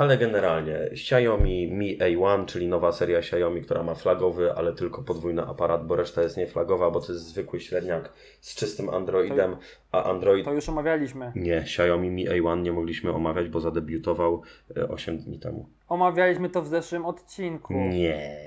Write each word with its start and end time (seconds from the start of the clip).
Ale 0.00 0.18
generalnie 0.18 0.76
Xiaomi 0.76 1.72
Mi 1.72 1.98
A1, 1.98 2.46
czyli 2.46 2.68
nowa 2.68 2.92
seria 2.92 3.18
Xiaomi, 3.18 3.62
która 3.62 3.82
ma 3.82 3.94
flagowy, 3.94 4.52
ale 4.52 4.72
tylko 4.72 5.02
podwójny 5.02 5.42
aparat, 5.42 5.86
bo 5.86 5.96
reszta 5.96 6.22
jest 6.22 6.36
nieflagowa, 6.36 6.90
bo 6.90 7.00
to 7.00 7.12
jest 7.12 7.24
zwykły 7.24 7.60
średniak 7.60 8.12
z 8.40 8.54
czystym 8.54 8.88
Androidem, 8.88 9.56
a 9.92 10.04
Android... 10.04 10.44
To 10.44 10.52
już 10.52 10.68
omawialiśmy. 10.68 11.32
Nie, 11.36 11.56
Xiaomi 11.56 12.10
Mi 12.10 12.28
A1 12.28 12.62
nie 12.62 12.72
mogliśmy 12.72 13.12
omawiać, 13.12 13.48
bo 13.48 13.60
zadebiutował 13.60 14.42
e, 14.76 14.88
8 14.88 15.18
dni 15.18 15.38
temu. 15.38 15.68
Omawialiśmy 15.88 16.50
to 16.50 16.62
w 16.62 16.66
zeszłym 16.68 17.04
odcinku. 17.04 17.74
Nie. 17.74 18.40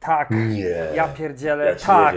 Tak. 0.00 0.30
Nie. 0.30 0.88
Ja 0.94 1.08
pierdzielę. 1.08 1.64
Ja 1.66 1.74
tak. 1.74 2.16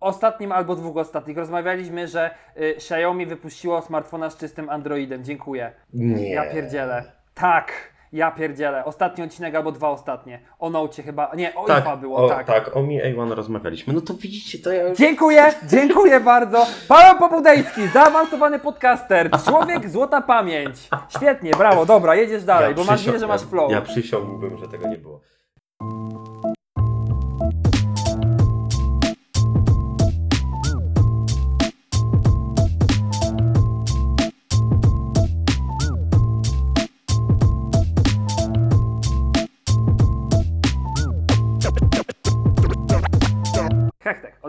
Ostatnim 0.00 0.52
albo 0.52 0.76
dwóch 0.76 0.96
ostatnich 0.96 1.36
rozmawialiśmy, 1.36 2.08
że 2.08 2.30
y, 2.56 2.76
Xiaomi 2.76 3.26
wypuściło 3.26 3.82
smartfona 3.82 4.30
z 4.30 4.36
czystym 4.36 4.70
Androidem. 4.70 5.24
Dziękuję. 5.24 5.72
Nie. 5.94 6.30
Ja 6.30 6.52
pierdzielę. 6.52 7.12
Tak. 7.34 7.91
Ja 8.12 8.30
pierdzielę. 8.30 8.84
Ostatni 8.84 9.24
odcinek 9.24 9.54
albo 9.54 9.72
dwa 9.72 9.88
ostatnie. 9.90 10.40
O 10.58 10.70
Nocie 10.70 11.02
chyba. 11.02 11.30
Nie, 11.36 11.54
o 11.54 11.64
Tak, 11.66 11.82
IFA 11.84 11.96
było, 11.96 12.16
o, 12.24 12.28
tak. 12.28 12.46
tak, 12.46 12.76
o 12.76 12.82
Mi 12.82 13.02
A1 13.02 13.32
rozmawialiśmy. 13.34 13.94
No 13.94 14.00
to 14.00 14.14
widzicie, 14.14 14.58
to 14.58 14.72
ja 14.72 14.88
już... 14.88 14.98
Dziękuję, 14.98 15.52
dziękuję 15.68 16.20
bardzo. 16.20 16.66
Paweł 16.88 17.18
Popudejski, 17.18 17.88
zaawansowany 17.88 18.58
podcaster, 18.58 19.30
człowiek 19.48 19.90
złota 19.90 20.20
pamięć. 20.20 20.88
Świetnie, 21.08 21.50
brawo, 21.50 21.86
dobra, 21.86 22.14
jedziesz 22.14 22.44
dalej, 22.44 22.68
Ja 22.70 22.76
bo 22.76 22.84
mam 22.84 22.96
przysią- 22.96 23.06
nadzieję, 23.06 23.18
że 23.18 23.26
masz 23.26 23.42
flow. 23.42 23.70
Ja, 23.70 23.76
ja 23.76 23.82
przysiągłbym, 23.82 24.58
że 24.58 24.68
tego 24.68 24.88
nie 24.88 24.98
było. 24.98 25.20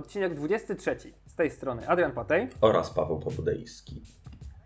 Odcinek 0.04 0.36
23 0.36 0.96
z 1.28 1.36
tej 1.36 1.52
strony 1.52 1.88
Adrian 1.88 2.12
Patej. 2.12 2.48
Oraz 2.62 2.90
Paweł 2.90 3.20
Pobudejski. 3.20 4.02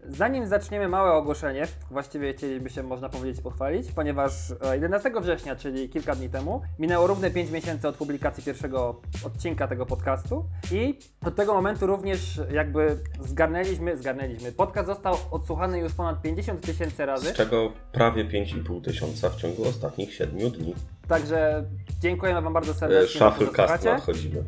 Zanim 0.10 0.48
zaczniemy 0.48 0.88
małe 0.88 1.12
ogłoszenie, 1.14 1.68
właściwie 1.92 2.34
chcieliby 2.34 2.70
się, 2.70 2.84
można 2.84 3.10
powiedzieć, 3.10 3.42
pochwalić, 3.44 3.92
ponieważ 3.92 4.52
e, 4.52 4.74
11 4.74 5.12
września, 5.22 5.56
czyli 5.56 5.90
kilka 5.90 6.16
dni 6.16 6.30
temu, 6.30 6.62
minęło 6.80 7.08
równe 7.08 7.32
5 7.32 7.52
miesięcy 7.52 7.88
od 7.88 7.96
publikacji 7.96 8.44
pierwszego 8.44 9.02
odcinka 9.26 9.68
tego 9.68 9.86
podcastu 9.86 10.46
i 10.72 11.00
od 11.26 11.36
tego 11.36 11.54
momentu 11.54 11.88
również 11.88 12.42
jakby 12.52 12.98
zgarnęliśmy, 13.20 13.98
zgarnęliśmy. 13.98 14.52
Podcast 14.52 14.88
został 14.88 15.16
odsłuchany 15.32 15.80
już 15.80 15.94
ponad 15.94 16.22
50 16.22 16.62
tysięcy 16.62 17.06
razy, 17.06 17.30
Z 17.30 17.34
czego 17.34 17.72
prawie 17.92 18.26
5,5 18.26 18.82
tysiąca 18.84 19.30
w 19.30 19.36
ciągu 19.36 19.68
ostatnich 19.68 20.14
7 20.14 20.52
dni. 20.52 20.76
także 21.08 21.64
dziękujemy 22.00 22.42
Wam 22.42 22.54
bardzo 22.54 22.72
E, 22.72 22.76
serdecznie. 22.76 23.20
że 23.20 23.32
Shufflecast 23.32 23.84
nadchodzimy. 23.86 24.44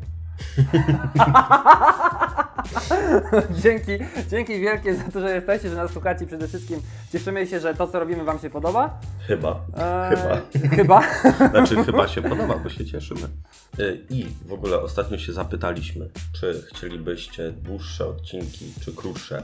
dzięki, 3.64 3.92
dzięki 4.30 4.60
wielkie 4.60 4.96
za 4.96 5.04
to, 5.04 5.20
że 5.20 5.36
jesteście, 5.36 5.70
że 5.70 5.76
nas 5.76 5.92
słuchacie. 5.92 6.26
Przede 6.26 6.48
wszystkim 6.48 6.82
cieszymy 7.12 7.48
się, 7.48 7.60
że 7.60 7.74
to, 7.76 7.88
co 7.88 8.00
robimy, 8.00 8.24
Wam 8.24 8.40
się 8.40 8.50
podoba. 8.50 9.00
Chyba. 9.28 9.62
Eee, 9.78 10.16
Chyba. 10.16 10.42
Chyba. 10.76 11.02
Znaczy 11.52 11.84
chyba 11.84 12.08
się 12.08 12.22
podoba, 12.22 12.58
bo 12.58 12.70
się 12.70 12.86
cieszymy. 12.86 13.22
E, 13.80 13.84
I 14.10 14.28
w 14.46 14.54
ogóle 14.54 14.82
ostatnio 14.82 15.18
się 15.18 15.34
zapytaliśmy, 15.34 16.10
czy 16.40 16.64
chcielibyście 16.74 17.52
dłuższe 17.52 18.06
odcinki, 18.08 18.74
czy 18.82 18.94
krótsze. 18.96 19.44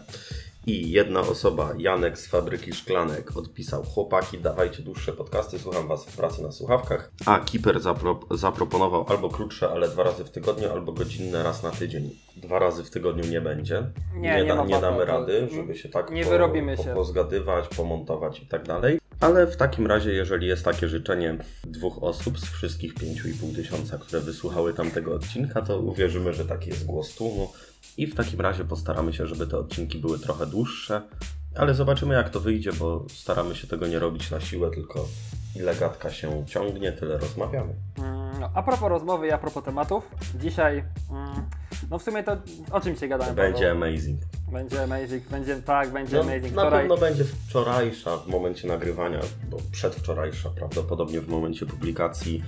I 0.68 0.92
jedna 0.92 1.20
osoba, 1.20 1.74
Janek 1.78 2.18
z 2.20 2.28
Fabryki 2.28 2.74
Szklanek, 2.74 3.38
odpisał: 3.38 3.84
Chłopaki, 3.84 4.38
dawajcie 4.38 4.84
dłuższe 4.84 5.14
podcasty, 5.14 5.60
słucham 5.60 5.88
Was 5.88 6.06
w 6.06 6.18
pracy 6.18 6.44
na 6.44 6.52
słuchawkach. 6.52 7.12
A 7.26 7.40
Kiper 7.40 7.80
zapro- 7.80 8.38
zaproponował 8.38 9.06
albo 9.10 9.30
krótsze, 9.30 9.70
ale 9.70 9.90
dwa 9.90 10.04
razy 10.04 10.24
w 10.24 10.30
tygodniu, 10.30 10.72
albo 10.72 10.92
godzinne 10.92 11.44
raz 11.44 11.64
na 11.64 11.72
tydzień. 11.72 12.10
Dwa 12.38 12.60
razy 12.60 12.84
w 12.84 12.90
tygodniu 12.90 13.24
nie 13.32 13.42
będzie. 13.42 13.84
Nie, 14.16 14.36
nie 14.36 14.46
da, 14.46 14.56
ma 14.56 14.66
nie 14.66 14.82
damy 14.82 15.06
rady, 15.06 15.48
żeby 15.56 15.76
się 15.76 15.90
tak 15.90 16.12
nie 16.12 16.26
wyrobimy 16.26 16.78
się. 16.78 16.94
pozgadywać, 16.94 17.68
pomontować 17.68 18.40
i 18.40 18.48
tak 18.48 18.64
dalej. 18.68 19.00
Ale 19.20 19.48
w 19.48 19.58
takim 19.58 19.88
razie, 19.88 20.12
jeżeli 20.14 20.48
jest 20.48 20.66
takie 20.66 20.88
życzenie 20.88 21.38
dwóch 21.64 22.04
osób 22.04 22.40
z 22.40 22.46
wszystkich 22.46 22.94
5,5 22.94 23.56
tysiąca, 23.56 23.98
które 23.98 24.22
wysłuchały 24.22 24.74
tamtego 24.74 25.16
odcinka, 25.16 25.62
to 25.62 25.80
uwierzymy, 25.80 26.34
że 26.34 26.46
taki 26.46 26.70
jest 26.70 26.86
głos 26.86 27.16
tłumu. 27.16 27.52
I 27.98 28.08
w 28.08 28.16
takim 28.16 28.42
razie 28.42 28.66
postaramy 28.66 29.14
się, 29.14 29.28
żeby 29.28 29.48
te 29.48 29.58
odcinki 29.58 30.00
były 30.00 30.20
trochę 30.20 30.46
dłuższe. 30.46 31.02
Ale 31.56 31.74
zobaczymy, 31.74 32.14
jak 32.16 32.30
to 32.30 32.40
wyjdzie, 32.40 32.74
bo 32.74 33.06
staramy 33.10 33.56
się 33.56 33.68
tego 33.68 33.88
nie 33.88 34.00
robić 34.00 34.32
na 34.32 34.42
siłę, 34.42 34.72
tylko 34.72 35.08
ile 35.56 35.76
gadka 35.76 36.12
się 36.12 36.44
ciągnie, 36.48 36.92
tyle 36.92 37.18
rozmawiamy. 37.18 37.74
Mm, 37.98 38.26
No, 38.40 38.50
a 38.54 38.64
propos 38.64 38.90
rozmowy 38.90 39.28
i 39.28 39.32
a 39.32 39.38
propos 39.38 39.64
tematów, 39.64 40.04
dzisiaj, 40.40 40.84
mm, 41.12 41.34
no 41.90 42.00
w 42.00 42.04
sumie 42.04 42.24
to 42.24 42.38
o 42.72 42.82
czym 42.82 42.94
dzisiaj 42.94 43.10
gadamy? 43.10 43.34
Będzie 43.34 43.68
Paweł? 43.74 43.84
amazing. 43.84 44.20
Będzie 44.52 44.84
amazing, 44.84 45.30
będzie, 45.30 45.56
tak, 45.62 45.90
będzie 45.92 46.16
No, 46.18 46.22
amazing. 46.24 46.54
na 46.56 46.62
Wczoraj, 46.62 46.80
pewno 46.82 46.98
będzie 46.98 47.24
wczorajsza 47.24 48.18
w 48.18 48.28
momencie 48.28 48.68
nagrywania, 48.68 49.20
bo 49.50 49.58
przedwczorajsza 49.72 50.50
prawdopodobnie 50.50 51.22
w 51.22 51.28
momencie 51.28 51.66
publikacji. 51.66 52.44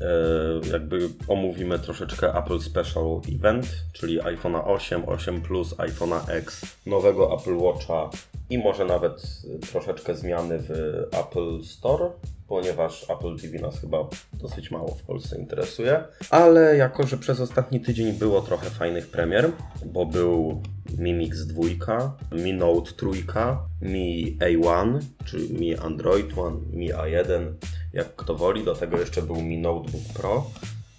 E, 0.00 0.70
Jakby 0.72 1.08
omówimy 1.28 1.78
troszeczkę 1.78 2.34
Apple 2.34 2.60
Special 2.60 3.20
Event, 3.34 3.66
czyli 3.92 4.20
iPhone'a 4.20 4.62
8, 4.64 5.08
8 5.08 5.42
Plus, 5.42 5.74
iPhone'a 5.74 6.30
X, 6.30 6.76
nowego 6.86 7.36
Apple 7.40 7.56
Watcha 7.56 8.10
i 8.50 8.58
może 8.58 8.84
nawet 8.84 9.22
troszeczkę 9.70 10.14
zmiany 10.14 10.58
w 10.58 10.70
Apple 11.12 11.62
Store, 11.62 12.10
ponieważ 12.48 13.10
Apple 13.10 13.36
TV 13.36 13.58
nas 13.58 13.80
chyba 13.80 14.08
dosyć 14.32 14.70
mało 14.70 14.88
w 14.88 15.02
Polsce 15.02 15.38
interesuje. 15.38 16.04
Ale 16.30 16.76
jako, 16.76 17.06
że 17.06 17.16
przez 17.16 17.40
ostatni 17.40 17.80
tydzień 17.80 18.12
było 18.12 18.40
trochę 18.40 18.70
fajnych 18.70 19.08
premier, 19.08 19.52
bo 19.86 20.06
był 20.06 20.62
Mi 20.98 21.14
Mix 21.14 21.46
2, 21.46 22.16
Mi 22.32 22.54
Note 22.54 22.92
3, 22.96 23.06
Mi 23.82 24.38
A1, 24.38 24.98
czy 25.24 25.38
Mi 25.50 25.76
Android 25.76 26.38
One, 26.38 26.56
Mi 26.72 26.92
A1, 26.92 27.52
jak 27.96 28.16
kto 28.16 28.34
woli. 28.34 28.64
Do 28.64 28.74
tego 28.74 28.98
jeszcze 28.98 29.22
był 29.22 29.42
Mi 29.42 29.58
Notebook 29.58 30.02
Pro, 30.14 30.50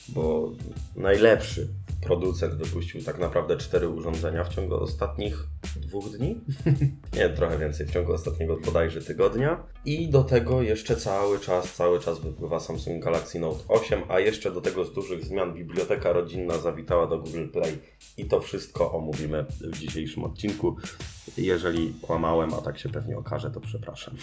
bo 0.09 0.51
najlepszy 0.95 1.67
producent 2.01 2.53
wypuścił 2.53 3.03
tak 3.03 3.19
naprawdę 3.19 3.57
cztery 3.57 3.89
urządzenia 3.89 4.43
w 4.43 4.55
ciągu 4.55 4.75
ostatnich 4.75 5.43
dwóch 5.75 6.17
dni. 6.17 6.41
Nie, 7.17 7.29
trochę 7.29 7.57
więcej, 7.57 7.87
w 7.87 7.91
ciągu 7.91 8.13
ostatniego 8.13 8.57
bodajże 8.65 9.01
tygodnia. 9.01 9.63
I 9.85 10.09
do 10.09 10.23
tego 10.23 10.61
jeszcze 10.61 10.95
cały 10.95 11.39
czas, 11.39 11.73
cały 11.73 11.99
czas 11.99 12.19
wypływa 12.19 12.59
Samsung 12.59 13.03
Galaxy 13.03 13.39
Note 13.39 13.63
8, 13.67 14.01
a 14.09 14.19
jeszcze 14.19 14.51
do 14.51 14.61
tego 14.61 14.85
z 14.85 14.93
dużych 14.93 15.25
zmian 15.25 15.53
biblioteka 15.53 16.11
rodzinna 16.11 16.57
zawitała 16.57 17.07
do 17.07 17.19
Google 17.19 17.47
Play. 17.47 17.77
I 18.17 18.25
to 18.25 18.39
wszystko 18.39 18.91
omówimy 18.91 19.45
w 19.61 19.77
dzisiejszym 19.77 20.23
odcinku. 20.23 20.75
Jeżeli 21.37 21.93
kłamałem, 22.01 22.53
a 22.53 22.61
tak 22.61 22.79
się 22.79 22.89
pewnie 22.89 23.17
okaże, 23.17 23.51
to 23.51 23.61
przepraszam. 23.61 24.15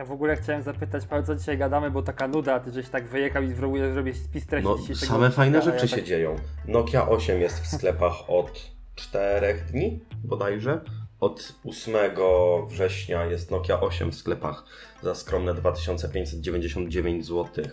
Ja 0.00 0.04
w 0.06 0.12
ogóle 0.12 0.36
chciałem 0.36 0.62
zapytać, 0.62 1.06
Paweł, 1.06 1.24
co 1.26 1.34
dzisiaj 1.36 1.58
gadamy, 1.58 1.90
bo 1.90 2.02
taka 2.02 2.28
nuda, 2.28 2.60
ty 2.60 2.72
żeś 2.72 2.88
tak 2.88 3.08
wyjechał 3.08 3.42
i 3.42 3.48
zrobił- 3.54 3.92
zrobiłeś 3.92 4.18
spis 4.18 4.46
treści 4.46 4.68
No, 4.68 4.78
dzisiejszego 4.78 5.12
same 5.12 5.30
fajne 5.30 5.58
odcinka, 5.58 5.76
a 5.76 5.80
rzeczy 5.80 5.86
ja 5.86 5.90
się 5.90 5.96
tak- 5.96 6.04
dzieją. 6.04 6.36
Nokia 6.68 7.08
8 7.08 7.40
jest 7.40 7.60
w 7.60 7.66
sklepach 7.66 8.12
od 8.28 8.70
4 8.94 9.54
dni 9.70 10.00
bodajże. 10.24 10.80
Od 11.20 11.52
8 11.64 12.66
września 12.68 13.24
jest 13.24 13.50
Nokia 13.50 13.80
8 13.80 14.10
w 14.12 14.14
sklepach 14.14 14.64
za 15.02 15.14
skromne 15.14 15.54
2599 15.54 17.26
zł. 17.26 17.64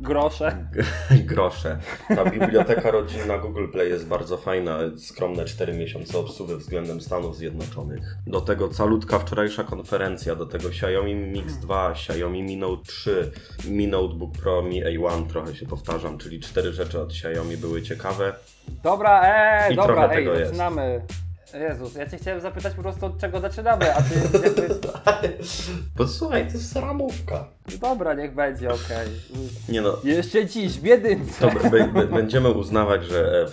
Grosze. 0.00 0.68
Grosze. 1.24 1.78
Ta 2.08 2.24
biblioteka 2.30 2.90
rodzinna 2.90 3.38
Google 3.38 3.68
Play 3.68 3.88
jest 3.88 4.06
bardzo 4.06 4.36
fajna. 4.36 4.78
Skromne 4.98 5.44
4 5.44 5.72
miesiące 5.72 6.18
obsługi 6.18 6.54
względem 6.56 7.00
Stanów 7.00 7.36
Zjednoczonych. 7.36 8.16
Do 8.26 8.40
tego 8.40 8.68
calutka 8.68 9.18
wczorajsza 9.18 9.64
konferencja. 9.64 10.34
Do 10.34 10.46
tego 10.46 10.68
Xiaomi 10.68 11.14
Mi 11.14 11.26
Mix 11.26 11.56
2, 11.56 11.90
Xiaomi 11.90 12.42
Mi 12.42 12.56
Note 12.56 12.82
3, 12.86 13.30
Mi 13.68 13.88
Notebook 13.88 14.38
Pro, 14.38 14.62
Mi 14.62 14.84
A1. 14.84 15.26
Trochę 15.26 15.54
się 15.54 15.66
powtarzam, 15.66 16.18
czyli 16.18 16.40
cztery 16.40 16.72
rzeczy 16.72 17.00
od 17.00 17.10
Xiaomi 17.10 17.56
były 17.56 17.82
ciekawe. 17.82 18.34
Dobra, 18.82 19.22
ej, 19.24 19.72
I 19.72 19.76
dobra, 19.76 20.08
ej, 20.08 20.24
tego 20.24 20.44
zaczynamy. 20.44 21.00
Jezus, 21.54 21.94
ja 21.94 22.10
cię 22.10 22.16
chciałem 22.16 22.40
zapytać 22.40 22.74
po 22.74 22.82
prostu 22.82 23.06
od 23.06 23.18
czego 23.18 23.40
zaczynamy, 23.40 23.94
a 23.94 24.02
ty. 24.02 24.14
Posłuchaj, 25.96 26.46
to 26.46 26.52
jest 26.52 26.76
ramówka. 26.76 27.57
Dobra, 27.76 28.14
niech 28.14 28.34
będzie, 28.34 28.68
okej. 28.68 29.08
Nie 29.68 29.80
no, 29.80 29.96
Jeszcze 30.04 30.46
dziś, 30.46 30.80
w 30.80 30.84
jedynce. 30.84 31.50
To 31.50 31.70
b- 31.70 31.88
b- 31.94 32.06
będziemy 32.06 32.50
uznawać, 32.50 33.04
że 33.04 33.46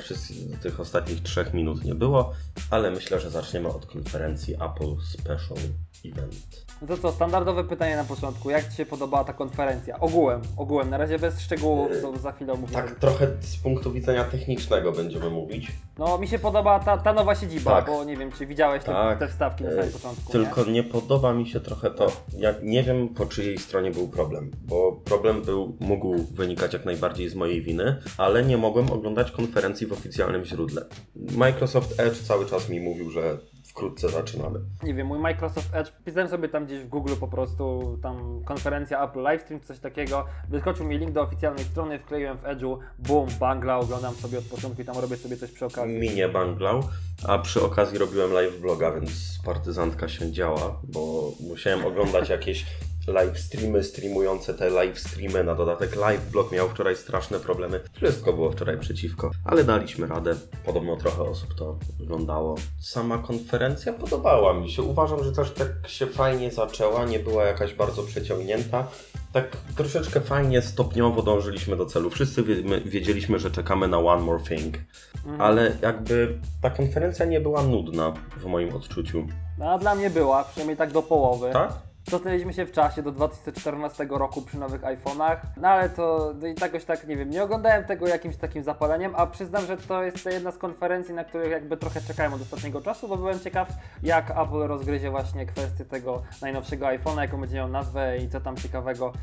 e, 0.54 0.58
tych 0.58 0.80
ostatnich 0.80 1.24
trzech 1.24 1.54
minut 1.54 1.84
nie 1.86 1.96
było, 1.96 2.34
ale 2.72 2.92
myślę, 2.92 3.20
że 3.20 3.30
zaczniemy 3.30 3.68
od 3.70 3.86
konferencji 3.86 4.54
Apple 4.54 4.96
Special 5.14 5.58
Event. 6.06 6.66
No 6.82 6.88
to 6.88 6.98
co, 6.98 7.12
standardowe 7.12 7.64
pytanie 7.64 7.96
na 7.96 8.04
początku. 8.04 8.50
Jak 8.50 8.70
Ci 8.70 8.76
się 8.78 8.86
podobała 8.86 9.24
ta 9.24 9.34
konferencja? 9.34 10.00
Ogółem, 10.00 10.42
ogółem. 10.58 10.90
Na 10.90 10.98
razie 10.98 11.20
bez 11.20 11.40
szczegółów, 11.42 11.92
to 12.02 12.18
za 12.18 12.32
chwilę 12.32 12.54
omówimy. 12.54 12.82
Tak, 12.82 12.96
trochę 13.00 13.28
z 13.42 13.58
punktu 13.58 13.92
widzenia 13.92 14.24
technicznego 14.24 14.92
będziemy 14.92 15.30
mówić. 15.30 15.72
No 15.98 16.18
mi 16.18 16.28
się 16.28 16.40
podoba 16.40 16.80
ta, 16.80 16.98
ta 16.98 17.14
nowa 17.14 17.36
siedziba, 17.36 17.72
Tak. 17.72 17.86
bo 17.86 18.04
nie 18.04 18.18
wiem, 18.18 18.32
czy 18.32 18.46
widziałeś 18.46 18.84
te, 18.84 18.92
Tak. 18.92 19.20
te 19.20 19.28
wstawki 19.28 19.64
na 19.64 19.70
E, 19.70 19.74
samym 19.76 19.92
początku. 19.92 20.32
Tylko 20.32 20.64
Nie? 20.64 20.72
nie 20.72 20.84
podoba 20.84 21.34
mi 21.34 21.48
się 21.50 21.60
trochę 21.60 21.92
to. 21.92 22.08
Ja 22.38 22.54
nie 22.64 22.84
wiem 22.84 23.10
po 23.10 23.26
czyjej 23.26 23.58
stronie 23.58 23.92
był 23.92 24.05
problem, 24.08 24.52
bo 24.62 24.92
problem 24.92 25.42
był, 25.42 25.78
mógł 25.80 26.16
wynikać 26.18 26.74
jak 26.74 26.86
najbardziej 26.86 27.30
z 27.30 27.36
mojej 27.36 27.62
winy, 27.62 28.02
ale 28.18 28.46
nie 28.46 28.58
mogłem 28.58 28.92
oglądać 28.92 29.32
konferencji 29.32 29.88
w 29.88 29.94
oficjalnym 29.94 30.46
źródle. 30.46 30.86
Microsoft 31.16 32.00
Edge 32.00 32.18
cały 32.18 32.46
czas 32.46 32.70
mi 32.70 32.80
mówił, 32.80 33.10
że 33.10 33.38
wkrótce 33.76 34.10
zaczynamy. 34.10 34.60
Nie 34.84 34.94
wiem, 34.94 35.08
mój 35.08 35.20
Microsoft 35.20 35.76
Edge, 35.76 35.92
pisałem 36.06 36.30
sobie 36.30 36.50
tam 36.50 36.66
gdzieś 36.66 36.80
w 36.80 36.88
Google 36.88 37.14
po 37.20 37.28
prostu, 37.28 37.98
tam 38.04 38.44
konferencja 38.46 39.04
Apple 39.04 39.20
Livestream, 39.20 39.62
coś 39.62 39.80
takiego, 39.80 40.26
wyskoczył 40.50 40.86
mi 40.86 40.98
link 40.98 41.12
do 41.12 41.22
oficjalnej 41.22 41.66
strony, 41.66 42.00
wkleiłem 42.00 42.38
w 42.38 42.44
Edge'u, 42.44 42.78
boom, 43.00 43.30
bangla, 43.40 43.80
oglądam 43.80 44.16
sobie 44.16 44.38
od 44.38 44.46
początku 44.46 44.82
i 44.82 44.86
tam 44.86 44.98
robię 44.98 45.18
sobie 45.18 45.38
coś 45.38 45.52
przy 45.52 45.66
okazji. 45.66 46.00
Mi 46.00 46.10
nie 46.10 46.30
banglał, 46.30 46.84
a 47.28 47.38
przy 47.38 47.64
okazji 47.64 47.98
robiłem 47.98 48.34
live 48.34 48.60
vloga, 48.60 48.92
więc 48.92 49.40
partyzantka 49.46 50.08
się 50.08 50.32
działa, 50.32 50.80
bo 50.84 51.32
musiałem 51.48 51.86
oglądać 51.86 52.30
jakieś 52.30 52.66
live 53.08 53.40
streamy 53.40 53.84
streamujące 53.84 54.54
te 54.54 54.70
live 54.70 55.00
streamy. 55.00 55.44
Na 55.44 55.56
dodatek 55.56 55.96
live 55.96 56.32
blog 56.32 56.52
miał 56.52 56.70
wczoraj 56.70 56.96
straszne 56.96 57.40
problemy. 57.40 57.80
Wszystko 57.94 58.34
było 58.34 58.52
wczoraj 58.52 58.80
przeciwko, 58.80 59.32
ale 59.46 59.64
daliśmy 59.64 60.08
radę. 60.08 60.36
Podobno 60.66 60.96
trochę 60.98 61.22
osób 61.24 61.54
to 61.56 61.78
oglądało. 62.04 62.56
Sama 62.80 63.18
konferencja 63.18 63.94
podobała 63.94 64.54
mi 64.54 64.72
się. 64.72 64.82
Uważam, 64.84 65.24
że 65.24 65.32
też 65.32 65.52
tak 65.52 65.68
się 65.88 66.08
fajnie 66.08 66.52
zaczęła, 66.52 67.06
nie 67.06 67.20
była 67.20 67.44
jakaś 67.44 67.74
bardzo 67.74 68.04
przeciągnięta. 68.04 68.88
Tak 69.34 69.58
troszeczkę 69.78 70.22
fajnie, 70.22 70.62
stopniowo 70.62 71.22
dążyliśmy 71.22 71.76
do 71.78 71.86
celu. 71.86 72.10
Wszyscy 72.10 72.44
wie, 72.44 72.56
my, 72.64 72.82
wiedzieliśmy, 72.82 73.40
że 73.40 73.52
czekamy 73.52 73.88
na 73.88 73.98
One 74.00 74.22
More 74.22 74.44
Thing, 74.44 74.76
Mhm. 75.16 75.42
ale 75.42 75.78
jakby 75.82 76.40
ta 76.62 76.70
konferencja 76.70 77.26
nie 77.26 77.42
była 77.42 77.64
nudna 77.64 78.14
w 78.38 78.46
moim 78.46 78.76
odczuciu. 78.76 79.28
No, 79.58 79.72
a 79.72 79.78
dla 79.78 79.96
mnie 79.96 80.10
była, 80.10 80.44
przynajmniej 80.44 80.78
tak 80.78 80.92
do 80.92 81.02
połowy. 81.02 81.50
Tak? 81.54 81.74
Cofnęliśmy 82.10 82.54
się 82.54 82.66
w 82.66 82.72
czasie 82.72 83.04
do 83.04 83.12
2014 83.12 84.08
roku 84.10 84.42
przy 84.42 84.58
nowych 84.58 84.82
iPhone'ach, 84.82 85.38
no 85.58 85.68
ale 85.68 85.90
to 85.90 86.34
no 86.42 86.48
i 86.48 86.56
jakoś 86.62 86.86
tak, 86.86 87.08
nie 87.08 87.18
wiem, 87.18 87.30
nie 87.30 87.44
oglądałem 87.44 87.84
tego 87.84 88.08
jakimś 88.08 88.38
takim 88.38 88.64
zapaleniem, 88.64 89.14
a 89.16 89.28
przyznam, 89.28 89.66
że 89.66 89.78
to 89.78 90.04
jest 90.04 90.26
jedna 90.26 90.52
z 90.52 90.58
konferencji, 90.58 91.14
na 91.14 91.24
których 91.24 91.52
jakby 91.52 91.78
trochę 91.78 92.02
czekałem 92.02 92.34
od 92.34 92.42
ostatniego 92.42 92.82
czasu, 92.82 93.08
bo 93.08 93.18
byłem 93.18 93.40
ciekaw, 93.40 93.70
jak 94.04 94.32
Apple 94.32 94.68
rozgryzie 94.68 95.12
właśnie 95.12 95.46
kwestię 95.46 95.86
tego 95.86 96.22
najnowszego 96.42 96.86
iPhone'a, 96.86 97.22
jaką 97.22 97.40
będzie 97.40 97.56
miał 97.56 97.68
nazwę 97.68 98.18
i 98.18 98.30
co 98.30 98.42
tam 98.42 98.58
ciekawego, 98.58 99.14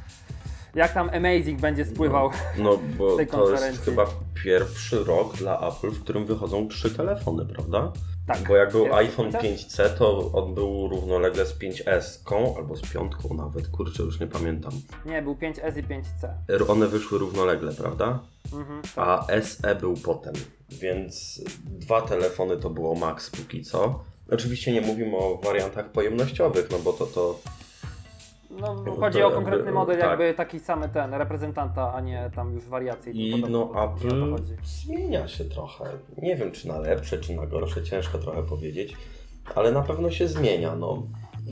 jak 0.74 0.92
tam 0.92 1.10
Amazing 1.10 1.60
będzie 1.60 1.84
spływał. 1.84 2.30
No 2.58 2.78
bo 2.98 3.16
tej 3.16 3.26
to 3.26 3.38
jest 3.38 3.50
konferencji. 3.50 3.84
chyba 3.84 4.06
pierwszy 4.44 5.04
rok 5.04 5.36
dla 5.36 5.68
Apple, 5.68 5.90
w 5.90 6.02
którym 6.02 6.26
wychodzą 6.26 6.68
trzy 6.68 6.96
telefony, 6.96 7.46
prawda? 7.46 7.92
Tak. 8.26 8.48
Bo 8.48 8.56
jak 8.56 8.72
był 8.72 8.84
Jest- 8.84 8.94
iPhone 8.94 9.26
chociaż- 9.26 9.42
5C, 9.42 9.90
to 9.98 10.30
on 10.32 10.54
był 10.54 10.88
równolegle 10.88 11.46
z 11.46 11.52
5S 11.58 12.18
albo 12.56 12.76
z 12.76 12.80
piątką 12.92 13.34
nawet, 13.34 13.68
kurczę, 13.68 14.02
już 14.02 14.20
nie 14.20 14.26
pamiętam. 14.26 14.72
Nie, 15.06 15.22
był 15.22 15.34
5S 15.34 15.76
i 15.78 15.82
5C. 15.82 16.28
One 16.68 16.86
wyszły 16.88 17.18
równolegle, 17.18 17.72
prawda? 17.74 18.18
Mhm, 18.52 18.82
tak. 18.82 18.92
A 18.96 19.26
SE 19.42 19.74
był 19.74 19.94
potem, 19.94 20.34
więc 20.68 21.40
dwa 21.64 22.02
telefony 22.02 22.56
to 22.56 22.70
było 22.70 22.94
max 22.94 23.30
póki 23.30 23.62
co. 23.64 24.04
Oczywiście 24.30 24.72
nie 24.72 24.80
mówimy 24.80 25.16
o 25.16 25.40
wariantach 25.44 25.92
pojemnościowych, 25.92 26.68
no 26.70 26.78
bo 26.78 26.92
to 26.92 27.06
to 27.06 27.40
No, 28.60 28.84
chodzi 29.00 29.22
o 29.22 29.30
konkretny 29.30 29.72
model, 29.72 29.98
tak. 30.00 30.08
jakby 30.10 30.34
taki 30.34 30.60
samy 30.60 30.88
ten, 30.88 31.14
reprezentanta, 31.14 31.92
a 31.94 32.00
nie 32.00 32.30
tam 32.34 32.54
już 32.54 32.64
wariacje. 32.68 33.12
I 33.12 33.44
no 33.50 33.70
Apple 33.84 34.30
chodzi. 34.30 34.56
zmienia 34.64 35.28
się 35.28 35.44
trochę. 35.44 35.84
Nie 36.18 36.36
wiem 36.36 36.52
czy 36.52 36.68
na 36.68 36.78
lepsze, 36.78 37.18
czy 37.18 37.34
na 37.34 37.46
gorsze, 37.46 37.82
ciężko 37.82 38.18
trochę 38.18 38.42
powiedzieć, 38.42 38.96
ale 39.54 39.72
na 39.72 39.82
pewno 39.82 40.10
się 40.10 40.28
zmienia, 40.28 40.76
no. 40.76 41.02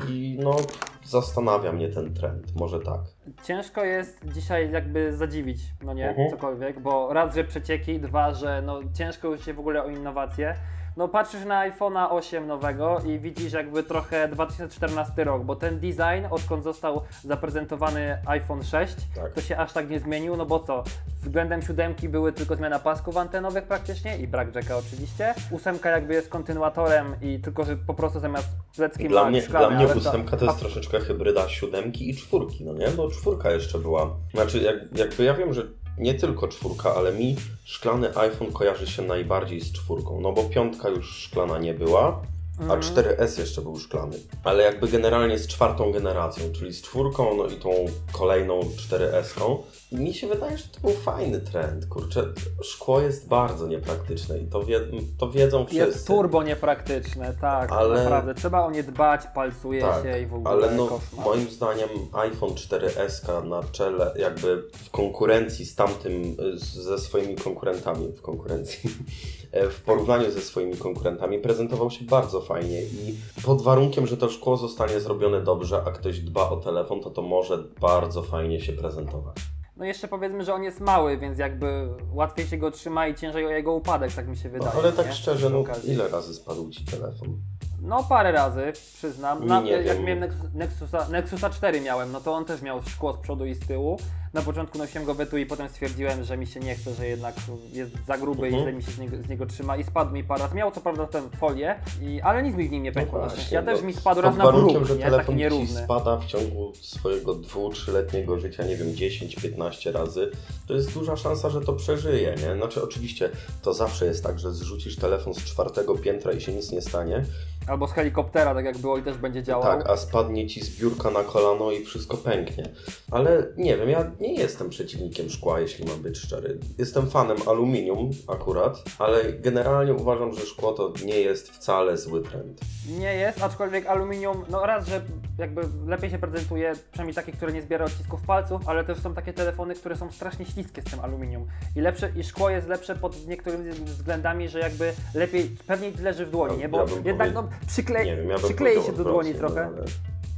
I 0.09 0.39
no 0.43 0.57
zastanawia 1.05 1.73
mnie 1.73 1.89
ten 1.89 2.15
trend, 2.15 2.57
może 2.61 2.81
tak. 2.81 3.01
Ciężko 3.45 3.85
jest 3.85 4.21
dzisiaj 4.35 4.73
jakby 4.73 5.17
zadziwić, 5.17 5.61
no 5.83 5.93
nie, 5.93 6.09
Mhm. 6.09 6.31
cokolwiek, 6.31 6.81
bo 6.81 7.13
raz, 7.13 7.35
że 7.35 7.45
przecieki, 7.45 8.01
dwa, 8.01 8.35
że 8.35 8.63
no 8.63 8.81
ciężko 8.95 9.29
już 9.29 9.45
się 9.45 9.55
w 9.55 9.59
ogóle 9.59 9.85
o 9.85 9.89
innowacje. 9.89 10.55
No 10.97 11.09
patrzysz 11.09 11.45
na 11.45 11.71
iPhone'a 11.71 12.07
8 12.11 12.47
nowego 12.47 13.01
i 13.07 13.19
widzisz 13.19 13.53
jakby 13.53 13.83
trochę 13.83 14.29
2014 14.29 15.25
rok, 15.25 15.45
bo 15.45 15.57
ten 15.57 15.81
design, 15.81 16.27
odkąd 16.31 16.65
został 16.65 17.03
zaprezentowany 17.25 18.19
iPhone 18.27 18.65
6, 18.65 18.97
Tak. 19.15 19.33
to 19.33 19.41
się 19.41 19.57
aż 19.57 19.73
tak 19.73 19.91
nie 19.91 20.01
zmienił, 20.01 20.37
no 20.37 20.47
bo 20.47 20.61
co? 20.61 20.85
Względem 21.23 21.63
siódemki 21.63 22.09
były 22.09 22.33
tylko 22.33 22.57
zmiana 22.57 22.79
pasków 22.79 23.17
antenowych 23.17 23.65
praktycznie 23.65 24.19
i 24.19 24.27
brak 24.29 24.55
jacka 24.55 24.77
oczywiście. 24.77 25.35
Ósemka 25.51 25.91
jakby 25.91 26.15
jest 26.15 26.29
kontynuatorem 26.29 27.15
i 27.23 27.41
tylko, 27.41 27.65
że 27.65 27.77
po 27.77 27.95
prostu 27.95 28.21
zamiast 28.21 28.49
plecki 28.77 29.09
Dla 29.09 29.23
ma 29.25 29.31
mnie, 29.31 29.43
szklane, 29.43 29.67
dla 29.67 29.77
mnie 29.77 29.87
ale 29.87 29.97
ósemka 29.97 30.37
to 30.37 30.45
jest 30.45 30.59
troszeczkę 30.59 31.01
hybryda 31.01 31.49
siódemki 31.49 32.11
i 32.11 32.17
czwórki, 32.17 32.65
no 32.65 32.73
nie? 32.75 32.89
Bo 32.89 33.11
czwórka 33.11 33.51
jeszcze 33.51 33.79
była. 33.79 34.17
Znaczy, 34.35 34.59
jak, 34.59 34.99
jakby 34.99 35.25
ja 35.25 35.35
wiem, 35.35 35.53
że 35.53 35.63
nie 36.01 36.15
tylko 36.15 36.49
czwórka, 36.49 36.95
ale 36.95 37.13
mi 37.13 37.37
szklany 37.65 38.17
iPhone 38.17 38.53
kojarzy 38.53 38.87
się 38.87 39.03
najbardziej 39.03 39.61
z 39.61 39.73
czwórką, 39.73 40.21
no 40.21 40.33
bo 40.33 40.43
piątka 40.43 40.89
już 40.89 41.17
szklana 41.17 41.59
nie 41.59 41.75
była, 41.75 42.23
a 42.59 42.63
Mhm. 42.63 42.81
4S 42.81 43.39
jeszcze 43.39 43.63
był 43.63 43.79
szklany. 43.79 44.17
Ale 44.45 44.63
jakby 44.63 44.89
generalnie 44.89 45.39
z 45.39 45.47
czwartą 45.47 45.93
generacją, 45.93 46.45
czyli 46.53 46.73
z 46.73 46.83
czwórką, 46.83 47.37
no 47.37 47.47
i 47.47 47.57
tą 47.57 47.71
kolejną 48.13 48.61
4S-ką. 48.61 49.57
Mi 49.93 50.15
się 50.15 50.27
wydaje, 50.27 50.59
że 50.59 50.65
to 50.65 50.81
był 50.81 50.91
fajny 50.91 51.41
trend, 51.41 51.87
kurczę. 51.87 52.25
Szkło 52.63 53.01
jest 53.01 53.29
bardzo 53.29 53.67
niepraktyczne 53.69 54.39
i 54.39 54.47
to, 54.47 54.65
wie, 54.65 54.81
to 55.19 55.31
wiedzą 55.31 55.67
wszyscy. 55.67 55.87
Jest 55.87 56.07
turbo 56.07 56.43
niepraktyczne, 56.43 57.35
tak, 57.41 57.73
Ale- 57.73 58.03
naprawdę. 58.03 58.35
Trzeba 58.35 58.65
o 58.65 58.71
nie 58.71 58.83
dbać, 58.83 59.21
palcuje 59.35 59.81
Tak, 59.81 60.05
się 60.05 60.21
i 60.21 60.27
w 60.27 60.35
ogóle 60.35 60.51
ale 60.51 60.71
no, 60.71 60.87
koszmar. 60.87 61.25
moim 61.27 61.51
zdaniem 61.51 61.89
iPhone 62.13 62.51
4S 62.51 63.45
na 63.49 63.63
czele, 63.73 64.15
jakby 64.17 64.63
w 64.73 64.91
konkurencji 64.91 65.67
z 65.67 65.75
tamtym, 65.75 66.37
ze 66.57 66.99
swoimi 66.99 67.37
konkurentami, 67.37 68.09
w 68.13 68.23
konkurencji, 68.23 68.91
w 69.79 69.83
porównaniu 69.83 70.31
ze 70.31 70.41
swoimi 70.41 70.77
konkurentami, 70.77 71.39
prezentował 71.39 71.91
się 71.91 72.05
bardzo 72.05 72.41
fajnie 72.41 72.83
i 72.83 73.15
pod 73.45 73.63
warunkiem, 73.63 74.07
że 74.07 74.17
to 74.17 74.29
szkło 74.29 74.57
zostanie 74.57 75.01
zrobione 75.01 75.41
dobrze, 75.43 75.83
a 75.87 75.91
ktoś 75.91 76.21
dba 76.21 76.51
o 76.51 76.57
telefon, 76.57 77.01
to 77.01 77.11
to 77.11 77.23
może 77.23 77.59
bardzo 77.81 78.23
fajnie 78.23 78.61
się 78.61 78.73
prezentować. 78.73 79.37
No 79.81 79.87
jeszcze 79.87 80.09
powiedzmy, 80.09 80.45
że 80.45 80.55
on 80.55 80.63
jest 80.63 80.81
mały, 80.81 81.19
więc 81.19 81.39
jakby 81.39 81.89
łatwiej 82.13 82.47
się 82.47 82.57
go 82.57 82.71
trzyma 82.71 83.07
i 83.07 83.15
ciężej 83.15 83.47
o 83.47 83.51
jego 83.51 83.73
upadek, 83.73 84.13
tak 84.13 84.29
mi 84.29 84.37
się 84.37 84.49
No, 84.49 84.53
wydaje. 84.53 84.73
ale 84.73 84.93
tak 84.93 85.07
nie? 85.07 85.13
szczerze, 85.13 85.51
no 85.51 85.65
ile 85.85 86.09
razy 86.09 86.35
spadł 86.35 86.71
Ci 86.71 86.85
telefon? 86.85 87.37
No 87.83 88.05
parę 88.09 88.33
razy, 88.33 88.73
przyznam. 88.95 89.41
Nie, 89.41 89.47
Na, 89.47 89.61
nie 89.61 89.71
jak 89.71 89.85
wiem. 89.97 90.05
miałem 90.05 90.21
Nexus- 90.21 90.55
Nexusa, 90.55 91.09
Nexusa 91.09 91.51
4 91.51 91.81
miałem, 91.81 92.13
no 92.13 92.21
to 92.21 92.33
on 92.33 92.45
też 92.45 92.63
miał 92.63 92.83
szkło 92.83 93.13
z 93.13 93.19
przodu 93.19 93.47
i 93.47 93.55
z 93.55 93.61
tyłu. 93.67 93.97
Na 94.33 94.43
początku 94.43 94.79
nosiłem 94.79 95.05
go 95.07 95.15
w 95.15 95.21
etui, 95.21 95.47
potem 95.47 95.69
stwierdziłem, 95.69 96.25
że 96.25 96.37
mi 96.37 96.47
się 96.47 96.61
nie 96.61 96.75
chce, 96.75 96.95
że 96.95 97.07
jednak 97.07 97.35
jest 97.73 97.93
za 98.07 98.19
gruby 98.19 98.43
i 98.51 98.55
Mhm. 98.55 98.63
źle 98.63 98.73
mi 98.73 98.83
się 98.83 98.91
z 98.91 98.99
niego, 98.99 99.17
z 99.23 99.29
niego 99.29 99.47
trzyma 99.47 99.77
i 99.77 99.85
spadł 99.85 100.13
mi 100.15 100.25
parę 100.25 100.43
razy. 100.43 100.55
Miał 100.55 100.71
co 100.73 100.81
prawda 100.81 101.07
tę 101.07 101.23
folię, 101.39 101.75
i, 102.03 102.21
ale 102.21 102.43
nic 102.43 102.57
mi 102.57 102.69
w 102.69 102.71
nim 102.71 102.83
nie 102.83 102.93
pękło. 102.93 103.19
na 103.21 103.27
właśnie, 103.29 103.55
ja 103.55 103.63
też 103.63 103.81
no, 103.81 103.87
mi 103.87 103.93
spadł 103.95 104.21
raz 104.21 104.37
na 104.37 104.53
bruk, 104.53 104.71
że 104.87 104.95
nie? 104.95 105.01
Taki 105.01 105.11
telefon 105.11 105.37
nierówny. 105.37 105.85
spada 105.85 106.17
w 106.17 106.27
ciągu 106.27 106.73
swojego 106.81 107.35
2-3-letniego 107.35 108.39
życia, 108.39 108.65
nie 108.65 108.77
wiem, 108.77 108.89
10-15 108.93 109.93
razy, 109.93 110.31
to 110.67 110.75
jest 110.75 110.95
duża 110.95 111.17
szansa, 111.17 111.51
że 111.51 111.61
to 111.61 111.73
przeżyje, 111.73 112.35
nie? 112.47 112.57
Znaczy 112.57 112.83
oczywiście 112.83 113.31
to 113.63 113.75
zawsze 113.75 114.07
jest 114.07 114.23
tak, 114.25 114.39
że 114.39 114.53
zrzucisz 114.53 114.97
telefon 114.97 115.35
z 115.35 115.45
czwartego 115.45 115.95
piętra 115.95 116.33
i 116.33 116.41
się 116.41 116.53
nic 116.53 116.73
nie 116.73 116.83
stanie, 116.83 117.25
Albo 117.71 117.89
z 117.89 117.93
helikoptera, 117.93 118.55
tak 118.55 118.65
jak 118.65 118.79
było 118.79 118.99
i 118.99 119.03
też 119.03 119.17
będzie 119.17 119.43
działał. 119.43 119.63
tak, 119.63 119.91
a 119.91 119.97
spadnie 119.97 120.47
Ci 120.47 120.61
z 120.65 120.81
biurka 120.81 121.11
na 121.11 121.23
kolano 121.23 121.71
i 121.71 121.85
wszystko 121.85 122.17
pęknie. 122.17 122.65
Ale 123.11 123.47
nie 123.57 123.77
wiem, 123.77 123.89
ja 123.89 124.11
nie 124.21 124.35
jestem 124.35 124.71
przeciwnikiem 124.71 125.31
szkła, 125.31 125.61
jeśli 125.61 125.85
mam 125.85 126.03
być 126.03 126.19
szczery. 126.19 126.59
Jestem 126.79 127.11
fanem 127.11 127.37
aluminium 127.47 128.11
akurat, 128.29 128.83
ale 128.99 129.33
generalnie 129.33 129.95
uważam, 129.95 130.33
że 130.35 130.41
szkło 130.47 130.73
to 130.73 130.93
nie 131.05 131.21
jest 131.21 131.51
wcale 131.51 131.97
zły 131.97 132.23
trend. 132.23 132.61
Nie 132.99 133.15
jest, 133.15 133.43
aczkolwiek 133.43 133.87
aluminium, 133.87 134.45
no 134.49 134.67
raz, 134.67 134.87
że 134.89 135.01
jakby 135.39 135.63
lepiej 135.87 136.11
się 136.11 136.19
prezentuje, 136.19 136.73
przynajmniej 136.91 137.15
takie, 137.15 137.33
które 137.33 137.53
nie 137.53 137.63
zbiera 137.63 137.85
odcisków 137.85 138.23
palców, 138.23 138.69
ale 138.69 138.85
też 138.85 138.99
są 138.99 139.15
takie 139.15 139.33
telefony, 139.33 139.75
które 139.75 139.97
są 139.97 140.13
strasznie 140.13 140.47
śliskie 140.47 140.83
z 140.83 140.85
tym 140.85 141.01
aluminium. 141.01 141.47
I 141.77 141.81
lepsze, 141.81 142.13
i 142.17 142.25
szkło 142.25 142.51
jest 142.51 142.69
lepsze 142.69 142.97
pod 142.97 143.27
niektórymi 143.27 143.71
względami, 143.71 144.49
że 144.49 144.59
jakby 144.59 144.93
lepiej, 145.15 145.57
pewniej 145.67 145.95
leży 146.03 146.27
w 146.27 146.31
dłoni, 146.31 146.55
Ja- 146.55 146.61
nie? 146.61 146.69
Bo 146.69 146.79
ja 146.79 146.85
jednak 147.05 147.35
no, 147.35 147.49
przyklei, 147.67 148.07
Nie 148.07 148.17
wiem, 148.17 148.29
ja 148.29 148.37
bym 148.39 148.45
przykleje 148.45 148.83
się 148.83 148.93
do 148.93 149.05
dłoni 149.05 149.35
trochę. 149.35 149.71
no, 149.71 149.77
ale- 149.77 149.87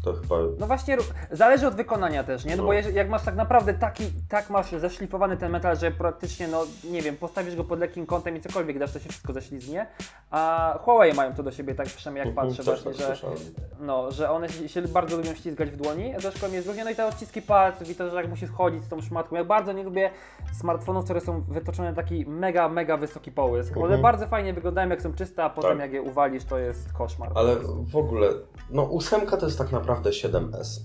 To 0.03 0.13
chyba... 0.13 0.37
No 0.59 0.67
właśnie, 0.67 0.97
ró- 0.99 1.13
zależy 1.31 1.67
od 1.67 1.75
wykonania 1.75 2.25
też, 2.25 2.45
nie? 2.45 2.57
No, 2.57 2.63
No. 2.63 2.67
bo 2.67 2.73
jeżeli, 2.73 2.97
jak 2.97 3.09
masz 3.09 3.23
tak 3.23 3.35
naprawdę 3.37 3.75
taki, 3.75 4.05
tak 4.29 4.51
masz 4.51 4.71
zeszlifowany 4.73 5.37
ten 5.37 5.53
metal, 5.53 5.77
że 5.77 5.91
praktycznie, 5.91 6.49
no 6.49 6.65
nie 6.91 7.03
wiem, 7.03 7.17
postawisz 7.17 7.57
go 7.57 7.65
pod 7.65 7.79
lekkim 7.81 8.07
kątem 8.07 8.37
i 8.37 8.41
cokolwiek 8.41 8.79
dasz, 8.79 8.93
to 8.93 8.99
się 8.99 9.09
wszystko 9.09 9.33
ześlizgnie. 9.33 9.87
A 10.31 10.75
Huawei 10.83 11.15
mają 11.15 11.35
to 11.35 11.43
do 11.43 11.51
siebie, 11.53 11.75
tak 11.75 11.87
przynajmniej 11.87 12.27
jak 12.27 12.35
patrzę 12.35 12.57
Też 12.57 12.67
właśnie, 12.67 12.85
tak 12.85 12.95
że, 13.01 13.07
słyszałem. 13.07 13.37
no, 13.81 14.11
że 14.11 14.31
one 14.31 14.49
się, 14.49 14.69
się 14.69 14.83
bardzo 14.83 15.17
lubią 15.17 15.35
ściskać 15.35 15.71
w 15.71 15.77
dłoni, 15.77 16.15
ze 16.19 16.33
szkoły 16.33 16.53
jest 16.53 16.67
różnie, 16.69 16.85
no 16.85 16.91
i 16.91 16.95
te 16.95 17.07
odciski 17.07 17.43
palców 17.43 17.91
i 17.91 17.95
to, 17.95 18.11
że 18.11 18.17
jak 18.17 18.29
musisz 18.29 18.51
chodzić 18.51 18.85
z 18.85 18.89
tą 18.89 19.01
szmatką. 19.01 19.37
Ja 19.37 19.45
bardzo 19.45 19.73
nie 19.73 19.83
lubię 19.83 20.11
smartfonów, 20.53 21.05
które 21.05 21.21
są 21.21 21.41
wytoczone 21.49 21.91
na 21.91 21.97
taki 21.97 22.27
mega, 22.27 22.69
mega 22.69 22.97
wysoki 22.97 23.33
połysk. 23.33 23.77
One 23.77 23.85
Mhm. 23.85 24.03
bardzo 24.03 24.27
fajnie 24.27 24.53
wyglądają 24.55 24.89
jak 24.89 25.03
są 25.03 25.13
czyste, 25.15 25.45
a 25.45 25.51
potem 25.51 25.71
Tak. 25.71 25.81
jak 25.81 25.93
je 25.93 26.03
uwalisz, 26.03 26.45
to 26.45 26.59
jest 26.59 26.93
koszmar. 26.93 27.31
Ale 27.35 27.57
w 27.93 27.97
ogóle, 27.97 28.29
no 28.71 28.83
ósemka 28.83 29.37
to 29.37 29.47
jest 29.47 29.59
tak 29.59 29.73
naprawdę 29.73 29.92
7S. 30.01 30.81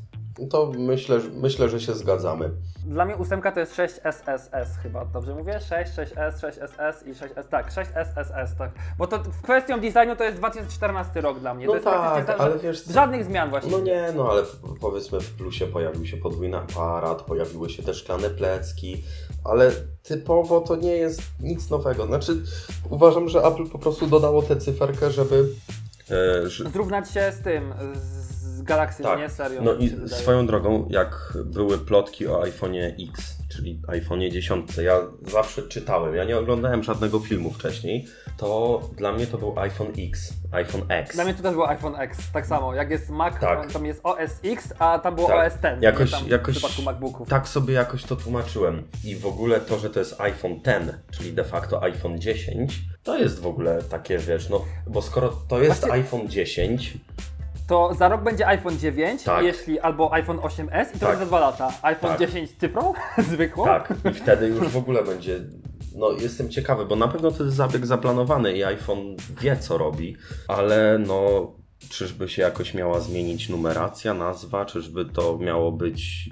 To 0.50 0.72
myślę, 0.78 1.22
że- 1.22 1.30
myślę, 1.30 1.70
że 1.70 1.80
się 1.80 1.94
zgadzamy. 1.94 2.50
Dla 2.86 3.06
mnie 3.06 3.16
ósemka 3.16 3.52
to 3.52 3.60
jest 3.60 3.76
6SSS 3.76 4.68
chyba, 4.84 5.06
dobrze 5.06 5.36
mówię? 5.36 5.60
6, 5.60 5.92
6S, 5.92 6.32
6SS 6.40 7.08
i 7.08 7.14
6S, 7.14 7.44
tak, 7.50 7.72
6SSS, 7.72 8.56
tak. 8.58 8.72
Bo 8.98 9.08
to 9.08 9.20
w 9.20 9.42
kwestią 9.42 9.80
designu 9.80 10.16
to 10.16 10.24
jest 10.24 10.38
2014 10.38 11.22
rok 11.22 11.40
dla 11.40 11.54
mnie. 11.54 11.66
No 11.66 11.72
to 11.72 11.76
jest 11.76 11.86
tak, 11.86 12.14
praktycznie 12.14 12.42
ale 12.46 12.60
wiesz 12.60 12.82
co- 12.82 12.94
Żadnych 12.94 13.26
zmian 13.26 13.50
właśnie. 13.50 13.72
No 13.72 13.80
nie, 13.80 14.08
no 14.16 14.30
ale 14.32 14.44
powiedzmy 14.82 15.20
w 15.20 15.32
plusie 15.38 15.68
pojawił 15.68 16.06
się 16.06 16.18
podwójny 16.18 16.58
aparat, 16.58 17.22
pojawiły 17.22 17.70
się 17.70 17.84
te 17.84 17.94
szklane 17.94 18.30
plecki, 18.30 19.04
ale 19.44 19.72
typowo 20.04 20.62
to 20.62 20.76
nie 20.76 20.94
jest 20.98 21.22
nic 21.40 21.70
nowego. 21.70 22.06
Znaczy 22.06 22.32
uważam, 22.90 23.30
że 23.30 23.40
Apple 23.44 23.68
po 23.70 23.80
prostu 23.80 24.08
dodało 24.08 24.42
tę 24.42 24.56
cyferkę, 24.58 25.12
żeby... 25.12 25.50
E, 26.12 26.50
że, 26.50 26.70
Zrównać 26.70 27.12
się 27.12 27.32
z 27.32 27.42
tym, 27.42 27.74
z 27.94 28.26
Galaxy, 28.68 29.04
Tak. 29.04 29.20
nie? 29.20 29.30
Serio. 29.30 29.62
no 29.62 29.74
i 29.74 30.10
swoją 30.10 30.48
drogą, 30.48 30.88
jak 30.90 31.34
były 31.46 31.78
plotki 31.78 32.28
o 32.28 32.42
iPhone'ie 32.42 33.10
X, 33.10 33.38
czyli 33.50 33.82
iPhone'ie 33.88 34.32
10, 34.32 34.78
ja 34.78 35.00
zawsze 35.32 35.62
czytałem, 35.62 36.16
ja 36.16 36.24
nie 36.24 36.38
oglądałem 36.38 36.84
żadnego 36.84 37.20
filmu 37.20 37.52
wcześniej, 37.52 38.06
to 38.38 38.82
dla 38.98 39.12
mnie 39.12 39.28
to 39.28 39.38
był 39.38 39.60
iPhone 39.60 39.88
X, 39.98 40.34
iPhone 40.52 40.82
X. 40.90 41.16
Dla 41.16 41.24
mnie 41.24 41.34
to 41.34 41.44
też 41.44 41.54
był 41.54 41.66
iPhone 41.66 41.96
X, 41.96 42.18
tak 42.34 42.46
samo. 42.48 42.74
Jak 42.74 42.90
jest 42.92 43.10
Mac, 43.10 43.34
Tak. 43.40 43.72
tam 43.72 43.86
jest 43.86 44.00
OS 44.04 44.32
X, 44.44 44.74
a 44.80 45.00
tam 45.00 45.16
było 45.16 45.28
Tak. 45.28 45.48
OS 45.48 45.54
X. 45.64 45.82
Jakoś-? 45.82 46.12
Tam 46.12 46.28
jakoś- 46.28 46.56
W 46.56 46.58
przypadku 46.60 46.82
MacBooków. 46.82 47.30
Tak 47.30 47.48
sobie 47.48 47.74
jakoś 47.74 48.04
to 48.04 48.16
tłumaczyłem. 48.16 48.84
I 49.04 49.16
w 49.16 49.26
ogóle 49.26 49.60
to, 49.60 49.80
że 49.80 49.90
to 49.90 50.00
jest 50.00 50.22
iPhone 50.22 50.60
X, 50.66 50.98
czyli 51.12 51.34
de 51.34 51.44
facto 51.44 51.84
iPhone 51.84 52.20
10, 52.22 52.82
to 53.04 53.18
jest 53.18 53.40
w 53.42 53.48
ogóle 53.48 53.84
takie, 53.84 54.18
wiesz, 54.18 54.50
no, 54.50 54.66
bo 54.88 55.02
skoro 55.02 55.30
to 55.48 55.62
jest 55.62 55.80
Właśnie- 55.80 55.94
iPhone 55.94 56.28
10, 56.30 56.98
To 57.68 57.94
za 57.94 58.08
rok 58.08 58.24
będzie 58.24 58.48
iPhone 58.48 58.78
9, 58.80 59.24
Tak. 59.24 59.44
jeśli 59.44 59.80
albo 59.80 60.14
iPhone 60.14 60.38
8S 60.38 60.96
i 60.96 61.00
to 61.00 61.00
Tak. 61.00 61.10
jest 61.10 61.20
za 61.20 61.26
dwa 61.26 61.40
lata. 61.40 61.72
iPhone 61.82 62.10
Tak. 62.12 62.20
10 62.20 62.50
z 62.52 62.56
cyfrą 62.58 62.94
zwykłą. 63.32 63.66
tak, 63.66 63.94
i 64.12 64.14
wtedy 64.14 64.48
już 64.48 64.68
w 64.68 64.78
ogóle 64.78 65.04
będzie, 65.04 65.40
no 65.96 66.12
jestem 66.12 66.50
ciekawy, 66.50 66.86
bo 66.86 66.96
na 66.96 67.08
pewno 67.08 67.32
to 67.32 67.44
jest 67.44 67.56
zabieg 67.56 67.86
zaplanowany 67.86 68.54
i 68.58 68.64
iPhone 68.64 69.16
wie, 69.42 69.58
co 69.58 69.78
robi, 69.78 70.16
ale 70.48 71.00
no, 71.08 71.52
czyżby 71.90 72.30
się 72.30 72.42
jakoś 72.42 72.74
miała 72.74 73.00
zmienić 73.00 73.50
numeracja, 73.50 74.14
nazwa, 74.14 74.66
czyżby 74.66 75.06
to 75.06 75.38
miało 75.38 75.72
być 75.72 76.30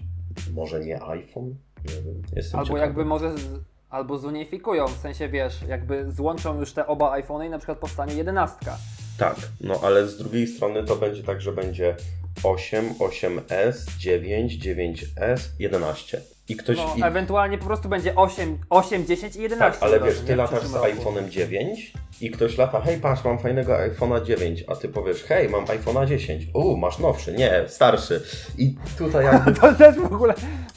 może 0.54 0.80
nie 0.80 1.04
iPhone? 1.04 1.56
Nie 1.89 2.01
wiem, 2.01 2.22
jestem 2.36 2.60
Albo 2.60 2.68
ciekawy. 2.68 2.86
jakby 2.88 3.06
może 3.06 3.38
z, 3.38 3.42
albo 3.89 4.18
zunifikują, 4.18 4.88
w 4.88 4.98
sensie 4.98 5.30
wiesz, 5.30 5.62
jakby 5.68 6.12
złączą 6.12 6.60
już 6.60 6.74
te 6.74 6.88
oba 6.88 7.12
iPhony 7.12 7.48
i 7.48 7.50
na 7.50 7.58
przykład 7.58 7.77
powstanie 7.77 8.13
jedenastka. 8.15 8.77
Tak, 9.17 9.36
no 9.62 9.79
ale 9.84 10.07
z 10.07 10.17
drugiej 10.17 10.48
strony 10.48 10.84
to 10.84 10.95
będzie 10.95 11.24
tak, 11.24 11.41
że 11.41 11.51
będzie 11.51 11.95
8, 12.43 12.93
8S, 12.93 13.74
9, 14.00 14.60
9S, 14.60 15.39
11. 15.60 16.22
I 16.50 16.55
ktoś. 16.55 16.77
No, 16.77 16.95
i, 16.98 17.03
ewentualnie 17.03 17.57
po 17.57 17.65
prostu 17.65 17.89
będzie 17.89 18.15
8, 18.15 18.57
8 18.69 19.05
10 19.05 19.36
i 19.36 19.41
11. 19.41 19.79
tak, 19.79 19.84
ale 19.84 20.00
wiesz, 20.00 20.19
ty 20.19 20.36
latasz 20.36 20.67
z 20.67 20.74
iPhone'em 20.74 21.29
9 21.29 21.93
i 22.22 22.31
ktoś 22.31 22.57
lata, 22.57 22.81
hej, 22.81 22.98
patrz, 22.98 23.24
mam 23.24 23.39
fajnego 23.39 23.74
iPhone'a 23.74 24.25
9, 24.25 24.63
a 24.67 24.75
ty 24.75 24.89
powiesz, 24.89 25.24
hej, 25.24 25.50
mam 25.50 25.65
iPhone'a 25.65 26.07
10. 26.07 26.48
Uuu, 26.53 26.77
masz 26.77 27.00
nowszy, 27.00 27.34
nie, 27.34 27.63
starszy. 27.67 28.24
I 28.57 28.75
tutaj 28.98 29.25
jakby. 29.34 29.53
To 29.53 29.74
też 29.74 29.95
w 29.95 30.13
ogóle. 30.13 30.34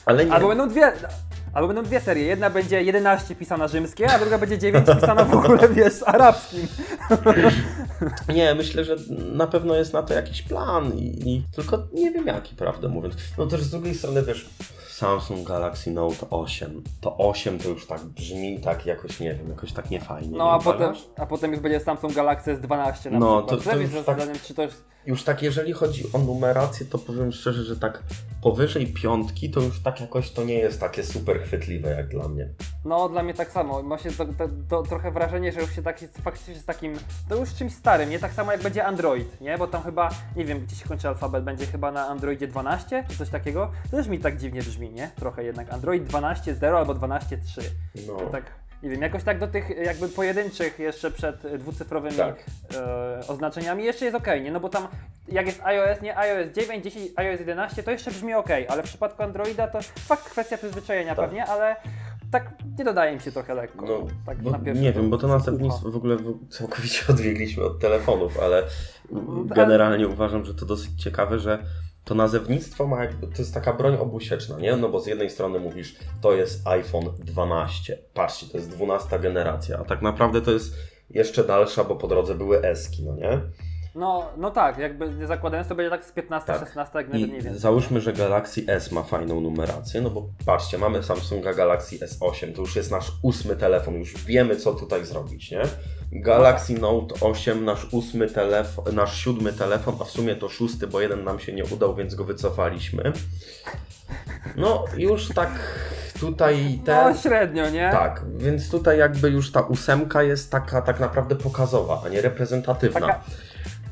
Ale 0.07 0.27
nie. 0.27 0.33
Albo 0.33 0.49
będą 0.49 0.69
dwie. 0.69 0.93
Albo 1.53 1.67
będą 1.69 1.83
dwie 1.83 2.01
serie. 2.01 2.25
Jedna 2.25 2.51
będzie 2.51 2.83
11 2.83 3.35
pisana 3.35 3.69
rzymskie, 3.69 4.11
a 4.13 4.19
druga 4.19 4.39
będzie 4.39 4.59
9 4.59 4.87
pisana 5.01 5.25
w 5.25 5.35
ogóle, 5.37 5.69
wiesz, 5.75 5.95
arabskim. 6.07 6.67
Nie, 8.35 8.55
myślę, 8.55 8.85
że 8.85 8.97
na 9.33 9.47
pewno 9.47 9.75
jest 9.75 9.93
na 9.93 10.03
to 10.03 10.15
jakiś 10.15 10.43
plan 10.43 10.93
i, 10.99 11.31
i 11.31 11.43
tylko 11.57 11.79
nie 11.93 12.11
wiem 12.11 12.27
jaki, 12.27 12.57
prawdę 12.57 12.89
mówiąc. 12.89 13.15
No 13.39 13.47
też 13.47 13.63
z 13.63 13.71
drugiej 13.71 13.95
strony 13.95 14.23
wiesz, 14.23 14.49
Samsung 14.89 15.49
Galaxy 15.49 15.91
Note 15.91 16.31
8. 16.31 16.83
To 17.01 17.17
8 17.17 17.59
to 17.59 17.69
już 17.69 17.87
tak 17.87 18.01
brzmi 18.05 18.61
tak 18.61 18.87
jakoś, 18.87 19.21
nie 19.21 19.35
wiem, 19.35 19.49
jakoś 19.51 19.73
tak 19.73 19.91
niefajnie. 19.91 20.39
No 20.39 20.45
nie 20.45 20.51
a 20.51 20.59
potem, 20.59 20.93
a 21.17 21.27
potem 21.27 21.51
już 21.53 21.61
będzie 21.61 21.81
Samsung 21.81 22.15
Galaxy 22.15 22.57
S12 22.57 23.11
na 23.11 23.19
No, 23.19 23.43
przykład. 23.43 23.65
to- 23.65 23.71
to 23.71 23.77
Lepiej 23.77 23.95
już 23.97 24.05
tak- 24.07 24.43
czy 24.43 24.55
to 24.55 24.63
jest... 24.63 24.85
Już 25.07 25.23
tak 25.25 25.43
jeżeli 25.43 25.73
chodzi 25.73 26.05
o 26.13 26.19
numerację, 26.19 26.87
to 26.87 26.99
powiem 26.99 27.33
szczerze, 27.33 27.65
że 27.65 27.77
tak 27.77 28.03
powyżej 28.43 28.87
piątki 28.87 29.51
to 29.51 29.61
już 29.61 29.83
tak 29.83 30.01
jakoś 30.01 30.31
to 30.31 30.45
nie 30.45 30.55
jest 30.55 30.81
takie 30.81 31.05
super 31.05 31.43
chwytliwe 31.43 31.91
jak 31.91 32.09
dla 32.09 32.29
mnie. 32.29 32.49
No, 32.85 33.09
dla 33.09 33.23
mnie 33.23 33.35
tak 33.35 33.51
samo. 33.51 33.83
Ma 33.83 33.99
się 33.99 34.11
trochę 34.89 35.11
wrażenie, 35.11 35.53
że 35.53 35.61
już 35.61 35.75
się 35.75 35.83
tak 35.83 36.03
jest 36.03 36.19
faktycznie 36.19 36.55
z 36.55 36.65
takim, 36.65 36.95
to 37.29 37.37
już 37.37 37.55
czymś 37.55 37.75
starym, 37.75 38.11
nie 38.11 38.19
tak 38.19 38.33
samo 38.33 38.53
jak 38.53 38.63
będzie 38.63 38.85
Android, 38.85 39.41
nie? 39.41 39.59
Bo 39.59 39.67
tam 39.67 39.83
chyba, 39.83 40.11
nie 40.37 40.45
wiem, 40.45 40.61
gdzie 40.61 40.77
się 40.77 40.89
kończy 40.89 41.09
alfabet, 41.09 41.45
będzie 41.45 41.67
chyba 41.67 41.93
na 41.93 42.07
Androidzie 42.07 42.47
12 42.47 43.05
czy 43.09 43.17
coś 43.17 43.29
takiego. 43.29 43.73
To 43.91 43.97
też 43.97 44.09
mi 44.09 44.19
tak 44.19 44.37
dziwnie 44.37 44.61
brzmi, 44.61 44.91
nie? 44.91 45.11
Trochę 45.17 45.45
jednak. 45.45 45.73
Android 45.73 46.09
12.0 46.09 46.77
albo 46.77 46.95
12.3. 46.95 47.63
No. 48.07 48.17
To 48.17 48.27
tak, 48.27 48.45
nie 48.83 48.91
wiem, 48.91 49.03
jakoś 49.03 49.23
tak 49.25 49.39
do 49.39 49.49
tych 49.49 49.71
jakby 49.85 50.09
pojedynczych 50.09 50.79
jeszcze 50.79 51.11
przed 51.11 51.57
dwucyfrowymi 51.59 52.17
Tak. 52.17 52.45
e, 52.77 53.21
oznaczeniami 53.29 53.85
jeszcze 53.85 54.05
jest 54.05 54.17
okej, 54.17 54.43
nie? 54.43 54.53
No 54.53 54.61
bo 54.61 54.69
tam 54.69 54.89
jak 55.29 55.47
jest 55.47 55.61
iOS, 55.65 56.01
nie 56.03 56.19
iOS 56.19 56.53
9, 56.53 56.85
10, 56.85 57.11
iOS 57.17 57.41
11, 57.41 57.83
to 57.83 57.91
jeszcze 57.91 58.11
brzmi 58.11 58.35
ok, 58.35 58.49
ale 58.69 58.83
w 58.83 58.87
przypadku 58.87 59.23
Androida 59.23 59.69
to 59.69 59.79
fakt 59.99 60.25
kwestia 60.25 60.59
przyzwyczajenia 60.59 61.15
Tak. 61.15 61.25
pewnie, 61.25 61.45
ale 61.47 61.77
tak 62.33 62.51
nie 62.79 62.85
dodaje 62.85 63.15
mi 63.15 63.21
się 63.21 63.33
trochę 63.33 63.55
lekko. 63.55 63.87
No, 63.87 64.07
tak 64.27 64.37
pierwszy 64.65 64.83
nie 64.83 64.93
wiem, 64.93 65.11
bo 65.11 65.19
to 65.19 65.29
nazewnictwo 65.29 65.91
w 65.91 65.97
ogóle 65.97 66.17
całkowicie 66.51 67.05
odbiegliśmy 67.13 67.65
od 67.65 67.79
telefonów, 67.81 68.39
ale 68.41 68.63
No, 69.11 69.21
generalnie 69.45 70.09
uważam, 70.09 70.45
że 70.45 70.55
to 70.55 70.67
dosyć 70.67 71.03
ciekawe, 71.03 71.39
że 71.39 71.59
to 72.09 72.15
nazewnictwo 72.15 72.87
ma 72.87 73.05
jakby, 73.05 73.27
to 73.27 73.39
jest 73.39 73.55
taka 73.55 73.73
broń 73.73 73.97
obusieczna, 73.97 74.59
nie? 74.59 74.77
No 74.77 74.89
bo 74.89 75.01
z 75.01 75.07
jednej 75.07 75.31
strony 75.31 75.61
mówisz, 75.61 75.97
to 76.21 76.33
jest 76.33 76.67
iPhone 76.67 77.05
12, 77.19 77.99
patrzcie, 78.15 78.47
to 78.47 78.57
jest 78.57 78.71
12 78.71 79.19
generacja, 79.19 79.79
a 79.79 79.85
tak 79.85 80.03
naprawdę 80.03 80.43
to 80.43 80.51
jest 80.51 80.75
jeszcze 81.11 81.45
dalsza, 81.45 81.85
bo 81.85 81.97
po 81.97 82.09
drodze 82.09 82.35
były 82.35 82.63
eski, 82.63 83.05
no 83.05 83.17
nie? 83.17 83.41
No, 83.95 84.29
no 84.37 84.51
tak, 84.51 84.79
jakby 84.79 85.27
zakładając 85.27 85.69
to 85.69 85.75
będzie 85.75 85.91
tak 85.91 86.05
z 86.05 86.13
15, 86.13 86.47
Tak. 86.47 86.61
16, 86.61 86.99
jak 86.99 87.09
nawet 87.09 87.33
nie 87.33 87.41
wiem. 87.41 87.59
załóżmy, 87.59 88.01
że 88.01 88.13
Galaxy 88.13 88.65
S 88.67 88.93
ma 88.93 89.03
fajną 89.03 89.41
numerację, 89.41 90.01
no 90.01 90.11
bo 90.11 90.29
patrzcie, 90.47 90.79
mamy 90.79 91.03
Samsunga 91.03 91.55
Galaxy 91.55 91.97
S8, 91.99 92.53
to 92.55 92.61
już 92.61 92.77
jest 92.77 92.91
nasz 92.91 93.13
ósmy 93.23 93.57
telefon, 93.57 93.95
już 93.95 94.25
wiemy 94.25 94.57
co 94.57 94.75
tutaj 94.75 95.07
zrobić, 95.07 95.51
nie? 95.51 95.63
Galaxy 96.13 96.75
Note 96.75 97.15
8, 97.21 97.65
nasz 97.65 97.87
ósmy 97.93 98.27
telefon, 98.27 98.95
nasz 98.95 99.21
siódmy 99.23 99.53
telefon, 99.53 99.95
a 100.01 100.05
w 100.05 100.11
sumie 100.11 100.37
to 100.37 100.49
szósty, 100.49 100.87
bo 100.87 101.01
jeden 101.01 101.25
nam 101.25 101.39
się 101.39 101.53
nie 101.53 101.65
udał, 101.65 101.95
więc 101.95 102.15
go 102.15 102.25
wycofaliśmy. 102.25 103.13
No, 104.57 104.85
już 104.97 105.29
tak 105.29 105.51
tutaj 106.21 106.81
te... 106.85 107.05
No 107.05 107.17
średnio, 107.17 107.71
nie? 107.71 107.89
Tak, 107.93 108.23
więc 108.37 108.71
tutaj 108.71 108.99
jakby 108.99 109.31
już 109.31 109.53
ta 109.53 109.61
ósemka 109.61 110.23
jest 110.23 110.51
taka 110.51 110.83
tak 110.83 111.01
naprawdę 111.01 111.37
pokazowa, 111.37 112.03
a 112.07 112.09
nie 112.09 112.21
reprezentatywna. 112.21 113.01
Taka, 113.01 113.21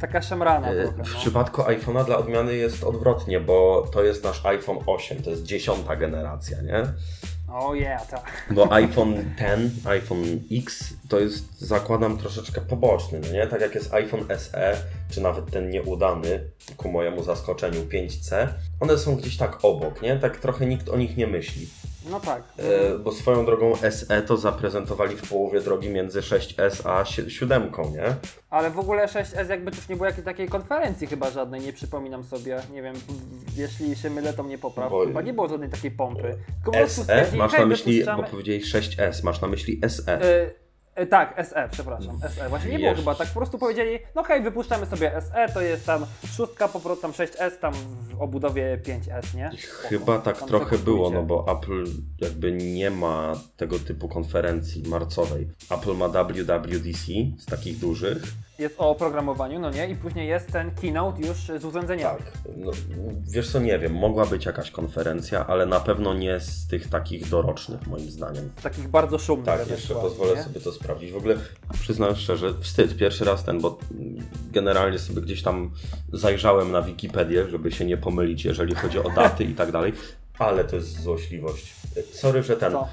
taka 0.01 0.23
szemrana 0.23 0.69
E, 0.71 0.75
trochę. 0.85 1.05
W 1.11 1.15
No. 1.15 1.21
przypadku 1.21 1.63
iPhone'a 1.63 2.05
dla 2.07 2.17
odmiany 2.19 2.55
jest 2.55 2.85
odwrotnie, 2.85 3.41
bo 3.41 3.89
to 3.93 4.03
jest 4.05 4.25
nasz 4.25 4.47
iPhone 4.47 4.79
8, 4.87 5.23
to 5.23 5.31
jest 5.31 5.43
dziesiąta 5.43 5.97
generacja, 5.97 6.63
nie? 6.63 6.83
O 7.53 7.75
yeah, 7.75 8.07
tak. 8.07 8.47
Bo 8.51 8.73
iPhone 8.73 9.15
X, 9.39 9.87
iPhone 9.87 10.25
X 10.53 10.95
to 11.09 11.21
jest, 11.21 11.61
zakładam, 11.61 12.19
troszeczkę 12.19 12.61
poboczny, 12.61 13.21
no 13.21 13.33
nie? 13.33 13.47
Tak 13.47 13.61
jak 13.61 13.75
jest 13.75 13.95
iPhone 13.95 14.25
SE, 14.39 14.77
czy 15.11 15.21
nawet 15.21 15.51
ten 15.51 15.71
nieudany, 15.71 16.41
ku 16.77 16.89
mojemu 16.89 17.23
zaskoczeniu 17.23 17.81
5C, 17.85 18.49
one 18.81 18.99
są 18.99 19.17
gdzieś 19.17 19.37
tak 19.37 19.65
obok, 19.65 20.03
nie? 20.03 20.17
Tak 20.17 20.37
trochę 20.37 20.67
nikt 20.67 20.89
o 20.89 20.97
nich 20.97 21.17
nie 21.17 21.27
myśli. 21.27 21.69
No 22.11 22.21
tak. 22.21 22.43
E, 22.59 22.99
bo 22.99 23.13
swoją 23.13 23.47
drogą 23.47 23.77
SE 23.91 24.23
to 24.23 24.37
zaprezentowali 24.37 25.17
w 25.17 25.29
połowie 25.29 25.61
drogi 25.61 25.89
między 25.89 26.21
6S 26.21 26.89
a 26.91 27.05
7, 27.05 27.71
nie? 27.93 28.15
Ale 28.51 28.71
w 28.71 28.79
ogóle 28.79 29.07
6S 29.07 29.51
jakby 29.51 29.71
już 29.77 29.89
nie 29.89 29.97
było 29.97 30.07
jakiejś 30.07 30.25
takiej 30.25 30.49
konferencji 30.49 31.07
chyba 31.07 31.31
żadnej, 31.31 31.61
nie 31.61 31.73
przypominam 31.73 32.25
sobie. 32.25 32.61
Nie 32.73 32.83
wiem, 32.83 32.95
jeśli 33.57 33.97
się 33.97 34.11
mylę, 34.11 34.33
to 34.33 34.43
mnie 34.43 34.59
popraw. 34.59 34.91
Bo- 34.91 35.07
Chyba 35.07 35.23
nie 35.23 35.33
było 35.33 35.49
żadnej 35.49 35.71
takiej 35.71 35.91
pompy. 35.91 36.35
Tylko 36.65 36.89
SE? 36.89 37.27
Masz 37.37 37.53
na 37.53 37.67
myśli, 37.67 38.05
bo 38.17 38.23
powiedziałeś 38.23 38.73
6S, 38.75 39.25
masz 39.25 39.41
na 39.41 39.49
myśli 39.49 39.81
SE. 39.89 40.23
Y, 40.25 40.66
E, 40.97 41.07
tak, 41.07 41.47
SE, 41.47 41.69
przepraszam, 41.71 42.19
SE. 42.21 42.49
Właśnie 42.49 42.71
nie 42.71 42.77
było 42.79 42.89
Jeszcze. 42.89 43.03
chyba, 43.03 43.15
tak 43.15 43.29
po 43.29 43.35
prostu 43.35 43.59
powiedzieli, 43.59 43.99
no 44.15 44.23
hej, 44.23 44.43
wypuszczamy 44.43 44.87
sobie 44.87 45.13
SE, 45.21 45.47
to 45.55 45.61
jest 45.61 45.87
tam 45.87 46.07
szóstka, 46.37 46.69
po 46.69 46.81
prostu 46.81 47.03
tam 47.03 47.13
6S, 47.13 47.59
tam 47.61 47.75
w 47.75 48.21
obudowie 48.23 48.81
5S, 48.85 49.35
nie? 49.35 49.51
Chyba 49.89 50.19
tak 50.19 50.39
Tam 50.39 50.49
trochę 50.49 50.71
sobie 50.71 50.85
było, 50.85 51.11
no 51.11 51.21
kupujcie. 51.21 51.45
bo 51.47 51.59
Apple 51.59 51.85
jakby 52.21 52.53
nie 52.53 52.91
ma 52.91 53.33
tego 53.57 53.79
typu 53.79 54.09
konferencji 54.09 54.83
marcowej. 54.89 55.49
Apple 55.71 55.95
ma 55.95 56.09
WWDC 56.09 57.07
z 57.39 57.47
takich 57.47 57.79
dużych. 57.79 58.23
Jest 58.59 58.81
o 58.81 58.91
oprogramowaniu, 58.91 59.59
no 59.59 59.71
nie? 59.71 59.89
I 59.89 59.97
później 59.97 60.29
jest 60.29 60.53
ten 60.53 60.71
keynote 60.71 61.23
już 61.23 61.37
z 61.61 61.65
urządzeniami. 61.65 62.19
Tak. 62.19 62.33
No, 62.57 62.73
wiesz 63.29 63.51
co, 63.51 63.61
nie 63.61 63.79
wiem, 63.79 63.95
mogła 63.95 64.27
być 64.27 64.47
jakaś 64.47 64.71
konferencja, 64.71 65.47
ale 65.47 65.67
na 65.67 65.81
pewno 65.81 66.15
nie 66.15 66.41
z 66.41 66.67
tych 66.67 66.89
takich 66.89 67.29
dorocznych 67.29 67.87
moim 67.87 68.11
zdaniem. 68.11 68.51
Takich 68.63 68.89
bardzo 68.89 69.19
szumnych. 69.19 69.47
Tak, 69.47 69.71
jeszcze 69.71 69.95
pozwolę 69.95 70.35
nie? 70.37 70.43
sobie 70.43 70.61
to 70.61 70.73
sprawdzić. 70.73 71.13
W 71.13 71.17
ogóle 71.17 71.37
przyznam 71.81 72.17
szczerze, 72.17 72.55
wstyd, 72.61 72.97
pierwszy 72.97 73.25
raz 73.25 73.45
ten, 73.45 73.61
bo 73.61 73.79
generalnie 74.53 74.99
sobie 74.99 75.23
gdzieś 75.23 75.43
tam 75.43 75.71
zajrzałem 76.13 76.73
na 76.73 76.83
Wikipedię, 76.83 77.49
żeby 77.49 77.73
się 77.73 77.85
nie 77.85 77.97
pomylić, 77.97 78.45
jeżeli 78.45 78.75
chodzi 78.75 78.99
o 78.99 79.11
daty 79.11 79.45
i 79.45 79.55
tak 79.55 79.73
dalej, 79.73 79.93
ale 80.39 80.65
to 80.65 80.77
jest 80.77 81.03
złośliwość. 81.03 81.75
Sorry, 82.13 82.43
że 82.43 82.57
ten. 82.57 82.73
Co? 82.73 82.89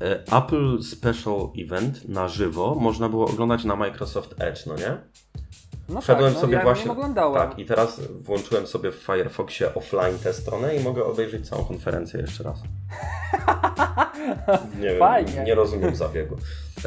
E, 0.00 0.36
Apple 0.36 0.82
Special 0.82 1.50
Event 1.58 2.08
na 2.08 2.28
żywo 2.28 2.74
można 2.74 3.08
było 3.08 3.26
oglądać 3.26 3.64
na 3.64 3.76
Microsoft 3.76 4.34
Edge, 4.38 4.66
no 4.66 4.76
nie? 4.76 4.96
No 5.88 6.00
Wszedłem 6.00 6.26
tak, 6.26 6.34
no, 6.34 6.40
sobie 6.40 6.56
ja 6.56 6.62
właśnie. 6.62 6.94
Tak, 7.34 7.58
i 7.58 7.64
teraz 7.64 8.00
włączyłem 8.20 8.66
sobie 8.66 8.92
w 8.92 8.94
Firefoxie 8.94 9.74
offline 9.74 10.18
tę 10.18 10.32
stronę 10.32 10.76
i 10.76 10.84
mogę 10.84 11.04
obejrzeć 11.04 11.48
całą 11.48 11.64
konferencję 11.64 12.20
jeszcze 12.20 12.44
raz. 12.44 12.58
Nie 14.80 14.88
wiem, 14.88 14.98
Fajnie. 14.98 15.44
nie 15.46 15.54
rozumiem 15.54 15.96
zabiegu. 15.96 16.36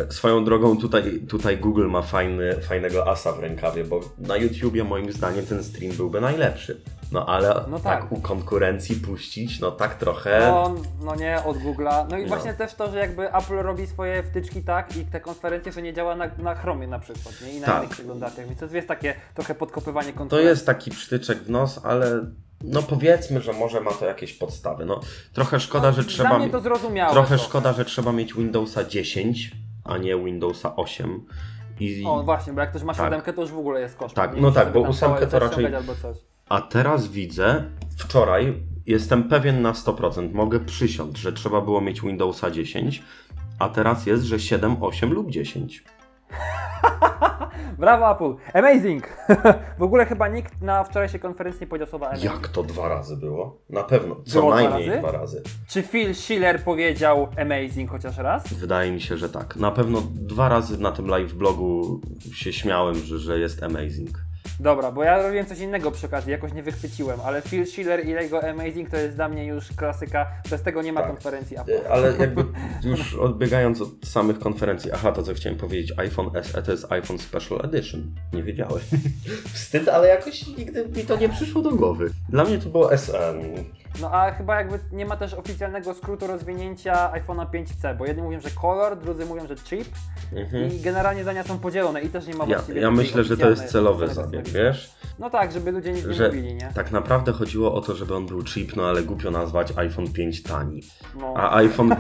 Swoją 0.09 0.45
drogą 0.45 0.77
tutaj, 0.77 1.19
tutaj 1.29 1.57
Google 1.57 1.87
ma 1.87 2.01
fajny, 2.01 2.61
fajnego 2.61 3.07
asa 3.11 3.31
w 3.31 3.39
rękawie, 3.39 3.83
bo 3.83 3.99
na 4.17 4.37
YouTubie 4.37 4.83
moim 4.83 5.11
zdaniem 5.11 5.45
ten 5.45 5.63
stream 5.63 5.93
byłby 5.95 6.21
najlepszy. 6.21 6.81
No 7.11 7.25
ale 7.25 7.47
No 7.67 7.79
tak. 7.79 8.01
tak. 8.01 8.11
u 8.11 8.21
konkurencji 8.21 8.95
puścić, 8.95 9.59
no 9.59 9.71
tak 9.71 9.95
trochę. 9.95 10.39
No, 10.51 10.75
no 11.05 11.15
nie, 11.15 11.43
od 11.45 11.57
Google'a. 11.57 12.05
No 12.11 12.17
i 12.17 12.21
No. 12.21 12.27
właśnie 12.27 12.53
też 12.53 12.73
to, 12.73 12.91
że 12.91 12.97
jakby 12.99 13.33
Apple 13.33 13.53
robi 13.55 13.87
swoje 13.87 14.23
wtyczki 14.23 14.63
tak 14.63 14.97
i 14.97 15.05
te 15.05 15.19
konferencje, 15.19 15.71
że 15.71 15.81
nie 15.81 15.93
działa 15.93 16.15
na, 16.15 16.27
na 16.37 16.55
Chromie 16.55 16.87
na 16.87 16.99
przykład, 16.99 17.41
nie? 17.45 17.53
I 17.53 17.59
na 17.59 17.65
Tak. 17.67 17.77
innych 17.79 17.91
przeglądarkach. 17.91 18.47
Więc 18.47 18.59
to 18.59 18.65
jest 18.75 18.87
takie 18.87 19.15
trochę 19.35 19.55
podkopywanie 19.55 20.11
To 20.13 20.17
konkurencji. 20.17 20.49
jest 20.49 20.65
taki 20.65 20.91
przytyczek 20.91 21.37
w 21.37 21.49
nos, 21.49 21.79
ale 21.85 22.25
no 22.63 22.83
powiedzmy, 22.83 23.41
że 23.41 23.53
może 23.53 23.81
ma 23.81 23.91
to 23.91 24.05
jakieś 24.05 24.33
podstawy. 24.33 24.85
No 24.85 24.99
trochę 25.33 25.59
szkoda, 25.59 25.91
że 25.91 26.01
Dla 26.01 26.11
trzeba. 26.11 26.37
mnie 26.39 26.49
to 26.49 26.59
zrozumiałe. 26.61 27.13
Trochę 27.13 27.27
trochę. 27.27 27.43
szkoda, 27.43 27.73
że 27.73 27.85
trzeba 27.85 28.11
mieć 28.11 28.33
Windowsa 28.33 28.83
10, 28.83 29.51
a 29.83 29.97
nie 29.97 30.17
Windowsa 30.17 30.75
8. 30.75 31.25
I, 31.79 32.03
O, 32.05 32.23
właśnie, 32.23 32.53
bo 32.53 32.61
jak 32.61 32.69
ktoś 32.69 32.83
ma 32.83 32.93
Tak. 32.93 33.05
siódemkę, 33.05 33.33
to 33.33 33.41
już 33.41 33.51
w 33.51 33.57
ogóle 33.57 33.81
jest 33.81 33.97
koszt. 33.97 34.15
Tak, 34.15 34.35
Nie 34.35 34.41
no 34.41 34.51
tak, 34.51 34.73
bo 34.73 34.79
ósemkę 34.79 35.27
to 35.27 35.39
raczej- 35.39 35.67
a 36.49 36.61
teraz 36.61 37.07
widzę, 37.07 37.63
wczoraj 37.97 38.63
jestem 38.85 39.23
pewien 39.23 39.61
na 39.61 39.73
100%, 39.73 40.33
mogę 40.33 40.59
przysiąc, 40.59 41.17
że 41.17 41.33
trzeba 41.33 41.61
było 41.61 41.81
mieć 41.81 42.01
Windowsa 42.01 42.51
10, 42.51 43.03
a 43.59 43.69
teraz 43.69 44.05
jest, 44.05 44.23
że 44.23 44.39
7, 44.39 44.83
8 44.83 45.13
lub 45.13 45.31
10. 45.31 45.83
Brawo 47.79 48.11
Apple! 48.11 48.35
Amazing! 48.53 49.07
w 49.79 49.83
ogóle 49.83 50.05
chyba 50.05 50.27
nikt 50.27 50.61
na 50.61 50.83
wczorajszej 50.83 51.19
konferencji 51.19 51.61
nie 51.61 51.67
powiedział 51.67 51.87
słowa 51.87 52.07
amazing. 52.07 52.33
Jak 52.33 52.47
to 52.47 52.63
dwa 52.63 52.87
razy 52.87 53.17
było? 53.17 53.57
Na 53.69 53.83
pewno, 53.83 54.15
co 54.25 54.39
Było 54.39 54.51
dwa 54.51 54.61
najmniej 54.61 54.89
razy? 54.89 54.99
dwa 54.99 55.11
razy. 55.11 55.43
Czy 55.67 55.83
Phil 55.83 56.15
Schiller 56.15 56.63
powiedział 56.63 57.27
amazing 57.41 57.91
chociaż 57.91 58.17
raz? 58.17 58.53
Wydaje 58.53 58.91
mi 58.91 59.01
się, 59.01 59.17
że 59.17 59.29
tak. 59.29 59.55
Na 59.55 59.71
pewno 59.71 60.01
dwa 60.11 60.49
razy 60.49 60.77
na 60.81 60.91
tym 60.91 61.07
live 61.07 61.33
blogu 61.33 62.01
się 62.33 62.53
śmiałem, 62.53 62.95
że, 62.95 63.19
że 63.19 63.39
jest 63.39 63.63
amazing. 63.63 64.17
Dobra, 64.59 64.91
bo 64.91 65.03
ja 65.03 65.21
robiłem 65.23 65.45
coś 65.45 65.59
innego 65.59 65.91
przy 65.91 66.05
okazji, 66.05 66.31
jakoś 66.31 66.53
nie 66.53 66.63
wychwyciłem, 66.63 67.19
ale 67.25 67.41
Phil 67.41 67.65
Schiller 67.67 68.05
i 68.05 68.09
jego 68.09 68.49
Amazing 68.49 68.89
to 68.89 68.97
jest 68.97 69.15
dla 69.15 69.29
mnie 69.29 69.45
już 69.45 69.67
klasyka, 69.75 70.27
bez 70.49 70.61
tego 70.61 70.81
nie 70.81 70.93
ma 70.93 71.01
Tak. 71.01 71.09
konferencji 71.09 71.57
Apple. 71.57 71.71
Ale 71.89 72.13
jakby 72.19 72.45
już 72.83 73.15
odbiegając 73.15 73.81
od 73.81 73.89
samych 74.05 74.39
konferencji, 74.39 74.91
aha, 74.91 75.11
to 75.11 75.23
co 75.23 75.33
chciałem 75.33 75.57
powiedzieć, 75.59 75.93
iPhone 75.97 76.29
SE 76.43 76.63
to 76.63 76.71
jest 76.71 76.91
iPhone 76.91 77.17
Special 77.19 77.59
Edition. 77.65 78.15
Nie 78.33 78.43
wiedziałeś. 78.43 78.83
Wstyd, 79.53 79.89
ale 79.89 80.07
jakoś 80.07 80.47
nigdy 80.47 80.85
mi 80.95 81.03
to 81.05 81.17
nie 81.17 81.29
przyszło 81.29 81.61
do 81.61 81.71
głowy. 81.71 82.09
Dla 82.29 82.43
mnie 82.43 82.57
to 82.57 82.69
było 82.69 82.97
SE. 82.97 83.33
No 84.01 84.11
a 84.11 84.31
chyba 84.31 84.55
jakby 84.55 84.79
nie 84.91 85.05
ma 85.05 85.17
też 85.17 85.33
oficjalnego 85.33 85.93
skrótu 85.93 86.27
rozwinięcia 86.27 87.11
iPhone'a 87.13 87.45
5C, 87.45 87.97
bo 87.97 88.05
jedni 88.05 88.23
mówią, 88.23 88.39
że 88.39 88.49
color, 88.49 88.97
drudzy 88.99 89.25
mówią, 89.25 89.47
że 89.47 89.55
chip 89.55 89.87
Mhm. 90.35 90.71
i 90.73 90.79
generalnie 90.79 91.23
zdania 91.23 91.43
są 91.43 91.59
podzielone 91.59 92.01
i 92.01 92.09
też 92.09 92.27
nie 92.27 92.33
ma 92.33 92.45
Ja, 92.45 92.55
właściwie 92.55 92.81
ja 92.81 92.87
takiej 92.87 92.97
myślę, 93.05 93.23
że 93.23 93.37
to 93.37 93.43
oficjalnej- 93.43 93.61
jest 93.61 93.71
celowy 93.73 94.07
zabieg, 94.07 94.49
wiesz? 94.49 94.91
No 95.19 95.29
tak, 95.29 95.51
żeby 95.51 95.71
ludzie 95.71 95.91
nic 95.93 96.05
nie 96.05 96.13
Że 96.13 96.27
mówili, 96.27 96.53
nie? 96.55 96.71
tak 96.75 96.91
naprawdę 96.91 97.31
chodziło 97.31 97.73
o 97.75 97.81
to, 97.81 97.95
żeby 97.95 98.15
on 98.15 98.25
był 98.25 98.43
cheap, 98.43 98.75
no 98.75 98.83
ale 98.85 99.03
głupio 99.03 99.31
nazwać 99.31 99.73
iPhone 99.77 100.13
5 100.13 100.43
tani. 100.43 100.81
No. 101.15 101.33
A 101.37 101.55
iPhone, 101.57 101.95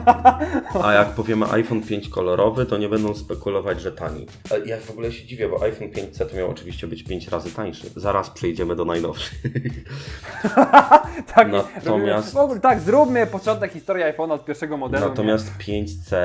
a 0.83 0.93
jak 0.93 1.09
powiemy 1.09 1.45
iPhone 1.51 1.81
5 1.81 2.09
kolorowy, 2.09 2.65
to 2.65 2.77
nie 2.77 2.89
będą 2.89 3.13
spekulować, 3.15 3.81
że 3.81 3.91
tani. 3.91 4.27
A 4.51 4.67
Ja 4.67 4.77
w 4.77 4.91
ogóle 4.91 5.11
się 5.11 5.25
dziwię, 5.27 5.49
bo 5.49 5.63
iPhone 5.63 5.87
5C 5.89 6.25
to 6.29 6.35
miał 6.35 6.49
oczywiście 6.49 6.87
być 6.87 7.03
5 7.03 7.27
razy 7.27 7.51
tańszy. 7.51 7.87
Zaraz 7.95 8.29
przejdziemy 8.29 8.75
do 8.75 8.85
najnowszych. 8.85 9.41
tak, 11.35 11.47
natomiast- 11.91 12.33
w 12.33 12.37
ogóle, 12.37 12.59
tak, 12.59 12.79
zróbmy 12.79 13.27
początek 13.27 13.71
historii 13.71 14.03
iPhone'a 14.05 14.31
od 14.31 14.45
pierwszego 14.45 14.77
modelu. 14.77 15.09
Natomiast 15.09 15.51
5C 15.57 16.15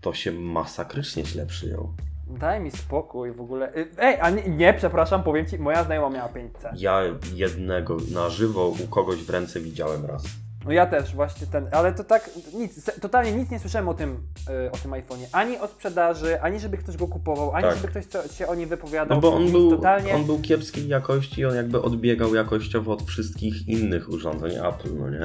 to 0.00 0.12
się 0.14 0.32
masakrycznie 0.32 1.24
źle 1.24 1.46
przyjął. 1.46 1.92
Nie? 2.30 2.38
Daj 2.38 2.60
mi 2.60 2.70
spokój 2.70 3.32
w 3.32 3.40
ogóle. 3.40 3.76
Y, 3.76 3.88
Ej, 3.98 4.18
a 4.20 4.30
nie, 4.30 4.42
nie, 4.48 4.74
przepraszam, 4.74 5.22
powiem 5.22 5.46
ci, 5.46 5.58
moja 5.58 5.84
znajoma 5.84 6.10
miała 6.10 6.28
5C. 6.28 6.68
Ja 6.76 7.02
jednego 7.34 7.96
na 8.14 8.30
żywo 8.30 8.68
u 8.84 8.88
kogoś 8.88 9.16
w 9.16 9.30
ręce 9.30 9.60
widziałem 9.60 10.06
raz. 10.06 10.22
No 10.64 10.72
ja 10.72 10.86
też, 10.86 11.14
właśnie 11.14 11.46
ten, 11.46 11.68
ale 11.72 11.92
to 11.92 12.04
tak, 12.04 12.30
nic, 12.54 12.90
totalnie 13.00 13.32
nic 13.32 13.50
nie 13.50 13.58
słyszałem 13.58 13.88
o 13.88 13.94
tym, 13.94 14.26
y, 14.66 14.70
o 14.70 14.76
tym 14.76 14.90
iPhone'ie. 14.90 15.26
Ani 15.32 15.58
o 15.58 15.66
sprzedaży, 15.68 16.42
ani 16.42 16.60
żeby 16.60 16.76
ktoś 16.78 16.96
go 16.96 17.08
kupował, 17.08 17.52
ani 17.52 17.62
Tak. 17.62 17.76
żeby 17.76 17.88
ktoś 17.88 18.06
co, 18.06 18.28
się 18.28 18.46
o 18.46 18.54
nim 18.54 18.68
wypowiadał. 18.68 19.16
No 19.16 19.20
bo 19.20 19.34
on 19.34 19.52
był, 19.52 19.70
totalnie... 19.70 20.14
on 20.14 20.24
był 20.24 20.40
kiepskiej 20.40 20.88
jakości, 20.88 21.44
on 21.44 21.54
jakby 21.54 21.82
odbiegał 21.82 22.34
jakościowo 22.34 22.92
od 22.92 23.02
wszystkich 23.02 23.68
innych 23.68 24.08
urządzeń 24.08 24.52
Apple, 24.52 24.98
no 24.98 25.10
nie? 25.10 25.22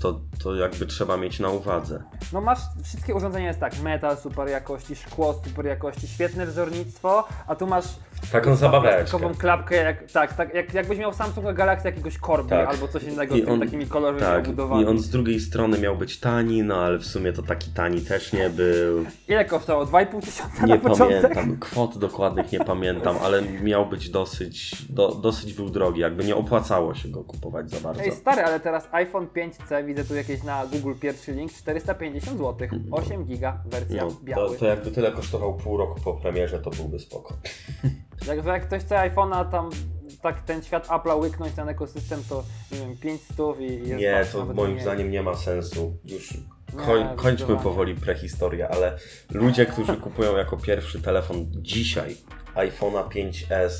To, 0.00 0.20
to 0.42 0.54
jakby 0.54 0.86
trzeba 0.86 1.16
mieć 1.16 1.40
na 1.40 1.48
uwadze. 1.48 2.02
No 2.32 2.40
masz, 2.40 2.58
wszystkie 2.84 3.14
urządzenia 3.14 3.48
jest 3.48 3.60
tak, 3.60 3.82
metal 3.82 4.16
super 4.16 4.48
jakości, 4.48 4.96
szkło 4.96 5.40
super 5.44 5.66
jakości, 5.66 6.08
świetne 6.08 6.46
wzornictwo, 6.46 7.24
a 7.46 7.54
tu 7.56 7.66
masz 7.66 7.84
Taką 8.32 8.56
zabaweczkę. 8.56 8.98
plastikową 8.98 9.34
klapkę, 9.34 9.76
jak, 9.76 10.10
tak, 10.12 10.32
tak 10.34 10.54
jak, 10.54 10.74
jakbyś 10.74 10.98
miał 10.98 11.12
Samsung 11.12 11.52
Galaxy 11.52 11.88
jakiegoś 11.88 12.18
Corby 12.18 12.48
Tak. 12.50 12.68
albo 12.68 12.88
coś 12.88 13.02
innego 13.02 13.34
I 13.34 13.38
z 13.40 13.44
tymi 13.44 13.52
on- 13.54 13.60
takimi 13.60 13.86
kolorowymi 13.86 14.26
Tak, 14.26 14.48
i 14.82 14.86
on 14.86 14.98
z 14.98 15.08
drugiej 15.10 15.40
strony 15.40 15.78
miał 15.78 15.96
być 15.96 16.20
tani, 16.20 16.62
no 16.62 16.74
ale 16.76 16.98
w 16.98 17.06
sumie 17.06 17.32
to 17.32 17.42
taki 17.42 17.70
tani 17.70 18.00
też 18.00 18.32
nie 18.32 18.50
był. 18.50 19.04
Ile 19.28 19.44
kosztowało? 19.44 19.84
2,5 19.86 20.20
tysiąca 20.20 20.66
Nie 20.66 20.74
na 20.74 20.80
początek? 20.80 21.20
pamiętam, 21.34 21.56
kwot 21.60 21.98
dokładnych 21.98 22.52
nie 22.52 22.60
pamiętam, 22.64 23.16
ale 23.22 23.42
miał 23.42 23.86
być 23.86 24.10
dosyć, 24.10 24.86
do, 24.92 25.08
dosyć 25.14 25.52
był 25.54 25.70
drogi, 25.70 26.00
jakby 26.00 26.24
nie 26.24 26.36
opłacało 26.36 26.94
się 26.94 27.08
go 27.08 27.24
kupować 27.24 27.70
za 27.70 27.80
bardzo. 27.80 28.02
Ej 28.02 28.12
stary, 28.12 28.42
ale 28.42 28.60
teraz 28.60 28.88
iPhone 28.92 29.26
5C, 29.26 29.84
widzę 29.86 30.04
tu 30.04 30.14
jakieś 30.14 30.42
na 30.42 30.66
Google 30.66 30.94
pierwszy 31.00 31.32
link, 31.32 31.52
450 31.52 32.38
zł, 32.38 32.68
8 32.90 33.24
giga, 33.24 33.58
wersja 33.66 34.04
No, 34.04 34.10
to, 34.10 34.16
biały. 34.24 34.56
to 34.58 34.66
jakby 34.66 34.90
tyle 34.90 35.12
kosztował 35.12 35.54
pół 35.54 35.76
roku 35.76 36.00
po 36.04 36.14
premierze, 36.14 36.58
to 36.58 36.70
byłby 36.70 36.98
spoko. 36.98 37.34
Jak, 38.26 38.44
jak 38.44 38.66
ktoś 38.66 38.82
chce 38.82 38.94
iPhone'a 38.96 39.50
tam 39.50 39.70
tak 40.22 40.40
ten 40.40 40.62
świat 40.62 40.86
Apple'a 40.88 41.20
łyknąć, 41.20 41.54
ten 41.54 41.68
ekosystem, 41.68 42.22
to 42.28 42.44
nie 42.72 42.78
wiem, 42.78 42.96
500 42.96 43.36
i 43.60 43.88
jest 43.88 44.00
Nie, 44.00 44.24
to 44.32 44.44
moim 44.46 44.70
mniej. 44.70 44.82
zdaniem 44.82 45.10
nie 45.10 45.22
ma 45.22 45.34
sensu. 45.36 45.96
Już 46.04 46.34
Nie, 46.34 46.40
koń, 46.84 47.02
kończmy 47.04 47.30
zdecydowanie. 47.30 47.62
powoli 47.64 47.94
prehistorię, 47.94 48.68
ale 48.68 48.98
ludzie, 49.30 49.66
którzy 49.66 49.96
kupują 49.96 50.36
jako 50.36 50.56
pierwszy 50.56 51.02
telefon 51.02 51.46
dzisiaj 51.50 52.16
iPhone'a 52.54 53.08
5S, 53.08 53.70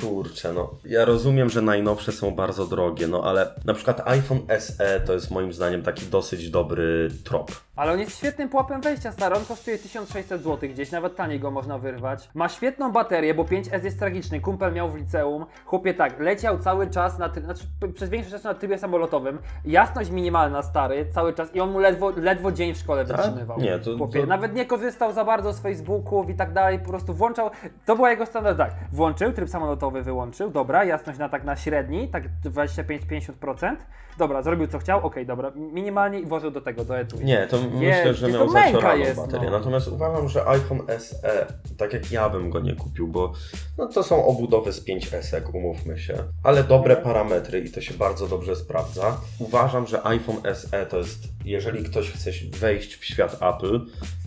kurczę, 0.00 0.52
no. 0.52 0.70
Ja 0.84 1.04
rozumiem, 1.04 1.48
że 1.50 1.62
najnowsze 1.62 2.12
są 2.12 2.30
bardzo 2.34 2.66
drogie, 2.66 3.06
no 3.08 3.24
ale 3.24 3.54
na 3.64 3.74
przykład 3.74 4.02
iPhone 4.08 4.40
SE 4.58 5.00
to 5.00 5.12
jest 5.12 5.30
moim 5.30 5.52
zdaniem 5.52 5.82
taki 5.82 6.06
dosyć 6.06 6.50
dobry 6.50 7.08
trop. 7.24 7.50
Ale 7.76 7.92
on 7.92 8.00
jest 8.00 8.16
świetnym 8.18 8.48
pułapem 8.48 8.80
wejścia, 8.80 9.12
stary. 9.12 9.36
On 9.36 9.44
kosztuje 9.44 9.78
1600 9.78 10.42
zł 10.42 10.68
gdzieś, 10.70 10.90
nawet 10.92 11.16
taniej 11.16 11.40
go 11.40 11.50
można 11.50 11.78
wyrwać. 11.78 12.28
Ma 12.34 12.48
świetną 12.48 12.92
baterię, 12.92 13.34
bo 13.34 13.44
5S 13.44 13.84
jest 13.84 13.98
tragiczny. 13.98 14.40
Kumpel 14.40 14.72
miał 14.72 14.90
w 14.90 14.96
liceum. 14.96 15.46
Chłopie 15.64 15.94
tak, 15.94 16.20
leciał 16.20 16.58
cały 16.58 16.90
czas 16.90 17.18
na 17.18 17.28
try- 17.28 17.42
znaczy 17.44 17.64
przez 17.94 18.10
większość 18.10 18.32
czasu 18.32 18.48
na 18.48 18.54
trybie 18.54 18.78
samolotowym. 18.78 19.38
Jasność 19.64 20.10
minimalna, 20.10 20.62
stary, 20.62 21.06
cały 21.14 21.32
czas 21.32 21.54
i 21.54 21.60
on 21.60 21.70
mu 21.72 21.78
ledwo, 21.78 22.10
ledwo 22.16 22.52
dzień 22.52 22.74
w 22.74 22.78
szkole 22.78 23.04
Tak? 23.04 23.16
wytrzymywał. 23.16 23.60
Nie, 23.60 23.78
to- 23.78 23.96
Chłopie, 23.98 24.20
to- 24.20 24.26
nawet 24.26 24.54
nie 24.54 24.66
korzystał 24.66 25.12
za 25.12 25.24
bardzo 25.24 25.52
z 25.52 25.60
Facebooków 25.60 26.30
i 26.30 26.34
tak 26.34 26.52
dalej, 26.52 26.78
po 26.78 26.88
prostu 26.88 27.14
włączał, 27.14 27.50
to 27.86 27.96
była 27.96 28.10
jego 28.10 28.26
standard, 28.26 28.58
tak, 28.58 28.70
włączył 28.92 29.32
tryb 29.32 29.48
samolotowy, 29.50 29.85
gigabytowy 29.86 30.02
wyłączył, 30.02 30.50
dobra, 30.50 30.84
jasność 30.84 31.18
na 31.18 31.28
tak 31.28 31.44
na 31.44 31.56
średni, 31.56 32.08
tak 32.08 32.24
25-50%. 32.44 33.76
Dobra, 34.18 34.42
zrobił 34.42 34.66
co 34.66 34.78
chciał, 34.78 35.06
okej, 35.06 35.26
dobra, 35.26 35.52
minimalnie 35.56 36.20
i 36.20 36.26
włożył 36.26 36.50
do 36.50 36.60
tego, 36.60 36.84
do 36.84 36.98
etui. 36.98 37.24
Nie, 37.24 37.46
to 37.50 37.56
myślę, 37.74 38.14
że 38.14 38.28
miał 38.28 38.46
męka 38.46 38.62
zacioraną 38.72 38.96
jest, 38.98 39.16
baterię. 39.20 39.50
no. 39.50 39.58
Natomiast 39.58 39.88
uważam, 39.88 40.28
że 40.28 40.48
iPhone 40.48 40.80
SE, 40.98 41.46
tak 41.78 41.92
jak 41.92 42.12
ja 42.12 42.28
bym 42.28 42.50
go 42.50 42.60
nie 42.60 42.74
kupił, 42.74 43.08
bo 43.08 43.32
no 43.78 43.86
to 43.86 44.02
są 44.02 44.26
obudowy 44.26 44.72
z 44.72 44.84
5S, 44.86 45.40
umówmy 45.52 45.98
się, 45.98 46.14
ale 46.42 46.64
dobre 46.64 46.96
Mhm. 46.96 47.14
parametry 47.14 47.60
i 47.60 47.70
to 47.70 47.80
się 47.80 47.94
bardzo 47.94 48.26
dobrze 48.26 48.56
sprawdza. 48.56 49.16
Uważam, 49.38 49.86
że 49.86 50.06
iPhone 50.06 50.36
SE 50.54 50.86
to 50.86 50.98
jest, 50.98 51.18
jeżeli 51.44 51.84
ktoś 51.84 52.10
chce 52.10 52.30
wejść 52.60 52.94
w 52.96 53.04
świat 53.04 53.34
Apple, 53.42 53.86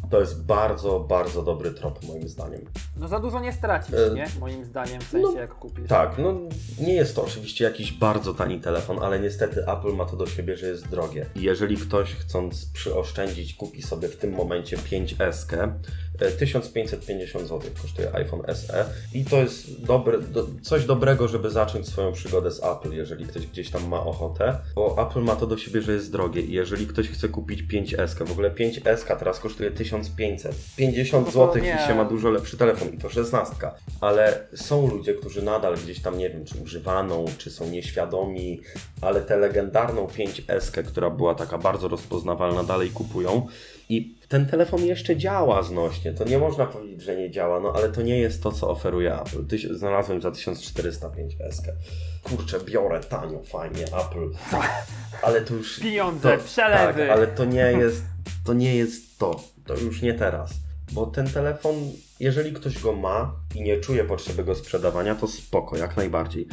to 0.10 0.20
jest 0.20 0.44
bardzo, 0.44 1.00
bardzo 1.00 1.44
dobry 1.44 1.72
trop 1.72 2.04
moim 2.04 2.28
zdaniem. 2.30 2.62
No 2.98 3.08
za 3.08 3.20
dużo 3.20 3.40
nie 3.40 3.54
stracisz, 3.54 3.96
E, 3.96 4.16
nie? 4.16 4.28
Moim 4.40 4.66
zdaniem, 4.66 5.02
w 5.02 5.08
sensie 5.08 5.28
no, 5.34 5.40
jak 5.40 5.56
kupisz. 5.56 5.88
Tak, 5.88 6.18
no 6.18 6.34
nie 6.80 6.94
jest 6.94 7.16
to 7.16 7.24
oczywiście 7.24 7.66
jakiś 7.66 7.92
bardzo 7.92 8.34
tani 8.34 8.60
telefon, 8.60 9.00
ale 9.04 9.20
niestety 9.20 9.66
Apple 9.68 9.94
ma 9.94 10.06
to 10.06 10.18
do 10.18 10.28
siebie, 10.28 10.58
że 10.58 10.68
jest 10.68 10.88
drogie. 10.88 11.26
I 11.36 11.42
jeżeli 11.42 11.78
ktoś 11.78 12.14
chcąc 12.16 12.66
przyoszczędzić 12.66 13.54
kupi 13.54 13.82
sobie 13.82 14.08
w 14.08 14.18
tym 14.18 14.34
momencie 14.34 14.78
5S, 14.78 15.54
e, 15.54 15.74
1550 16.40 17.48
zł 17.48 17.62
kosztuje 17.82 18.16
iPhone 18.16 18.42
SE 18.56 18.86
i 19.14 19.26
to 19.26 19.38
jest 19.38 19.86
dobre, 19.86 20.20
do, 20.22 20.48
coś 20.62 20.86
dobrego, 20.86 21.28
żeby 21.28 21.50
zacząć 21.50 21.88
swoją 21.88 22.12
przygodę 22.14 22.52
z 22.52 22.64
Apple, 22.64 22.92
jeżeli 22.92 23.26
ktoś 23.26 23.48
gdzieś 23.48 23.70
tam 23.70 23.88
ma 23.88 24.04
ochotę, 24.06 24.58
bo 24.76 25.08
Apple 25.10 25.22
ma 25.22 25.36
to 25.36 25.48
do 25.48 25.58
siebie, 25.58 25.82
że 25.82 25.94
jest 25.94 26.12
drogie 26.12 26.42
i 26.42 26.52
jeżeli 26.52 26.88
ktoś 26.88 27.10
chce 27.10 27.30
kupić 27.30 27.64
5S, 27.64 28.26
w 28.28 28.32
ogóle 28.32 28.50
5S 28.52 29.18
teraz 29.18 29.40
kosztuje 29.40 29.72
1500, 29.72 30.56
50 30.78 31.26
No 31.26 31.32
to 31.32 31.48
zł 31.48 31.64
nie. 31.64 31.78
i 31.84 31.88
się 31.88 31.96
ma 31.96 32.06
dużo 32.06 32.30
lepszy 32.30 32.58
telefon 32.58 32.90
i 32.94 32.98
to 32.98 33.10
16. 33.10 33.56
Ale 34.02 34.48
są 34.56 34.88
ludzie, 34.88 35.14
którzy 35.14 35.42
nadal 35.42 35.76
gdzieś 35.76 36.02
tam, 36.02 36.18
nie 36.18 36.30
wiem, 36.30 36.46
czy 36.46 36.58
używaną, 36.64 37.26
czy 37.38 37.52
są 37.52 37.70
nieświadomi, 37.70 38.62
ale 39.02 39.22
tę 39.22 39.38
legendarną 39.38 40.08
5S, 40.08 40.84
która 40.84 41.10
była 41.10 41.36
taka 41.36 41.58
bardzo 41.58 41.88
rozpoznawalna, 41.88 42.64
dalej 42.64 42.90
kupują. 42.90 43.48
I 43.90 44.16
ten 44.28 44.46
telefon 44.46 44.86
jeszcze 44.86 45.18
działa 45.18 45.64
znośnie. 45.64 46.14
To 46.14 46.24
nie 46.24 46.38
można 46.38 46.66
powiedzieć, 46.66 47.02
że 47.02 47.16
nie 47.18 47.32
działa, 47.32 47.60
no 47.60 47.74
ale 47.76 47.90
to 47.90 48.02
nie 48.02 48.18
jest 48.18 48.44
to, 48.44 48.52
co 48.52 48.70
oferuje 48.70 49.16
Apple. 49.22 49.46
Tyś, 49.46 49.64
znalazłem 49.64 50.22
za 50.22 50.32
1405 50.32 51.36
S. 51.40 51.62
Kurczę, 52.24 52.60
biorę 52.60 53.00
tanio, 53.00 53.44
fajnie, 53.44 53.84
Apple. 53.84 54.30
Ale 55.22 55.42
to 55.42 55.54
już. 55.54 55.80
Pieniądze, 55.80 56.38
to, 56.38 56.44
przelewy. 56.44 57.08
Tak, 57.08 57.18
ale 57.18 57.28
to 57.28 57.46
nie 57.46 57.72
jest 57.72 58.04
to. 58.46 58.54
Nie 58.54 58.76
jest 58.76 59.20
to. 59.20 59.44
To 59.66 59.76
już 59.76 60.02
nie 60.02 60.14
teraz. 60.14 60.54
Bo 60.92 61.06
ten 61.06 61.30
telefon, 61.30 61.76
jeżeli 62.20 62.54
ktoś 62.54 62.80
go 62.80 62.94
ma 62.94 63.36
i 63.56 63.62
nie 63.62 63.78
czuje 63.78 64.04
potrzeby 64.04 64.44
go 64.44 64.56
sprzedawania, 64.56 65.16
to 65.16 65.28
spoko, 65.28 65.78
jak 65.78 65.98
najbardziej. 65.98 66.48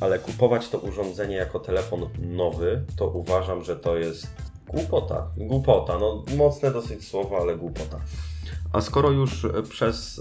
Ale 0.00 0.18
kupować 0.18 0.68
to 0.68 0.78
urządzenie 0.78 1.36
jako 1.36 1.60
telefon 1.60 2.08
nowy, 2.18 2.82
to 2.96 3.08
uważam, 3.08 3.64
że 3.64 3.76
to 3.76 3.96
jest 3.96 4.49
głupota. 4.72 5.26
Głupota, 5.36 5.98
no 5.98 6.24
mocne 6.36 6.70
dosyć 6.70 7.08
słowo, 7.08 7.38
ale 7.40 7.56
głupota. 7.56 8.00
A 8.72 8.80
skoro 8.80 9.10
już 9.10 9.46
przez 9.70 10.20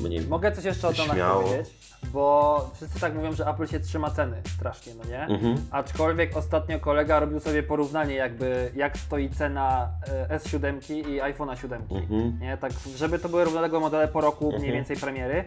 e, 0.00 0.02
mnie 0.02 0.20
Mogę 0.22 0.52
coś 0.52 0.64
jeszcze 0.64 0.88
o 0.88 0.92
tonach 0.92 1.16
Śmiało. 1.16 1.42
powiedzieć? 1.42 1.74
Bo 2.12 2.70
wszyscy 2.74 3.00
tak 3.00 3.14
mówią, 3.14 3.32
że 3.32 3.46
Apple 3.46 3.66
się 3.66 3.80
trzyma 3.80 4.10
ceny 4.10 4.36
strasznie, 4.56 4.92
no 4.94 5.04
nie? 5.10 5.22
Mhm. 5.22 5.56
Aczkolwiek 5.70 6.36
ostatnio 6.36 6.80
kolega 6.80 7.20
robił 7.20 7.40
sobie 7.40 7.62
porównanie 7.62 8.14
jakby 8.14 8.70
jak 8.76 8.96
stoi 8.96 9.30
cena 9.30 9.88
e, 10.28 10.38
S7 10.38 10.92
i 10.92 11.20
iPhone'a 11.20 11.54
7. 11.60 11.82
Mhm. 11.90 12.38
Nie? 12.40 12.56
Tak, 12.56 12.72
żeby 12.96 13.18
to 13.18 13.28
były 13.28 13.44
równoległe 13.44 13.80
modele 13.80 14.08
po 14.08 14.20
roku 14.20 14.44
mniej 14.46 14.56
Mhm. 14.56 14.72
więcej 14.74 14.96
premiery. 14.96 15.44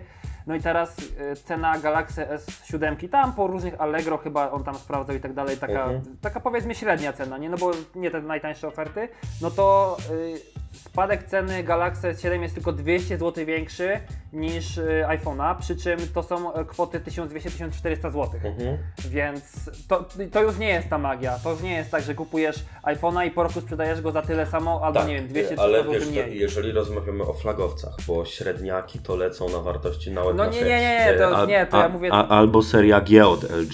No 0.47 0.55
i 0.55 0.61
teraz 0.61 0.97
e, 1.19 1.35
cena 1.35 1.79
Galaxy 1.79 2.25
S7, 2.25 3.09
tam 3.09 3.33
po 3.33 3.47
różnych 3.47 3.81
Allegro 3.81 4.17
chyba 4.17 4.51
on 4.51 4.63
tam 4.63 4.75
sprawdzał 4.75 5.15
i 5.15 5.19
tak 5.19 5.33
dalej, 5.33 5.57
taka, 5.57 5.83
Mhm. 5.85 6.17
taka 6.21 6.39
powiedzmy 6.39 6.75
średnia 6.75 7.13
cena, 7.13 7.37
nie? 7.37 7.49
No 7.49 7.57
bo 7.57 7.71
nie 7.95 8.11
te 8.11 8.21
najtańsze 8.21 8.67
oferty. 8.67 9.09
No 9.41 9.51
to 9.51 9.97
y, 10.11 10.41
spadek 10.71 11.23
ceny 11.23 11.63
Galaxy 11.63 12.07
S7 12.13 12.41
jest 12.41 12.55
tylko 12.55 12.73
200 12.73 13.17
zł 13.17 13.45
większy 13.45 13.99
niż 14.33 14.77
y, 14.77 15.03
iPhone'a, 15.07 15.55
przy 15.59 15.75
czym 15.75 15.99
to 16.13 16.23
są 16.23 16.40
e, 16.49 16.65
kwoty 16.65 16.99
1200-1400 16.99 18.01
zł. 18.01 18.29
Mhm. 18.43 18.77
Więc 19.09 19.69
to, 19.87 20.05
to 20.31 20.41
już 20.41 20.57
nie 20.57 20.67
jest 20.69 20.89
ta 20.89 20.97
magia. 20.97 21.39
To 21.43 21.51
już 21.51 21.61
nie 21.61 21.73
jest 21.73 21.91
tak, 21.91 22.03
że 22.03 22.15
kupujesz 22.15 22.55
iPhone'a 22.83 23.27
i 23.27 23.31
po 23.31 23.43
roku 23.43 23.61
sprzedajesz 23.61 24.01
go 24.01 24.11
za 24.11 24.21
tyle 24.21 24.45
samo, 24.45 24.81
albo 24.83 25.03
nie 25.03 25.15
wiem, 25.15 25.27
200 25.27 25.49
Tak, 25.55 25.59
ale 25.65 25.77
zł 25.79 25.93
wiesz, 25.93 26.07
mniej. 26.07 26.39
jeżeli 26.39 26.71
rozmawiamy 26.71 27.23
o 27.23 27.33
flagowcach, 27.33 27.93
bo 28.07 28.25
średniaki 28.25 28.99
to 28.99 29.15
lecą 29.15 29.49
na 29.49 29.59
wartości 29.59 30.11
na 30.11 30.23
łeb 30.23 30.37
No 30.37 30.43
na 30.45 30.49
nie, 30.51 30.61
nie, 30.61 30.67
nie, 30.69 31.15
to- 31.17 31.43
E, 31.43 31.47
nie, 31.47 31.65
to 31.65 31.77
ja 31.77 31.89
mówię- 31.89 32.11
albo 32.13 32.63
seria 32.63 33.01
G 33.01 33.27
od 33.27 33.43
LG. 33.43 33.73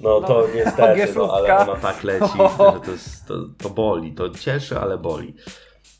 No 0.00 0.20
to 0.20 0.46
niestety, 0.54 1.00
G6. 1.02 1.16
no, 1.16 1.32
ale 1.34 1.58
ona 1.58 1.76
tak 1.76 2.04
leci, 2.04 2.38
że 2.72 2.80
to, 2.84 2.90
jest, 2.92 3.26
to, 3.26 3.34
to 3.58 3.70
boli, 3.70 4.12
to 4.12 4.30
cieszy, 4.30 4.78
ale 4.78 4.98
boli. 4.98 5.34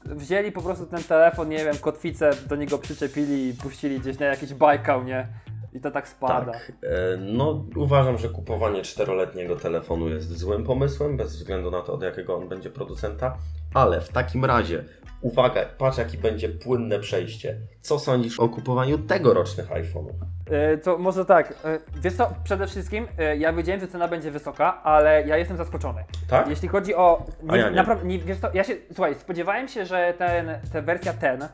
Wzięli 0.04 0.52
po 0.52 0.62
prostu 0.62 0.86
ten 0.86 1.04
telefon, 1.04 1.48
nie 1.48 1.64
wiem, 1.64 1.78
kotwicę 1.78 2.30
do 2.48 2.56
niego 2.56 2.78
przyczepili 2.78 3.48
i 3.48 3.54
puścili 3.54 4.00
gdzieś 4.00 4.18
na 4.18 4.26
jakiś 4.26 4.54
bajkał, 4.54 5.04
nie? 5.04 5.26
I 5.72 5.80
to 5.80 5.90
tak 5.90 6.08
spada. 6.08 6.52
Tak. 6.52 6.72
E, 6.82 7.16
No, 7.16 7.64
uważam, 7.76 8.18
że 8.18 8.28
kupowanie 8.28 8.82
czteroletniego 8.82 9.56
telefonu 9.56 10.08
jest 10.08 10.38
złym 10.38 10.64
pomysłem, 10.64 11.16
bez 11.16 11.36
względu 11.36 11.70
na 11.70 11.82
to, 11.82 11.92
od 11.92 12.02
jakiego 12.02 12.36
on 12.36 12.48
będzie 12.48 12.70
producenta. 12.70 13.38
Ale 13.74 14.00
w 14.00 14.08
takim 14.08 14.44
razie, 14.44 14.84
uwaga, 15.20 15.64
patrz 15.78 15.98
jaki 15.98 16.18
będzie 16.18 16.48
płynne 16.48 16.98
przejście. 16.98 17.56
Co 17.80 17.98
sądzisz 17.98 18.40
o 18.40 18.48
kupowaniu 18.48 18.98
tegorocznych 18.98 19.68
iPhone'ów? 19.70 20.14
E, 20.50 20.76
To 20.78 20.98
może 20.98 21.24
tak, 21.24 21.54
e, 21.64 21.78
wiesz 22.00 22.14
co, 22.14 22.30
przede 22.44 22.66
wszystkim 22.66 23.06
e, 23.18 23.36
ja 23.36 23.52
wiedziałem, 23.52 23.80
że 23.80 23.88
cena 23.88 24.08
będzie 24.08 24.30
wysoka, 24.30 24.82
ale 24.82 25.26
ja 25.26 25.36
jestem 25.36 25.56
zaskoczony. 25.56 26.04
Tak? 26.30 26.48
Jeśli 26.48 26.68
chodzi 26.68 26.94
o. 26.94 27.26
A 27.48 27.56
ja 27.56 27.70
nie. 27.70 27.76
Naprawdę, 27.76 28.04
nie, 28.06 28.18
wiesz 28.18 28.38
co, 28.38 28.48
ja 28.54 28.64
się. 28.64 28.74
Słuchaj, 28.94 29.14
spodziewałem 29.14 29.68
się, 29.68 29.86
że 29.86 30.14
ten, 30.18 30.50
ta 30.72 30.82
wersja 30.82 31.12
ten 31.12 31.48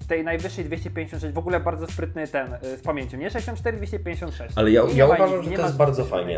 w 0.00 0.06
tej 0.08 0.24
najwyższej 0.24 0.64
256 0.64 1.34
w 1.34 1.38
ogóle 1.38 1.60
bardzo 1.60 1.86
sprytny 1.86 2.26
ten 2.28 2.56
z 2.62 2.82
pamięcią, 2.82 3.16
nie 3.16 3.30
64, 3.30 3.76
256. 3.76 4.52
Ale 4.56 4.70
ja, 4.70 4.82
Nie 4.82 4.94
ja 4.94 5.06
uważam, 5.06 5.36
nic- 5.36 5.44
że 5.44 5.50
nie 5.50 5.56
to 5.56 5.62
jest 5.62 5.76
bardzo 5.76 6.04
fajnie. 6.04 6.36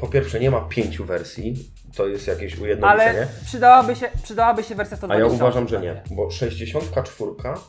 po 0.00 0.06
pierwsze, 0.06 0.40
nie 0.40 0.50
ma 0.50 0.60
pięciu 0.60 1.04
wersji, 1.04 1.54
to 1.96 2.06
jest 2.08 2.26
jakieś 2.26 2.58
ujednolicenie. 2.58 3.10
Ale 3.10 3.26
przydałaby 3.44 3.96
się, 3.96 4.08
przydałaby 4.22 4.62
się 4.62 4.74
wersja 4.74 4.94
A 4.94 4.98
120. 4.98 5.28
ja 5.28 5.34
uważam, 5.34 5.68
że 5.68 5.80
nie, 5.80 6.02
bo 6.10 6.30
64 6.30 7.08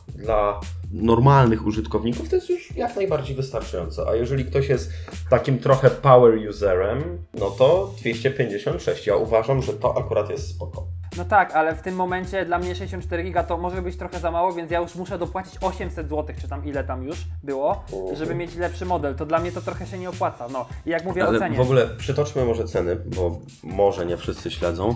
dla 0.08 0.60
normalnych 0.90 1.66
użytkowników 1.66 2.28
to 2.28 2.36
jest 2.36 2.50
już 2.50 2.76
jak 2.76 2.96
najbardziej 2.96 3.36
wystarczająco. 3.36 4.08
A 4.10 4.14
jeżeli 4.14 4.44
ktoś 4.44 4.68
jest 4.68 4.90
takim 5.30 5.58
trochę 5.58 5.90
power 5.90 6.38
userem, 6.50 7.18
no 7.34 7.50
to 7.50 7.90
256. 8.00 9.06
Ja 9.06 9.16
uważam, 9.16 9.62
że 9.62 9.72
to 9.72 9.98
akurat 9.98 10.30
jest 10.30 10.48
spoko. 10.48 10.86
No 11.16 11.24
tak, 11.24 11.52
ale 11.52 11.74
w 11.76 11.82
tym 11.82 11.94
momencie 11.94 12.44
dla 12.44 12.58
mnie 12.58 12.74
64 12.74 13.22
giga 13.24 13.42
to 13.44 13.58
może 13.58 13.82
być 13.82 13.96
trochę 13.96 14.20
za 14.20 14.30
mało, 14.30 14.52
więc 14.52 14.70
ja 14.70 14.80
już 14.80 14.94
muszę 14.94 15.18
dopłacić 15.18 15.54
800 15.60 16.08
zł, 16.08 16.36
czy 16.40 16.48
tam 16.48 16.64
ile 16.64 16.84
tam 16.84 17.02
już 17.02 17.18
było, 17.42 17.84
Mhm. 17.92 18.16
żeby 18.16 18.34
mieć 18.34 18.56
lepszy 18.56 18.84
model. 18.86 19.14
To 19.14 19.26
dla 19.26 19.38
mnie 19.38 19.52
to 19.52 19.60
trochę 19.60 19.86
się 19.86 19.98
nie 19.98 20.08
opłaca. 20.10 20.46
No 20.52 20.66
i 20.86 20.90
jak 20.90 21.04
mówię 21.04 21.24
o 21.24 21.28
Ale 21.28 21.38
cenie. 21.38 21.56
w 21.56 21.60
ogóle 21.60 21.86
przytoczmy 21.98 22.44
może 22.44 22.64
ceny, 22.64 22.96
bo 22.96 23.38
może 23.62 24.06
nie 24.06 24.16
wszyscy 24.16 24.50
śledzą. 24.50 24.94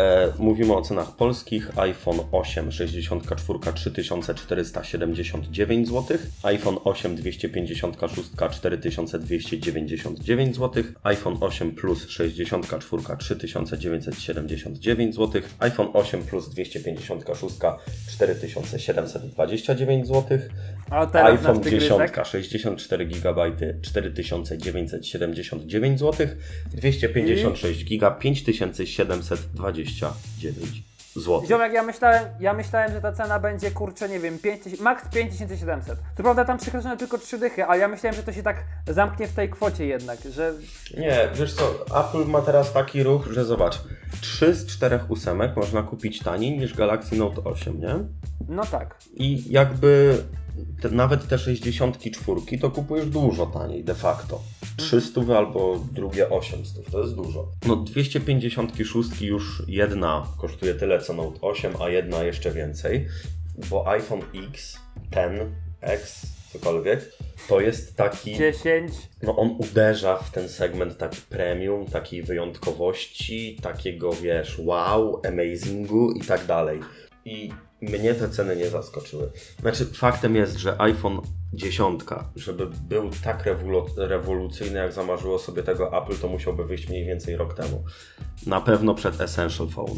E, 0.00 0.32
mówimy 0.38 0.74
o 0.74 0.82
cenach 0.82 1.16
polskich. 1.16 1.78
iPhone 1.78 2.18
8 2.32 2.72
64 2.72 3.40
3479 3.74 5.88
zł, 5.88 6.18
iPhone 6.42 6.76
8 6.84 7.16
256 7.16 7.80
4299 8.50 10.56
zł, 10.56 10.82
iPhone 11.02 11.36
8 11.40 11.72
Plus 11.72 12.08
64 12.08 12.82
3979 13.18 15.14
zł, 15.14 15.42
iPhone 15.58 15.88
8 15.92 16.22
Plus 16.22 16.48
256 16.48 17.10
4729 18.08 20.06
zł, 20.06 20.38
A 20.90 21.06
teraz 21.06 21.32
iPhone 21.32 21.56
nasz 21.56 21.64
tygrysek. 21.64 21.90
10 21.90 22.10
64 22.28 23.06
GB 23.06 23.52
4979 23.82 26.00
zł, 26.00 26.26
256 26.74 27.84
GB 27.84 28.16
5729 29.94 30.90
zł. 31.16 31.42
Ziomek, 31.46 31.72
ja 31.72 31.82
myślałem, 31.82 32.24
ja 32.40 32.54
myślałem, 32.54 32.92
że 32.92 33.00
ta 33.00 33.12
cena 33.12 33.38
będzie 33.38 33.70
kurczę, 33.70 34.08
nie 34.08 34.20
wiem, 34.20 34.38
5, 34.38 34.80
max 34.80 35.08
5700. 35.08 35.98
Co 36.16 36.22
prawda 36.22 36.44
tam 36.44 36.58
przekroczone 36.58 36.96
tylko 36.96 37.18
3 37.18 37.38
dychy, 37.38 37.64
ale 37.64 37.80
ja 37.80 37.88
myślałem, 37.88 38.16
że 38.16 38.22
to 38.22 38.32
się 38.32 38.42
tak 38.42 38.64
zamknie 38.88 39.26
w 39.28 39.32
tej 39.32 39.50
kwocie 39.50 39.86
jednak, 39.86 40.18
że 40.30 40.52
Nie, 40.98 41.28
wiesz 41.34 41.54
co, 41.54 41.84
Apple 42.00 42.30
ma 42.30 42.42
teraz 42.42 42.72
taki 42.72 43.02
ruch, 43.02 43.26
że 43.30 43.44
zobacz, 43.44 43.80
3 44.20 44.54
z 44.54 44.66
4 44.66 45.00
ósemek 45.08 45.56
można 45.56 45.82
kupić 45.82 46.18
taniej 46.18 46.58
niż 46.58 46.74
Galaxy 46.74 47.16
Note 47.16 47.44
8, 47.44 47.80
nie? 47.80 47.94
no 48.48 48.66
tak. 48.66 48.98
I 49.14 49.52
jakby 49.52 50.18
te, 50.82 50.90
nawet 50.90 51.28
te 51.28 51.38
64 51.38 52.58
to 52.60 52.70
kupujesz 52.70 53.06
dużo 53.06 53.46
taniej 53.46 53.84
de 53.84 53.94
facto. 53.94 54.42
300 54.76 55.38
albo 55.38 55.80
drugie 55.92 56.30
800, 56.30 56.90
to 56.90 57.00
jest 57.00 57.14
dużo. 57.14 57.48
No 57.66 57.76
256 57.76 59.22
już 59.22 59.62
jedna 59.68 60.26
kosztuje 60.38 60.74
tyle 60.74 61.00
co 61.00 61.12
Note 61.12 61.40
8, 61.40 61.72
a 61.80 61.88
jedna 61.88 62.22
jeszcze 62.22 62.50
więcej, 62.50 63.06
bo 63.70 63.88
iPhone 63.88 64.22
X, 64.34 64.78
ten 65.10 65.54
X 65.80 66.26
cokolwiek, 66.52 67.12
to 67.48 67.60
jest 67.60 67.96
taki, 67.96 68.36
10. 68.36 68.92
no 69.22 69.36
on 69.36 69.56
uderza 69.58 70.16
w 70.16 70.30
ten 70.30 70.48
segment 70.48 70.98
taki 70.98 71.20
premium, 71.20 71.86
takiej 71.86 72.22
wyjątkowości, 72.22 73.58
takiego 73.62 74.12
wiesz, 74.12 74.58
wow, 74.58 75.20
amazingu 75.28 76.12
i 76.12 76.20
tak 76.20 76.46
dalej. 76.46 76.80
I 77.24 77.50
mnie 77.82 78.14
te 78.14 78.28
ceny 78.28 78.56
nie 78.56 78.70
zaskoczyły. 78.70 79.30
Znaczy, 79.60 79.84
faktem 79.84 80.36
jest, 80.36 80.56
że 80.56 80.80
iPhone 80.80 81.20
10, 81.52 82.00
żeby 82.36 82.66
był 82.88 83.10
tak 83.24 83.46
rewolu- 83.46 83.88
rewolucyjny, 83.96 84.78
jak 84.78 84.92
zamarzyło 84.92 85.38
sobie 85.38 85.62
tego 85.62 86.02
Apple, 86.02 86.16
to 86.16 86.28
musiałby 86.28 86.64
wyjść 86.64 86.88
mniej 86.88 87.04
więcej 87.04 87.36
rok 87.36 87.54
temu. 87.54 87.84
Na 88.46 88.60
pewno 88.60 88.94
przed 88.94 89.20
Essential 89.20 89.68
Phone, 89.68 89.94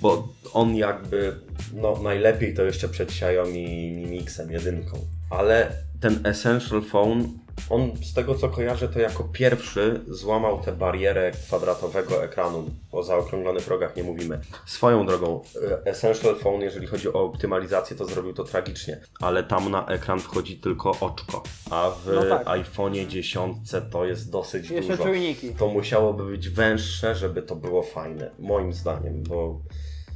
bo 0.00 0.28
on 0.52 0.76
jakby, 0.76 1.36
no 1.74 2.02
najlepiej 2.02 2.54
to 2.54 2.62
jeszcze 2.62 2.88
przed 2.88 3.08
Xiaomi 3.08 3.92
Mi 3.92 4.06
Mixem, 4.06 4.50
jedynką. 4.52 4.98
Ale 5.30 5.72
ten 6.00 6.20
Essential 6.26 6.82
Phone, 6.82 7.24
on 7.70 7.96
z 8.04 8.14
tego 8.14 8.34
co 8.34 8.48
kojarzę, 8.48 8.88
to 8.88 9.00
jako 9.00 9.24
pierwszy 9.24 10.00
złamał 10.08 10.60
tę 10.60 10.72
barierę 10.72 11.30
kwadratowego 11.32 12.24
ekranu. 12.24 12.64
O 12.92 13.02
zaokrąglonych 13.02 13.68
rogach 13.68 13.96
nie 13.96 14.02
mówimy. 14.02 14.40
Swoją 14.66 15.06
drogą, 15.06 15.40
e, 15.70 15.86
Essential 15.90 16.36
Phone, 16.36 16.60
jeżeli 16.64 16.86
chodzi 16.86 17.08
o 17.12 17.24
optymalizację, 17.24 17.96
to 17.96 18.04
zrobił 18.04 18.32
to 18.34 18.44
tragicznie, 18.44 19.00
ale 19.20 19.42
tam 19.42 19.70
na 19.70 19.86
ekran 19.86 20.20
wchodzi 20.20 20.56
tylko 20.60 20.90
oczko, 21.00 21.42
a 21.70 21.90
w 21.90 22.06
No 22.14 22.22
tak. 22.24 22.46
iPhone'ie 22.46 23.06
10 23.06 23.56
to 23.90 24.04
jest 24.04 24.30
dosyć 24.30 24.70
Jeszcze 24.70 24.90
dużo. 24.90 25.04
czujniki. 25.04 25.50
To 25.54 25.68
musiałoby 25.68 26.24
być 26.26 26.48
węższe, 26.48 27.14
żeby 27.14 27.42
to 27.42 27.56
było 27.56 27.82
fajne, 27.82 28.30
moim 28.38 28.72
zdaniem, 28.72 29.22
bo 29.22 29.60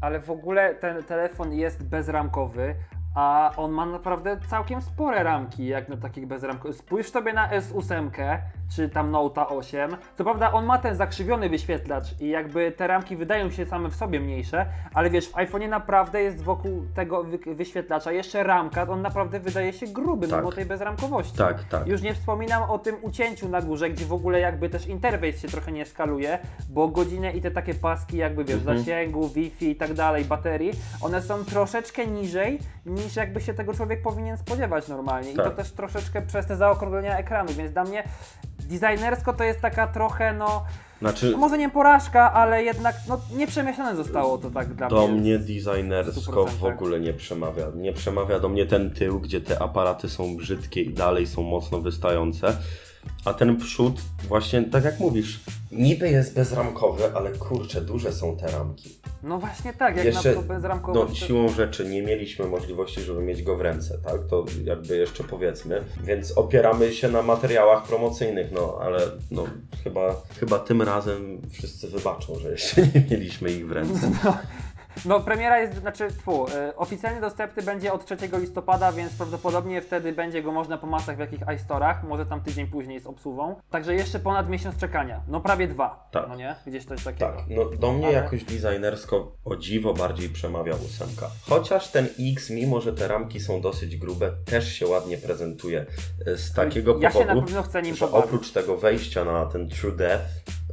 Ale 0.01 0.21
w 0.21 0.31
ogóle 0.31 0.75
ten 0.75 1.05
telefon 1.05 1.53
jest 1.55 1.83
bezramkowy, 1.83 2.75
a 3.15 3.53
on 3.57 3.71
ma 3.73 3.87
naprawdę 3.87 4.37
całkiem 4.51 4.83
spore 4.83 5.23
ramki, 5.23 5.67
jak 5.67 5.89
na 5.89 5.97
takich 5.97 6.27
bezramkowych. 6.27 6.77
Spójrz 6.77 7.11
sobie 7.11 7.33
na 7.33 7.49
S8, 7.49 8.11
czy 8.77 8.89
tam 8.89 9.11
Note 9.11 9.49
8. 9.49 9.97
Co 10.19 10.25
prawda 10.25 10.53
on 10.53 10.65
ma 10.65 10.79
ten 10.79 10.95
zakrzywiony 10.97 11.49
wyświetlacz 11.49 12.21
i 12.21 12.29
jakby 12.29 12.73
te 12.73 12.87
ramki 12.87 13.17
wydają 13.17 13.51
się 13.51 13.67
same 13.67 13.89
w 13.91 13.97
sobie 13.97 14.21
mniejsze, 14.21 14.67
ale 14.95 15.11
wiesz, 15.11 15.29
w 15.29 15.33
iPhone'ie 15.35 15.69
naprawdę 15.69 16.23
jest 16.23 16.43
wokół 16.43 16.83
tego 16.95 17.25
wy- 17.25 17.55
wyświetlacza 17.55 18.13
jeszcze 18.13 18.43
ramka, 18.43 18.89
on 18.89 19.03
naprawdę 19.03 19.41
wydaje 19.41 19.73
się 19.73 19.87
gruby 19.87 20.29
Tak. 20.29 20.39
mimo 20.39 20.53
tej 20.53 20.65
bezramkowości. 20.67 21.39
tak, 21.39 21.65
tak. 21.65 21.87
Już 21.87 22.03
nie 22.03 22.15
wspominam 22.15 22.63
o 22.71 22.79
tym 22.79 22.97
ucięciu 23.03 23.49
na 23.49 23.63
górze, 23.63 23.91
gdzie 23.91 24.05
w 24.05 24.13
ogóle 24.13 24.41
jakby 24.41 24.69
też 24.69 24.87
interfejs 24.87 25.41
się 25.43 25.49
trochę 25.49 25.73
nie 25.73 25.87
skaluje, 25.87 26.39
bo 26.69 26.89
godzinę 26.89 27.33
i 27.33 27.41
te 27.41 27.51
takie 27.51 27.75
paski 27.75 28.17
jakby 28.17 28.45
wiesz, 28.45 28.59
Mhm. 28.59 28.79
zasięgu, 28.79 29.29
Wi-Fi 29.29 29.71
i 29.71 29.77
tak 29.77 29.95
dalej, 29.95 30.25
baterii, 30.25 30.71
one 31.01 31.23
są 31.23 31.45
troszeczkę 31.45 32.07
niżej 32.07 32.59
niż 33.05 33.17
jakby 33.17 33.41
się 33.41 33.55
tego 33.55 33.75
człowiek 33.75 34.03
powinien 34.03 34.39
spodziewać 34.39 34.89
normalnie. 34.89 35.33
I 35.33 35.37
Tak. 35.37 35.45
to 35.45 35.51
też 35.51 35.73
troszeczkę 35.73 36.23
przez 36.23 36.47
te 36.47 36.57
zaokrąglenia 36.57 37.19
ekranu, 37.19 37.53
więc 37.53 37.73
dla 37.73 37.85
mnie 37.85 38.05
designersko 38.59 39.33
to 39.33 39.45
jest 39.45 39.61
taka 39.61 39.87
trochę 39.87 40.33
no, 40.33 40.65
Znaczy, 41.01 41.37
może 41.37 41.59
nie 41.59 41.71
porażka, 41.71 42.33
ale 42.33 42.63
jednak 42.65 42.95
no 43.09 43.21
nieprzemyślane 43.37 43.97
zostało 43.97 44.39
to 44.39 44.51
tak 44.51 44.75
dla 44.75 44.89
do 44.89 45.09
mnie. 45.09 45.21
mnie 45.21 45.39
designersko 45.39 46.45
100%. 46.45 46.49
w 46.51 46.65
ogóle 46.65 47.01
nie 47.01 47.13
przemawia. 47.13 47.67
Nie 47.75 47.93
przemawia 47.93 48.41
do 48.41 48.49
mnie 48.49 48.67
ten 48.67 48.91
tył, 48.91 49.21
gdzie 49.21 49.41
te 49.41 49.63
aparaty 49.63 50.09
są 50.09 50.37
brzydkie 50.37 50.83
i 50.83 50.95
dalej 50.95 51.27
są 51.27 51.43
mocno 51.43 51.81
wystające. 51.81 52.57
A 53.25 53.35
ten 53.35 53.57
przód, 53.57 54.01
właśnie 54.29 54.63
tak 54.63 54.85
jak 54.85 55.01
mówisz, 55.01 55.41
niby 55.73 56.11
jest 56.11 56.35
bezramkowy, 56.35 57.15
ale 57.15 57.31
kurczę, 57.31 57.81
duże 57.81 58.13
są 58.13 58.37
te 58.37 58.47
ramki. 58.47 59.01
No 59.23 59.39
właśnie 59.39 59.73
tak, 59.73 59.97
jak 59.97 60.07
Jeszcze, 60.07 60.35
na 60.35 60.79
to. 60.79 60.93
No, 60.95 61.15
siłą 61.15 61.49
rzeczy 61.49 61.89
nie 61.89 62.03
mieliśmy 62.03 62.47
możliwości, 62.47 63.01
żeby 63.01 63.23
mieć 63.23 63.43
go 63.43 63.57
w 63.57 63.61
ręce, 63.61 63.99
tak? 64.05 64.27
To 64.31 64.45
jakby 64.65 64.97
jeszcze 64.97 65.25
powiedzmy. 65.25 65.85
Więc 66.05 66.33
opieramy 66.33 66.93
się 66.93 67.09
na 67.09 67.23
materiałach 67.23 67.85
promocyjnych, 67.85 68.53
no 68.53 68.79
ale 68.83 69.01
no, 69.31 69.47
chyba, 69.85 70.23
chyba 70.41 70.59
tym 70.59 70.83
razem 70.83 71.41
wszyscy 71.51 71.89
wybaczą, 71.89 72.39
że 72.39 72.51
jeszcze 72.51 72.83
nie 72.95 73.07
mieliśmy 73.11 73.51
ich 73.51 73.69
w 73.69 73.73
ręce. 73.73 74.11
No, 74.25 74.39
no 75.05 75.21
premiera 75.21 75.59
jest, 75.61 75.79
znaczy, 75.81 76.09
tfu, 76.09 76.47
y, 76.49 76.77
oficjalnie 76.77 77.21
dostępny 77.21 77.63
będzie 77.63 77.93
od 77.93 78.05
3 78.05 78.17
listopada, 78.39 78.93
więc 78.93 79.13
prawdopodobnie 79.13 79.83
wtedy 79.83 80.13
będzie 80.13 80.43
go 80.43 80.53
można 80.53 80.79
po 80.79 80.87
masach 80.87 81.17
w 81.17 81.19
jakich 81.19 81.41
iStorach, 81.57 82.03
może 82.05 82.27
tam 82.27 82.41
tydzień 82.41 82.67
później 82.67 83.01
z 83.01 83.07
obsługą. 83.07 83.55
Także 83.71 83.95
jeszcze 83.95 84.19
ponad 84.19 84.49
miesiąc 84.49 84.77
czekania. 84.77 85.21
No 85.29 85.41
prawie 85.41 85.69
dwa, 85.69 86.09
Tak. 86.13 86.29
no 86.29 86.37
nie? 86.37 86.55
Gdzieś 86.67 86.85
coś 86.85 87.05
takiego. 87.05 87.33
Tak, 87.37 87.45
no 87.49 87.65
do 87.65 87.93
mnie 87.93 88.07
Ale- 88.07 88.15
jakoś 88.17 88.45
designersko 88.45 89.33
o 89.45 89.57
dziwo 89.57 89.95
bardziej 89.95 90.29
przemawia 90.29 90.75
ósemka. 90.75 91.31
Chociaż 91.49 91.89
ten 91.89 92.09
X, 92.35 92.51
mimo 92.51 92.81
że 92.81 92.93
te 92.93 93.09
ramki 93.09 93.41
są 93.41 93.61
dosyć 93.61 93.97
grube, 93.97 94.33
też 94.45 94.73
się 94.73 94.87
ładnie 94.87 95.19
prezentuje 95.19 95.87
e, 96.27 96.37
z 96.37 96.53
takiego 96.53 96.99
ja 97.01 97.11
się 97.11 97.19
na 97.19 97.25
powodu, 97.27 97.47
pewno 97.47 97.63
chcę 97.63 97.83
nim 97.83 97.95
że 97.97 98.07
pobawić. 98.07 98.25
oprócz 98.27 98.53
tego 98.53 98.77
wejścia 98.77 99.25
na 99.25 99.47
ten 99.47 99.69
True 99.69 99.93
Death, 99.93 100.25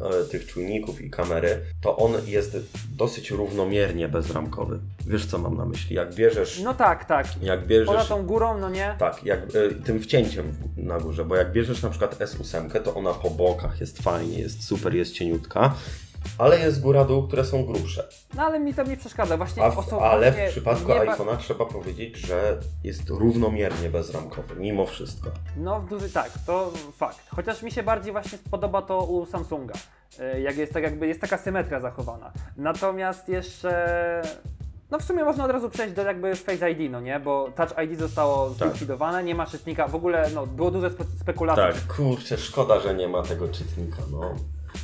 e, 0.01 0.23
tych 0.31 0.45
czujników 0.47 1.01
i 1.01 1.09
kamery, 1.09 1.61
to 1.81 1.97
on 1.97 2.11
jest 2.25 2.57
dosyć 2.95 3.31
równomiernie 3.31 4.06
bezramkowy. 4.07 4.79
Wiesz 5.07 5.25
co 5.25 5.37
mam 5.37 5.57
na 5.57 5.65
myśli? 5.65 5.95
Jak 5.95 6.15
bierzesz, 6.15 6.59
No 6.63 6.73
tak, 6.73 7.05
tak. 7.05 7.43
jak 7.43 7.67
bierzesz 7.67 7.87
Poza 7.87 8.05
tą 8.05 8.25
górą, 8.25 8.57
no 8.57 8.69
nie? 8.69 8.95
tak, 8.99 9.23
jak 9.23 9.55
y, 9.55 9.75
tym 9.85 9.99
wcięciem 9.99 10.51
na 10.77 10.99
górze, 10.99 11.25
bo 11.25 11.35
jak 11.35 11.51
bierzesz 11.51 11.81
na 11.81 11.89
przykład 11.89 12.19
S8, 12.19 12.81
to 12.81 12.95
ona 12.95 13.13
po 13.13 13.29
bokach 13.29 13.79
jest 13.79 14.01
fajnie, 14.01 14.39
jest 14.39 14.63
super, 14.63 14.95
jest 14.95 15.13
cieniutka, 15.13 15.73
ale 16.37 16.59
jest 16.59 16.81
góra-dół, 16.81 17.27
które 17.27 17.45
są 17.45 17.65
grubsze. 17.65 18.07
No 18.35 18.43
ale 18.43 18.59
mi 18.59 18.73
to 18.73 18.83
nie 18.83 18.97
przeszkadza. 18.97 19.37
Właśnie 19.37 19.63
A 19.63 19.71
w, 19.71 19.93
ale 19.93 20.31
w 20.31 20.51
przypadku 20.51 20.87
nie 20.89 20.99
iPhone'a 20.99 21.37
trzeba 21.37 21.65
powiedzieć, 21.65 22.17
że 22.17 22.57
jest 22.83 23.09
równomiernie 23.09 23.89
bezramkowy, 23.89 24.55
mimo 24.55 24.85
wszystko. 24.85 25.29
No, 25.57 25.81
w 25.81 25.89
duży 25.89 26.09
tak, 26.09 26.31
to 26.45 26.71
fakt. 26.97 27.19
Chociaż 27.35 27.63
mi 27.63 27.71
się 27.71 27.83
bardziej 27.83 28.11
właśnie 28.11 28.37
podoba 28.51 28.81
to 28.81 29.03
u 29.03 29.25
Samsunga. 29.25 29.73
Y, 30.35 30.41
Jak 30.41 30.57
jest 30.57 30.73
tak 30.73 30.83
jakby, 30.83 31.07
jest 31.07 31.21
taka 31.21 31.37
symetria 31.37 31.79
zachowana. 31.79 32.31
Natomiast 32.57 33.29
jeszcze... 33.29 34.21
No 34.91 34.99
w 34.99 35.03
sumie 35.03 35.23
można 35.23 35.45
od 35.45 35.51
razu 35.51 35.69
przejść 35.69 35.93
do 35.95 36.03
jakby 36.03 36.35
Face 36.35 36.71
ID, 36.71 36.91
no 36.91 37.01
nie? 37.01 37.19
Bo 37.19 37.51
Touch 37.55 37.73
ID 37.85 37.99
zostało 37.99 38.49
Tak. 38.49 38.69
zlikwidowane, 38.69 39.23
nie 39.23 39.35
ma 39.35 39.45
czytnika, 39.45 39.87
w 39.87 39.95
ogóle 39.95 40.29
no, 40.35 40.47
było 40.47 40.71
duże 40.71 40.89
spe 40.89 41.03
spekulacji. 41.21 41.63
Tak, 41.63 41.95
kurczę, 41.95 42.37
szkoda, 42.37 42.79
że 42.79 42.95
nie 42.95 43.07
ma 43.07 43.23
tego 43.23 43.47
czytnika, 43.47 43.97
no. 44.11 44.35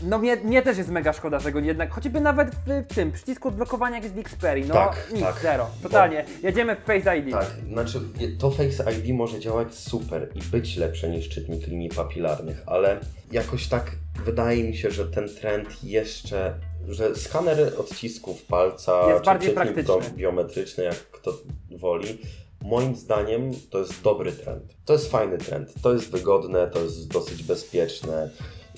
No 0.03 0.19
mnie, 0.19 0.35
mnie 0.35 0.61
też 0.61 0.77
jest 0.77 0.89
mega 0.89 1.13
szkoda 1.13 1.39
tego 1.39 1.59
jednak, 1.59 1.91
choćby 1.91 2.21
nawet 2.21 2.49
w, 2.55 2.69
w 2.91 2.95
tym 2.95 3.11
przycisku 3.11 3.47
odblokowania 3.47 3.95
jak 3.95 4.03
jest 4.03 4.15
w 4.15 4.19
Xperia, 4.19 4.65
no 4.67 4.73
Tak, 4.73 5.07
nic, 5.13 5.21
tak. 5.23 5.39
zero, 5.41 5.69
totalnie. 5.83 6.25
Jedziemy 6.43 6.75
w 6.75 6.79
Face 6.79 7.17
ID. 7.17 7.31
Tak, 7.31 7.45
znaczy 7.73 8.01
to 8.39 8.51
Face 8.51 8.91
ID 8.91 9.15
może 9.15 9.39
działać 9.39 9.75
super 9.75 10.29
i 10.35 10.39
być 10.41 10.77
lepsze 10.77 11.09
niż 11.09 11.29
czytnik 11.29 11.67
linii 11.67 11.89
papilarnych, 11.89 12.63
ale 12.65 12.99
jakoś 13.31 13.67
tak 13.67 13.91
wydaje 14.25 14.63
mi 14.63 14.77
się, 14.77 14.91
że 14.91 15.05
ten 15.05 15.29
trend 15.29 15.83
jeszcze, 15.83 16.53
że 16.87 17.15
skaner 17.15 17.73
odcisków 17.77 18.41
palca 18.45 19.07
Jest 19.09 19.23
czy 19.25 19.39
czytnik 19.39 20.13
biometryczny, 20.15 20.83
jak 20.83 20.95
kto 20.95 21.33
woli, 21.77 22.17
moim 22.61 22.95
zdaniem 22.95 23.51
to 23.69 23.79
jest 23.79 24.01
dobry 24.01 24.31
trend. 24.31 24.75
To 24.85 24.93
jest 24.93 25.11
fajny 25.11 25.37
trend, 25.37 25.73
to 25.81 25.93
jest 25.93 26.11
wygodne, 26.11 26.67
to 26.67 26.79
jest 26.79 27.07
dosyć 27.13 27.43
bezpieczne. 27.43 28.29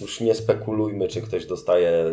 Już 0.02 0.22
nie 0.22 0.36
spekulujmy, 0.36 1.08
czy 1.08 1.22
ktoś 1.22 1.46
dostaje 1.46 2.06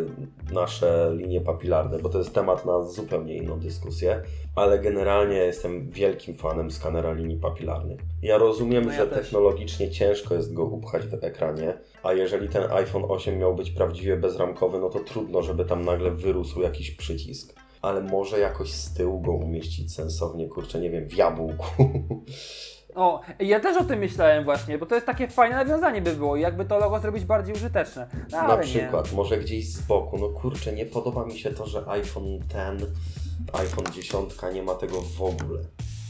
nasze 0.52 1.12
linie 1.16 1.40
papilarne, 1.40 1.98
bo 1.98 2.08
to 2.08 2.18
jest 2.18 2.34
temat 2.34 2.66
na 2.66 2.84
zupełnie 2.84 3.36
inną 3.36 3.60
dyskusję, 3.60 4.22
ale 4.56 4.78
generalnie 4.78 5.36
jestem 5.36 5.90
wielkim 5.90 6.36
fanem 6.36 6.70
skanera 6.70 7.12
linii 7.12 7.36
papilarnych. 7.36 8.00
Ja 8.22 8.38
rozumiem, 8.38 8.84
No 8.84 8.92
ja 8.92 8.98
że 8.98 9.06
też. 9.06 9.18
technologicznie 9.18 9.90
ciężko 9.90 10.34
jest 10.34 10.52
go 10.54 10.64
upchać 10.64 11.06
w 11.06 11.24
ekranie, 11.24 11.78
a 12.02 12.12
jeżeli 12.12 12.48
ten 12.48 12.72
iPhone 12.72 13.04
8 13.08 13.38
miał 13.38 13.54
być 13.54 13.70
prawdziwie 13.70 14.16
bezramkowy, 14.16 14.78
no 14.78 14.90
to 14.90 14.98
trudno, 15.00 15.42
żeby 15.42 15.64
tam 15.64 15.84
nagle 15.84 16.10
wyrósł 16.10 16.60
jakiś 16.60 16.90
przycisk. 16.90 17.54
Ale 17.82 18.00
może 18.00 18.38
jakoś 18.38 18.72
z 18.72 18.94
tyłu 18.94 19.20
go 19.20 19.32
umieścić 19.32 19.94
sensownie, 19.94 20.48
kurczę, 20.48 20.80
nie 20.80 20.90
wiem, 20.90 21.08
w 21.08 21.14
jabłku. 21.14 21.66
O, 22.94 23.20
ja 23.40 23.60
też 23.60 23.76
o 23.76 23.84
tym 23.84 23.98
myślałem 23.98 24.44
właśnie, 24.44 24.78
bo 24.78 24.86
to 24.86 24.94
jest 24.94 25.06
takie 25.06 25.28
fajne 25.28 25.56
nawiązanie 25.56 26.02
by 26.02 26.12
było, 26.12 26.36
jakby 26.36 26.64
to 26.64 26.78
logo 26.78 27.00
zrobić 27.00 27.24
bardziej 27.24 27.54
użyteczne. 27.54 28.06
No, 28.32 28.48
Na 28.48 28.56
przykład, 28.56 29.12
może 29.12 29.38
gdzieś 29.38 29.68
z 29.72 29.82
boku. 29.82 30.18
No 30.18 30.28
kurczę, 30.28 30.72
nie 30.72 30.86
podoba 30.86 31.24
mi 31.26 31.38
się 31.38 31.50
to, 31.50 31.66
że 31.66 31.88
iPhone 31.88 32.38
ten, 32.52 32.78
iPhone 33.52 33.84
10 33.92 34.30
nie 34.54 34.62
ma 34.62 34.74
tego 34.74 35.02
w 35.02 35.22
ogóle. 35.22 35.60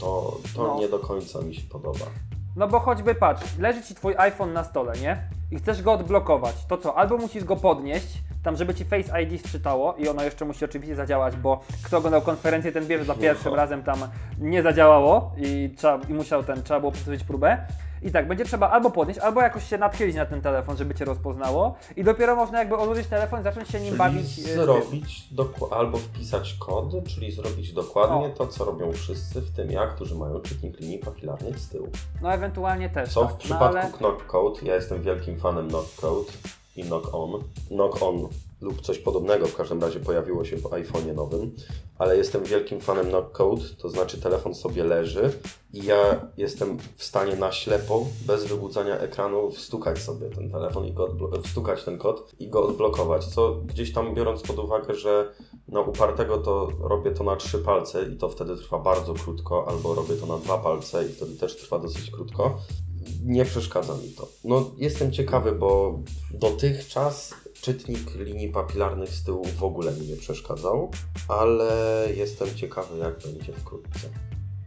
To, 0.01 0.39
to 0.57 0.63
No. 0.67 0.79
nie 0.81 0.89
do 0.89 0.99
końca 0.99 1.43
mi 1.43 1.55
się 1.55 1.63
podoba. 1.69 1.99
Nie. 1.99 2.33
No 2.57 2.69
bo 2.69 2.81
choćby 2.81 3.15
patrz, 3.15 3.59
leży 3.59 3.83
ci 3.83 3.95
twój 3.95 4.15
iPhone 4.17 4.53
na 4.53 4.65
stole, 4.65 4.93
nie? 5.03 5.29
I 5.53 5.59
chcesz 5.59 5.83
go 5.83 5.93
odblokować, 5.93 6.55
to 6.69 6.79
co? 6.79 6.95
Albo 6.99 7.17
musisz 7.17 7.45
go 7.45 7.57
podnieść, 7.57 8.23
tam 8.43 8.57
żeby 8.57 8.75
ci 8.75 8.85
Face 8.85 9.23
ID 9.23 9.47
sczytało 9.47 9.95
i 9.95 10.09
ono 10.09 10.23
jeszcze 10.25 10.45
musi 10.45 10.65
oczywiście 10.65 10.97
zadziałać, 10.97 11.37
bo 11.37 11.61
kto 11.85 11.99
oglądał 11.99 12.23
konferencję, 12.23 12.73
ten 12.73 12.87
wie, 12.87 12.99
że 12.99 13.05
za 13.05 13.15
pierwszym 13.15 13.55
razem 13.55 13.83
tam 13.83 13.99
nie 14.39 14.63
zadziałało 14.63 15.33
i, 15.37 15.75
trzeba, 15.77 15.99
i 16.09 16.15
musiał 16.15 16.43
ten, 16.45 16.63
trzeba 16.63 16.81
było 16.81 16.93
powtórzyć 16.93 17.25
próbę. 17.25 17.59
I 18.03 18.11
tak, 18.11 18.29
będzie 18.29 18.45
trzeba 18.45 18.71
albo 18.71 18.91
podnieść, 18.91 19.21
albo 19.21 19.41
jakoś 19.43 19.69
się 19.69 19.79
nadchylić 19.79 20.17
na 20.17 20.27
ten 20.27 20.43
telefon, 20.43 20.77
żeby 20.77 20.95
cię 20.95 21.05
rozpoznało 21.05 21.75
i 21.97 22.05
dopiero 22.05 22.37
można 22.37 22.59
jakby 22.59 22.77
odłożyć 22.77 23.07
telefon 23.07 23.41
i 23.41 23.43
zacząć 23.43 23.69
się 23.69 23.79
nim 23.81 23.87
Czyli 23.89 23.99
bawić. 23.99 24.39
e, 24.39 24.43
zrobić 24.43 25.29
doku- 25.35 25.69
albo 25.75 25.99
wpisać 25.99 26.55
kod, 26.55 26.87
czyli 27.07 27.33
zrobić 27.33 27.73
dokładnie 27.73 28.27
O. 28.27 28.31
to, 28.31 28.47
co 28.47 28.65
robią 28.65 28.93
wszyscy, 28.93 29.41
w 29.41 29.51
tym 29.57 29.71
ja, 29.71 29.87
którzy 29.87 30.15
mają 30.15 30.41
czytnik 30.41 30.81
linii 30.81 30.99
papilarnych 30.99 31.59
z 31.59 31.69
tyłu. 31.69 31.89
No 32.23 32.33
ewentualnie 32.33 32.91
też. 32.91 33.13
Co 33.13 33.25
w 33.25 33.29
tak. 33.29 33.37
przypadku 33.37 33.75
no, 33.75 33.81
ale... 33.81 33.93
Knock 33.93 34.27
Code, 34.27 34.61
ja 34.63 34.75
jestem 34.75 35.03
wielkim 35.03 35.41
fanem 35.41 35.69
Knock 35.69 35.95
Code 36.01 36.33
i 36.77 36.83
Knock 36.85 37.15
On. 37.15 37.31
Knock 37.69 38.03
On 38.03 38.29
lub 38.63 38.81
coś 38.81 38.99
podobnego 38.99 39.47
w 39.47 39.57
każdym 39.57 39.81
razie 39.81 40.01
pojawiło 40.01 40.45
się 40.45 40.57
w 40.57 40.63
iPhone'ie 40.63 41.15
nowym, 41.15 41.57
ale 41.99 42.17
jestem 42.17 42.45
wielkim 42.45 42.81
fanem 42.81 43.07
Knock 43.07 43.33
Code, 43.33 43.63
to 43.79 43.89
znaczy 43.89 44.21
telefon 44.21 44.55
sobie 44.55 44.85
leży 44.85 45.31
i 45.73 45.85
ja 45.85 46.29
jestem 46.37 46.79
w 46.97 47.05
stanie 47.05 47.37
na 47.37 47.53
ślepo, 47.53 48.07
bez 48.27 48.45
wybudzania 48.45 48.99
ekranu, 48.99 49.51
wstukać 49.51 49.99
sobie 49.99 50.31
ten 50.31 50.51
telefon 50.51 50.87
i 50.87 50.93
go 50.93 51.09
wstukać 51.43 51.85
ten 51.85 51.99
kod 51.99 52.33
i 52.39 52.49
go 52.49 52.67
odblokować, 52.67 53.25
co 53.25 53.55
gdzieś 53.55 53.93
tam 53.93 54.15
biorąc 54.15 54.43
pod 54.43 54.59
uwagę, 54.59 54.95
że 54.95 55.35
na 55.69 55.81
upartego 55.81 56.39
to 56.39 56.69
robię 56.81 57.11
to 57.11 57.25
na 57.25 57.37
trzy 57.37 57.59
palce 57.59 58.03
i 58.05 58.17
to 58.17 58.29
wtedy 58.29 58.57
trwa 58.57 58.79
bardzo 58.79 59.15
krótko, 59.15 59.69
albo 59.69 59.95
robię 59.95 60.15
to 60.15 60.27
na 60.27 60.39
dwa 60.39 60.59
palce 60.59 61.07
i 61.07 61.09
wtedy 61.09 61.37
też 61.37 61.57
trwa 61.57 61.79
dosyć 61.79 62.11
krótko. 62.11 62.59
Nie 63.25 63.45
przeszkadza 63.45 63.95
mi 63.95 64.09
to. 64.17 64.29
No, 64.45 64.71
jestem 64.77 65.13
ciekawy, 65.13 65.53
bo 65.53 65.99
dotychczas 66.31 67.35
czytnik 67.63 68.15
linii 68.15 68.49
papilarnych 68.49 69.09
z 69.09 69.25
tyłu 69.25 69.45
w 69.59 69.65
ogóle 69.65 69.93
mi 69.93 70.07
nie 70.07 70.17
przeszkadzał, 70.17 70.91
ale 71.29 71.69
jestem 72.17 72.49
ciekawy, 72.55 72.99
jak 72.99 73.19
będzie 73.19 73.53
wkrótce. 73.53 74.09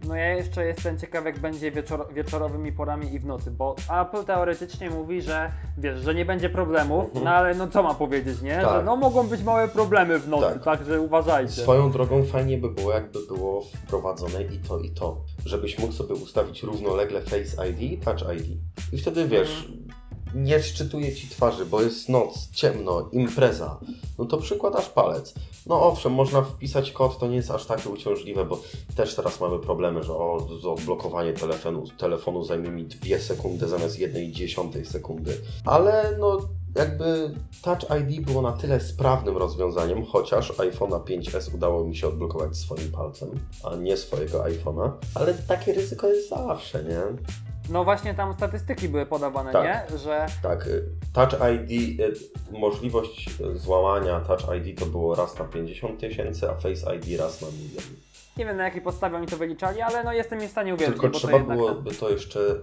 No 0.08 0.16
ja 0.16 0.34
jeszcze 0.34 0.66
jestem 0.66 0.98
ciekaw, 1.00 1.26
jak 1.26 1.40
będzie 1.40 1.72
wieczor 1.72 2.14
wieczorowymi 2.14 2.72
porami 2.72 3.14
i 3.14 3.20
w 3.20 3.26
nocy, 3.26 3.52
bo 3.52 3.76
Apple 4.02 4.24
teoretycznie 4.26 4.90
mówi, 4.90 5.22
że 5.22 5.52
wiesz, 5.78 6.00
że 6.00 6.16
nie 6.16 6.26
będzie 6.26 6.50
problemów, 6.50 7.06
Mhm. 7.06 7.26
no 7.26 7.32
ale 7.32 7.56
no 7.56 7.68
co 7.68 7.84
ma 7.84 7.94
powiedzieć, 7.94 8.42
nie? 8.42 8.56
Tak. 8.62 8.70
Że 8.80 8.84
no 8.84 8.96
mogą 8.96 9.28
być 9.28 9.44
małe 9.44 9.68
problemy 9.68 10.20
w 10.20 10.28
nocy, 10.28 10.54
Tak. 10.54 10.64
także 10.64 11.02
uważajcie. 11.02 11.52
Swoją 11.62 11.92
drogą 11.92 12.24
fajnie 12.26 12.58
by 12.58 12.70
było, 12.72 12.92
jakby 12.92 13.20
było 13.28 13.62
wprowadzone 13.62 14.44
i 14.44 14.58
to, 14.58 14.80
i 14.80 14.92
to. 14.92 15.18
Żebyś 15.46 15.80
mógł 15.80 15.94
sobie 15.94 16.16
ustawić 16.16 16.64
równolegle 16.64 17.22
Face 17.22 17.70
ID 17.70 17.82
i 17.82 17.98
Touch 17.98 18.22
ID. 18.38 18.58
I 18.94 18.98
wtedy 18.98 19.28
wiesz, 19.28 19.68
nie 20.36 20.64
szczytuje 20.64 21.16
ci 21.16 21.28
twarzy, 21.28 21.66
bo 21.66 21.82
jest 21.82 22.10
noc, 22.10 22.50
ciemno, 22.52 23.10
impreza. 23.12 23.80
No 24.18 24.26
to 24.26 24.38
przykładasz 24.38 24.90
palec. 24.90 25.34
No 25.66 25.88
owszem, 25.88 26.14
można 26.14 26.42
wpisać 26.42 26.92
kod, 26.92 27.20
to 27.20 27.28
nie 27.28 27.36
jest 27.36 27.52
aż 27.52 27.66
takie 27.66 27.90
uciążliwe, 27.90 28.46
bo 28.46 28.62
też 28.96 29.16
teraz 29.16 29.40
mamy 29.40 29.60
problemy, 29.60 30.04
że 30.04 30.14
o, 30.14 30.48
odblokowanie 30.64 31.34
telefonu, 31.34 31.84
telefonu 31.98 32.44
zajmie 32.44 32.70
mi 32.70 32.86
2 32.86 33.20
sekundy 33.20 33.68
zamiast 33.68 34.00
1,1 34.00 34.86
sekundy. 34.86 35.38
Ale 35.66 36.18
no 36.20 36.38
jakby 36.76 37.32
Touch 37.62 37.86
ID 38.02 38.26
było 38.26 38.42
na 38.42 38.52
tyle 38.52 38.80
sprawnym 38.80 39.38
rozwiązaniem, 39.38 40.06
chociaż 40.06 40.52
iPhone'a 40.52 41.04
5S 41.04 41.56
udało 41.56 41.84
mi 41.84 41.96
się 41.96 42.08
odblokować 42.08 42.58
swoim 42.58 42.92
palcem, 42.92 43.30
a 43.64 43.76
nie 43.76 43.98
swojego 43.98 44.44
iPhone'a, 44.44 44.92
ale 45.14 45.34
takie 45.34 45.74
ryzyko 45.74 46.08
jest 46.08 46.30
zawsze, 46.30 46.84
nie? 46.84 47.02
No 47.70 47.84
właśnie 47.84 48.14
tam 48.14 48.34
statystyki 48.34 48.90
były 48.90 49.06
podawane, 49.06 49.52
Tak. 49.52 49.64
nie? 49.92 49.98
Że 49.98 50.26
Tak, 50.44 50.68
y, 50.68 50.84
Touch 51.14 51.34
ID, 51.34 52.00
y, 52.00 52.14
możliwość 52.60 53.30
y, 53.42 53.58
złamania 53.58 54.20
Touch 54.20 54.42
ID 54.58 54.80
to 54.80 54.86
było 54.86 55.16
raz 55.16 55.40
na 55.40 55.46
50 55.46 56.00
tysięcy, 56.00 56.50
a 56.50 56.54
Face 56.56 56.96
ID 56.96 57.20
raz 57.20 57.42
na 57.42 57.48
milion. 57.48 57.84
nie 58.38 58.46
wiem 58.46 58.58
na 58.58 58.64
jakiej 58.64 58.82
podstawie 58.82 59.16
oni 59.18 59.28
to 59.28 59.38
wyliczali, 59.38 59.82
ale 59.82 60.04
no 60.04 60.14
jestem 60.14 60.42
im 60.42 60.48
w 60.48 60.52
stanie 60.52 60.74
uwierzyć. 60.74 60.94
Tylko 60.96 61.10
to 61.10 61.20
trzeba 61.20 61.38
tam- 61.38 61.48
byłoby 61.48 61.92
to 61.96 62.10
jeszcze 62.10 62.40
e, 62.40 62.58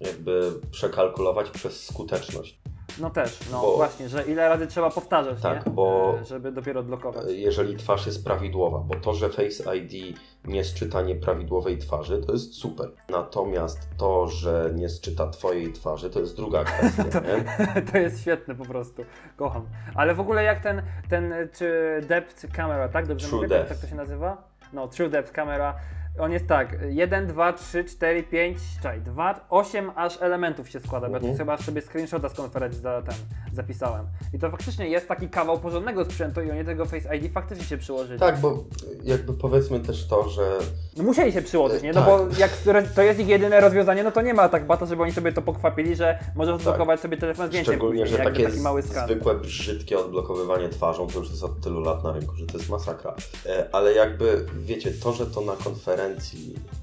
jakby 0.00 0.52
przekalkulować 0.70 1.50
przez 1.50 1.86
skuteczność. 1.86 2.58
No 3.00 3.10
też, 3.10 3.38
no 3.52 3.60
bo- 3.62 3.76
właśnie, 3.76 4.08
że 4.08 4.22
ile 4.22 4.48
razy 4.48 4.66
trzeba 4.66 4.90
powtarzać, 4.90 5.40
Tak, 5.40 5.66
nie? 5.66 5.72
bo- 5.72 6.14
E, 6.20 6.24
Żeby 6.24 6.52
dopiero 6.52 6.80
odblokować. 6.80 7.24
jeżeli 7.28 7.76
twarz 7.76 8.06
jest 8.06 8.24
prawidłowa, 8.24 8.78
bo 8.78 8.94
to, 8.94 9.14
że 9.14 9.28
Face 9.30 9.76
ID 9.76 10.18
nie 10.44 10.64
sczyta 10.64 11.02
nieprawidłowej 11.02 11.78
twarzy, 11.78 12.18
to 12.26 12.32
jest 12.32 12.54
super. 12.54 12.90
Natomiast 13.08 13.88
to, 13.96 14.28
że 14.28 14.70
nie 14.74 14.88
sczyta 14.88 15.26
Twojej 15.30 15.72
twarzy, 15.72 16.10
to 16.10 16.20
jest 16.20 16.36
druga 16.36 16.64
kwestia. 16.64 17.04
nie? 17.28 17.82
to 17.92 17.98
jest 17.98 18.20
świetne 18.20 18.54
po 18.54 18.64
prostu. 18.64 19.04
Kocham. 19.36 19.66
Ale 19.94 20.14
w 20.14 20.20
ogóle 20.20 20.44
jak 20.44 20.62
ten, 20.62 20.82
ten 21.10 21.34
czy 21.58 22.00
depth 22.08 22.46
camera, 22.52 22.88
tak? 22.88 23.06
Dobrze 23.06 23.26
True 23.28 23.36
mówię? 23.36 23.48
depth. 23.48 23.68
Tak 23.68 23.78
to 23.78 23.86
się 23.86 23.94
nazywa? 23.94 24.48
No, 24.72 24.88
true 24.88 25.08
depth 25.08 25.32
camera. 25.32 25.74
On 26.18 26.32
jest 26.32 26.46
tak, 26.46 26.76
1, 26.90 27.26
2, 27.26 27.52
3, 27.52 27.84
4, 27.84 28.22
5, 28.22 28.58
czekaj, 28.82 29.00
2, 29.00 29.46
8 29.50 29.90
aż 29.96 30.22
elementów 30.22 30.68
się 30.70 30.80
składa, 30.80 31.06
bo 31.06 31.12
ja 31.12 31.16
Mhm. 31.18 31.32
tu 31.34 31.38
chyba 31.38 31.56
sobie 31.58 31.82
screenshota 31.82 32.28
z 32.28 32.34
konferencji 32.34 32.80
za, 32.80 33.02
ten, 33.02 33.14
zapisałem. 33.52 34.06
I 34.34 34.38
to 34.38 34.50
faktycznie 34.50 34.88
jest 34.88 35.08
taki 35.08 35.28
kawał 35.28 35.58
porządnego 35.60 36.04
sprzętu 36.04 36.42
i 36.42 36.50
oni 36.50 36.64
tego 36.64 36.84
Face 36.86 37.16
ID 37.16 37.32
faktycznie 37.32 37.64
się 37.64 37.78
przyłożyli. 37.78 38.18
Tak, 38.20 38.40
bo 38.40 38.64
jakby 39.04 39.32
powiedzmy 39.32 39.80
też 39.80 40.06
to, 40.08 40.28
że 40.28 40.58
No 40.96 41.04
musieli 41.04 41.32
się 41.32 41.42
przyłożyć, 41.42 41.82
nie? 41.82 41.92
No 41.92 42.00
Tak. 42.00 42.10
bo 42.10 42.26
jak 42.38 42.50
to 42.94 43.02
jest 43.02 43.20
ich 43.20 43.28
jedyne 43.28 43.60
rozwiązanie, 43.60 44.02
no 44.04 44.12
to 44.12 44.22
nie 44.22 44.34
ma 44.34 44.48
tak 44.48 44.66
bata, 44.66 44.86
żeby 44.86 45.02
oni 45.02 45.12
sobie 45.12 45.32
to 45.32 45.42
pokwapili, 45.42 45.96
że 45.96 46.18
możesz 46.36 46.54
odblokować 46.54 47.00
sobie 47.00 47.16
telefon 47.16 47.46
zdjęciem 47.46 47.72
Tak. 47.72 47.74
Szczególnie, 47.80 48.02
później, 48.02 48.18
że 48.18 48.24
takie 48.24 48.44
taki 48.44 48.60
mały 48.60 48.82
skan. 48.82 49.06
zwykłe, 49.06 49.34
brzydkie 49.34 49.98
odblokowywanie 49.98 50.68
twarzą 50.68 51.06
to 51.06 51.18
już 51.18 51.30
jest 51.30 51.44
od 51.44 51.60
tylu 51.60 51.80
lat 51.80 52.04
na 52.04 52.12
rynku, 52.12 52.34
że 52.36 52.46
to 52.46 52.58
jest 52.58 52.70
masakra. 52.70 53.14
E, 53.46 53.68
Ale 53.72 53.92
jakby, 53.94 54.46
wiecie, 54.56 54.90
to, 55.02 55.12
że 55.12 55.26
to 55.26 55.40
na 55.40 55.52
konferencji 55.52 56.01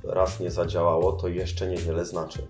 raz 0.03 0.39
nie 0.39 0.51
zadziałało, 0.51 1.11
to 1.11 1.27
jeszcze 1.27 1.67
niewiele 1.67 2.05
znaczy. 2.05 2.47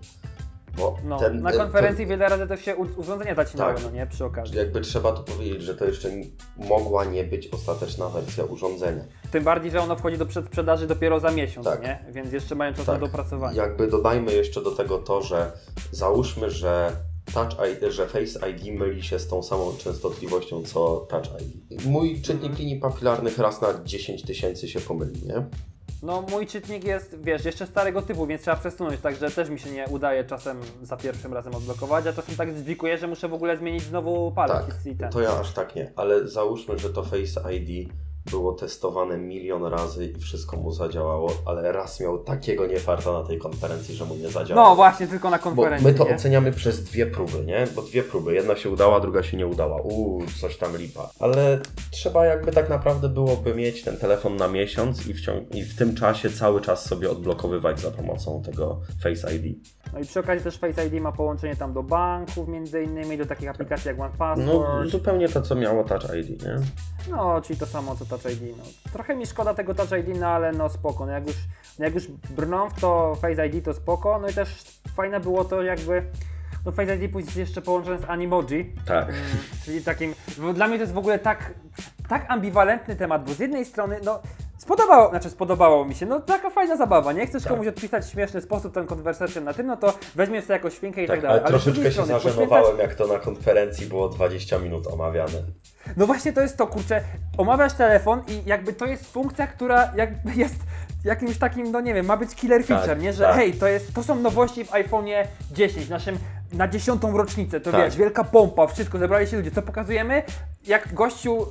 Bo 0.76 0.96
No, 1.04 1.18
ten, 1.18 1.42
na 1.42 1.52
konferencji 1.52 2.06
wiele 2.06 2.28
razy 2.28 2.46
też 2.46 2.60
się 2.64 2.76
urządzenia 2.76 3.34
zacinały, 3.34 3.74
Tak. 3.74 3.82
no 3.84 3.90
nie? 3.90 4.06
Przy 4.06 4.24
okazji. 4.24 4.52
To, 4.54 4.58
jakby 4.60 4.80
trzeba 4.80 5.12
tu 5.12 5.22
powiedzieć, 5.22 5.62
że 5.62 5.74
to 5.74 5.84
jeszcze 5.84 6.08
mogła 6.56 7.04
nie 7.04 7.24
być 7.24 7.48
ostateczna 7.48 8.08
wersja 8.08 8.44
urządzenia. 8.44 9.04
Tym 9.30 9.44
bardziej, 9.44 9.70
że 9.70 9.80
ono 9.80 9.96
wchodzi 9.96 10.18
do 10.18 10.26
przedsprzedaży 10.26 10.86
dopiero 10.86 11.20
za 11.20 11.30
miesiąc, 11.30 11.66
Tak. 11.66 11.82
nie? 11.82 12.04
Więc 12.12 12.32
jeszcze 12.32 12.54
mają 12.54 12.74
czas 12.74 12.86
Tak. 12.86 13.00
na 13.00 13.06
dopracowanie. 13.06 13.56
Jakby 13.56 13.86
dodajmy 13.86 14.32
jeszcze 14.32 14.62
do 14.62 14.70
tego 14.70 14.98
to, 14.98 15.22
że 15.22 15.52
załóżmy, 15.92 16.50
że 16.50 16.92
Touch 17.34 17.52
ID, 17.72 17.92
że 17.92 18.06
Face 18.08 18.50
ID 18.50 18.78
myli 18.80 19.02
się 19.02 19.18
z 19.18 19.28
tą 19.28 19.42
samą 19.42 19.72
częstotliwością 19.78 20.62
co 20.62 21.06
Touch 21.10 21.26
ID. 21.42 21.84
Mój 21.86 22.22
czytnik 22.22 22.58
linii 22.58 22.76
papilarnych 22.80 23.38
raz 23.38 23.60
na 23.60 23.68
10 23.84 24.22
tysięcy 24.22 24.68
się 24.68 24.80
pomyli, 24.80 25.26
nie? 25.26 25.44
No 26.02 26.22
mój 26.22 26.46
czytnik 26.46 26.84
jest, 26.84 27.16
wiesz, 27.22 27.44
jeszcze 27.44 27.66
starego 27.66 28.02
typu, 28.02 28.26
więc 28.26 28.42
trzeba 28.42 28.56
przesunąć, 28.56 29.00
także 29.00 29.30
też 29.30 29.48
mi 29.50 29.58
się 29.58 29.70
nie 29.70 29.86
udaje 29.86 30.24
czasem 30.24 30.60
za 30.82 30.96
pierwszym 30.96 31.32
razem 31.34 31.54
odblokować, 31.54 32.06
a 32.06 32.12
czasem 32.12 32.36
tak 32.36 32.52
zwikuję, 32.52 32.98
że 32.98 33.06
muszę 33.06 33.28
w 33.28 33.34
ogóle 33.34 33.56
zmienić 33.56 33.82
znowu 33.82 34.32
palec 34.32 34.66
Tak, 34.66 34.86
i 34.86 34.96
ten. 34.96 35.10
to 35.10 35.20
ja 35.20 35.40
aż 35.40 35.52
tak 35.52 35.76
nie, 35.76 35.92
ale 35.96 36.28
załóżmy, 36.28 36.78
że 36.78 36.90
to 36.90 37.02
Face 37.02 37.54
ID 37.54 37.88
było 38.30 38.52
testowane 38.52 39.18
milion 39.18 39.64
razy 39.64 40.06
i 40.06 40.18
wszystko 40.20 40.56
mu 40.56 40.72
zadziałało, 40.72 41.32
ale 41.46 41.72
raz 41.72 42.00
miał 42.00 42.18
takiego 42.18 42.66
niefarta 42.66 43.12
na 43.12 43.22
tej 43.22 43.38
konferencji, 43.38 43.94
że 43.94 44.04
mu 44.04 44.14
nie 44.14 44.28
zadziałało. 44.28 44.68
No 44.68 44.76
właśnie, 44.76 45.06
tylko 45.06 45.30
na 45.30 45.36
Bo 45.38 45.42
konferencji, 45.42 45.86
my 45.88 45.94
to 45.94 46.04
nie? 46.04 46.14
oceniamy 46.14 46.52
przez 46.52 46.84
dwie 46.84 47.06
próby, 47.06 47.44
nie? 47.46 47.66
Bo 47.76 47.82
dwie 47.82 48.02
próby. 48.02 48.34
Jedna 48.34 48.56
się 48.56 48.70
udała, 48.70 49.00
druga 49.00 49.22
się 49.22 49.36
nie 49.36 49.46
udała. 49.46 49.76
Uuu, 49.82 50.22
coś 50.40 50.56
tam 50.56 50.76
lipa. 50.76 51.10
Ale 51.18 51.60
trzeba 51.90 52.26
jakby 52.26 52.52
tak 52.52 52.68
naprawdę 52.68 53.08
byłoby 53.08 53.54
mieć 53.54 53.82
ten 53.84 53.96
telefon 53.96 54.36
na 54.36 54.48
miesiąc 54.48 55.06
i 55.06 55.14
w, 55.14 55.20
i 55.54 55.62
w 55.62 55.76
tym 55.78 55.94
czasie 55.94 56.30
cały 56.30 56.60
czas 56.60 56.84
sobie 56.86 57.10
odblokowywać 57.10 57.80
za 57.80 57.90
pomocą 57.90 58.42
tego 58.42 58.80
Face 59.02 59.34
ID. 59.34 59.56
No 59.92 59.98
i 60.00 60.04
przy 60.04 60.20
okazji 60.20 60.44
też 60.44 60.58
Face 60.58 60.86
ID 60.86 61.02
ma 61.02 61.12
połączenie 61.12 61.56
tam 61.56 61.72
do 61.72 61.82
banków 61.82 62.48
między 62.48 62.82
innymi, 62.82 63.18
do 63.18 63.26
takich 63.26 63.48
aplikacji 63.50 63.88
jak 63.88 63.98
No 63.98 64.04
OnePassword. 64.04 64.88
zupełnie 64.90 65.28
to, 65.28 65.42
co 65.42 65.54
miało 65.54 65.84
Touch 65.84 66.02
ID, 66.20 66.42
nie? 66.42 66.56
No, 67.10 67.40
czyli 67.40 67.58
to 67.58 67.66
samo 67.66 67.96
co 67.96 68.04
Touch 68.10 68.24
ID. 68.32 68.56
No. 68.58 68.64
Trochę 68.92 69.16
mi 69.16 69.26
szkoda 69.26 69.54
tego 69.54 69.74
Touch 69.74 69.90
ID, 69.92 70.18
no 70.20 70.26
ale 70.28 70.52
no 70.52 70.68
spoko. 70.68 71.06
No 71.06 71.12
jak 71.12 71.26
już, 71.26 71.36
no 71.78 71.84
jak 71.84 71.94
już 71.94 72.06
brną 72.08 72.70
w 72.70 72.80
to 72.80 73.14
Face 73.20 73.46
ID, 73.46 73.64
to 73.64 73.74
spoko. 73.74 74.18
No 74.22 74.28
i 74.28 74.34
też 74.34 74.64
fajne 74.96 75.20
było 75.20 75.44
to 75.44 75.62
jakby. 75.62 76.02
No 76.66 76.72
Face 76.72 76.96
ID 76.96 77.12
później 77.12 77.40
jeszcze 77.40 77.62
połączone 77.62 77.98
z 77.98 78.04
Animoji, 78.04 78.72
Tak. 78.86 79.08
mm, 79.08 79.20
czyli 79.64 79.82
takim. 79.84 80.14
bo 80.38 80.52
Dla 80.52 80.68
mnie 80.68 80.76
to 80.76 80.82
jest 80.82 80.92
w 80.94 80.98
ogóle 80.98 81.18
tak, 81.18 81.54
tak 82.10 82.24
ambiwalentny 82.28 82.96
temat, 82.96 83.24
bo 83.24 83.34
z 83.34 83.38
jednej 83.38 83.64
strony, 83.64 84.00
no. 84.04 84.18
Spodobało, 84.58 85.10
znaczy 85.10 85.30
spodobało 85.30 85.84
mi 85.84 85.94
się, 85.94 86.06
no 86.06 86.20
taka 86.20 86.50
fajna 86.50 86.76
zabawa, 86.76 87.12
nie? 87.12 87.26
Chcesz 87.26 87.42
Tak. 87.42 87.52
komuś 87.52 87.66
odpisać 87.66 88.04
w 88.04 88.10
śmieszny 88.10 88.40
sposób 88.40 88.74
tę 88.74 88.84
konwersację 88.86 89.40
na 89.40 89.54
tym, 89.54 89.66
no 89.66 89.76
to 89.76 89.94
weźmiesz 90.14 90.46
to 90.46 90.52
jako 90.52 90.70
świnkę 90.70 91.02
i 91.04 91.06
tak, 91.06 91.16
Tak, 91.16 91.22
dalej. 91.22 91.40
ale 91.40 91.48
z 91.48 91.50
troszeczkę 91.50 91.84
się 91.84 91.92
strony 91.92 92.12
poświęcać- 92.12 92.22
zażenowałem, 92.32 92.78
jak 92.78 92.94
to 92.94 93.06
na 93.06 93.18
konferencji 93.18 93.86
było 93.86 94.08
20 94.08 94.58
minut 94.58 94.86
omawiane. 94.86 95.32
No 95.96 96.06
właśnie 96.06 96.32
to 96.32 96.40
jest 96.40 96.56
to, 96.56 96.66
kurczę, 96.66 97.00
omawiasz 97.38 97.72
telefon 97.72 98.22
i 98.28 98.42
jakby 98.46 98.72
to 98.72 98.86
jest 98.86 99.12
funkcja, 99.12 99.46
która 99.46 99.92
jakby 99.96 100.34
jest 100.34 100.56
jakimś 101.04 101.38
takim, 101.38 101.72
no 101.72 101.80
nie 101.80 101.94
wiem, 101.94 102.06
ma 102.06 102.16
być 102.16 102.34
killer 102.34 102.64
feature, 102.64 102.88
Tak, 102.88 103.00
nie? 103.02 103.12
Że 103.12 103.24
tak. 103.24 103.36
hej, 103.36 103.52
to, 103.52 103.66
jest, 103.68 103.94
to 103.94 104.02
są 104.02 104.14
nowości 104.14 104.64
w 104.64 104.70
iPhone'ie 104.70 105.24
10, 105.52 105.88
naszym 105.88 106.18
na 106.52 106.68
dziesiątą 106.68 107.16
rocznicę, 107.16 107.60
to 107.60 107.72
Tak. 107.72 107.80
wiesz, 107.84 107.96
wielka 107.96 108.24
pompa, 108.24 108.66
wszystko, 108.66 108.98
zebrali 108.98 109.26
się 109.26 109.36
ludzie, 109.36 109.50
co 109.50 109.62
pokazujemy? 109.62 110.22
Jak 110.66 110.94
gościu 110.94 111.46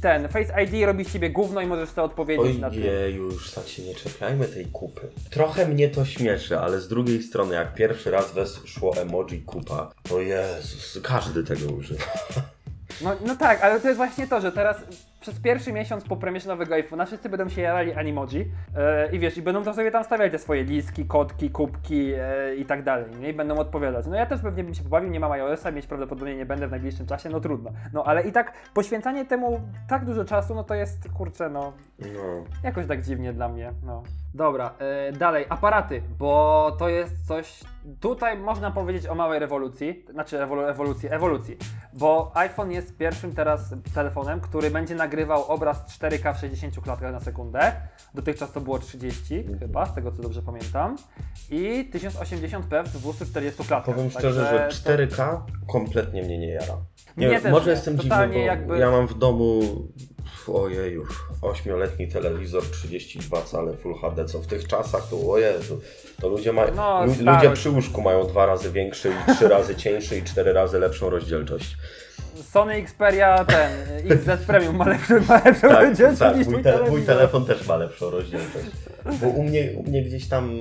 ten 0.00 0.28
Face 0.28 0.62
ID 0.62 0.86
robi 0.86 1.04
z 1.04 1.12
ciebie 1.12 1.30
gówno 1.30 1.60
i 1.60 1.66
możesz 1.66 1.92
to 1.92 2.04
odpowiedzieć 2.04 2.58
na 2.58 2.70
tym. 2.70 2.82
Ojej, 2.82 3.14
już 3.14 3.50
tak 3.50 3.68
się 3.68 3.82
nie 3.82 3.94
czepiajmy 3.94 4.48
tej 4.48 4.66
kupy. 4.66 5.00
Trochę 5.30 5.68
mnie 5.68 5.88
to 5.88 6.04
śmieszy, 6.04 6.58
ale 6.58 6.80
z 6.80 6.88
drugiej 6.88 7.22
strony, 7.22 7.54
jak 7.54 7.74
pierwszy 7.74 8.10
raz 8.10 8.32
weszło 8.32 8.96
emoji 8.96 9.42
kupa, 9.42 9.90
to 10.08 10.20
Jezus, 10.20 10.98
każdy 11.02 11.44
tego 11.44 11.72
używa. 11.72 12.04
No, 13.00 13.16
no 13.26 13.36
tak, 13.36 13.62
ale 13.62 13.80
to 13.80 13.88
jest 13.88 13.96
właśnie 13.96 14.26
to, 14.26 14.40
że 14.40 14.52
teraz 14.52 14.76
przez 15.20 15.40
pierwszy 15.40 15.72
miesiąc 15.72 16.04
po 16.04 16.16
premierze 16.16 16.48
nowego 16.48 16.74
iPhone'a 16.74 17.06
wszyscy 17.06 17.28
będą 17.28 17.48
się 17.48 17.62
jarali 17.62 17.92
animoji 17.92 18.50
e, 18.76 19.12
i 19.12 19.18
wiesz, 19.18 19.36
i 19.36 19.42
będą 19.42 19.62
to 19.62 19.74
sobie 19.74 19.90
tam 19.90 20.04
stawiali 20.04 20.30
te 20.30 20.38
swoje 20.38 20.64
listki, 20.64 21.06
kotki, 21.06 21.50
kubki 21.50 22.12
e, 22.12 22.56
i 22.56 22.64
tak 22.64 22.82
dalej, 22.82 23.06
nie? 23.20 23.28
I 23.28 23.32
będą 23.32 23.56
odpowiadać. 23.56 24.06
No 24.06 24.16
ja 24.16 24.26
też 24.26 24.40
pewnie 24.40 24.64
bym 24.64 24.74
się 24.74 24.82
pobawił, 24.82 25.10
nie 25.10 25.20
mam 25.20 25.32
iOS-a, 25.32 25.70
mieć 25.70 25.86
prawdopodobnie 25.86 26.36
nie 26.36 26.46
będę 26.46 26.68
w 26.68 26.70
najbliższym 26.70 27.06
czasie, 27.06 27.28
no 27.28 27.40
trudno. 27.40 27.70
No 27.92 28.04
ale 28.04 28.22
i 28.22 28.32
tak 28.32 28.52
poświęcanie 28.74 29.24
temu 29.24 29.60
tak 29.88 30.04
dużo 30.04 30.24
czasu, 30.24 30.54
no 30.54 30.64
to 30.64 30.74
jest, 30.74 31.12
kurczę, 31.12 31.50
no 31.50 31.72
No. 31.98 32.44
Jakoś 32.62 32.86
tak 32.86 33.02
dziwnie 33.02 33.32
dla 33.32 33.48
mnie, 33.48 33.72
no. 33.82 34.02
Dobra, 34.34 34.74
e, 34.78 35.12
dalej, 35.12 35.46
aparaty, 35.48 36.02
bo 36.18 36.72
to 36.78 36.88
jest 36.88 37.26
coś. 37.26 37.64
Tutaj 38.00 38.38
można 38.38 38.70
powiedzieć 38.70 39.06
o 39.06 39.14
małej 39.14 39.38
rewolucji, 39.38 40.04
znaczy 40.10 40.42
ewolu 40.42 40.62
ewolucji, 40.62 41.08
ewolucji, 41.12 41.56
bo 41.92 42.32
iPhone 42.34 42.70
jest 42.70 42.96
pierwszym 42.96 43.34
teraz 43.34 43.74
telefonem, 43.94 44.40
który 44.40 44.70
będzie 44.70 44.94
nagrywał 44.94 45.17
obraz 45.26 45.98
4K 46.00 46.34
w 46.34 46.40
60 46.40 46.80
klatkach 46.80 47.12
na 47.12 47.20
sekundę. 47.20 47.72
Dotychczas 48.14 48.52
to 48.52 48.60
było 48.60 48.78
30 48.78 49.44
chyba, 49.60 49.86
z 49.86 49.94
tego 49.94 50.12
co 50.12 50.22
dobrze 50.22 50.42
pamiętam. 50.42 50.96
I 51.50 51.90
1080p 51.94 52.84
w 52.84 52.98
240 52.98 53.64
klatkach. 53.64 53.94
Powiem 53.94 54.10
szczerze, 54.10 54.32
że 54.50 54.58
Także 54.58 54.82
to- 54.82 54.90
4K 55.16 55.40
kompletnie 55.72 56.22
mnie 56.22 56.38
nie 56.38 56.48
jara. 56.48 56.76
Nie 57.16 57.28
wiem, 57.28 57.50
może 57.52 57.66
nie. 57.66 57.70
jestem 57.72 57.98
dziwny, 57.98 58.28
bo 58.28 58.38
jakby- 58.38 58.78
ja 58.78 58.90
mam 58.90 59.08
w 59.08 59.18
domu 59.18 59.60
ojeju, 60.48 61.04
8-letni 61.42 62.08
telewizor 62.08 62.62
32 62.70 63.42
cale 63.42 63.76
Full 63.76 63.94
HD, 63.94 64.24
co 64.24 64.38
w 64.38 64.46
tych 64.46 64.66
czasach 64.66 65.06
to 65.10 65.30
o 65.32 65.38
Jezu, 65.38 65.80
to 66.20 66.28
ludzie 66.28 66.52
mają, 66.52 66.74
No, 66.74 67.04
lu- 67.06 67.32
ludzie 67.32 67.50
przy 67.50 67.70
łóżku 67.70 68.02
mają 68.02 68.24
dwa 68.26 68.46
razy 68.46 68.72
większy 68.72 69.10
i 69.28 69.34
trzy 69.34 69.48
razy 69.48 69.76
cieńszy 69.76 70.18
i 70.18 70.22
cztery 70.22 70.52
razy 70.52 70.78
lepszą 70.78 71.10
rozdzielczość. 71.10 71.76
Sony 72.42 72.74
Xperia 72.74 73.44
ten 73.44 73.70
XZ 74.10 74.44
Premium 74.46 74.76
ma 74.76 74.88
lepszą, 74.88 75.14
ma 75.28 75.42
lepszą 75.44 75.68
Tak, 75.68 75.84
rozdzielczość 75.88 76.18
tak 76.18 76.36
niż 76.36 76.46
mój, 76.46 76.54
mój 76.54 76.62
te, 76.62 76.72
mój 76.72 76.80
telewizor. 76.84 77.06
telefon 77.16 77.44
też 77.44 77.66
ma 77.66 77.76
lepszą 77.76 78.10
rozdzielczość. 78.10 78.66
Bo 79.20 79.26
u 79.28 79.42
mnie, 79.42 79.72
u 79.76 79.82
mnie 79.82 80.02
gdzieś 80.02 80.28
tam 80.28 80.58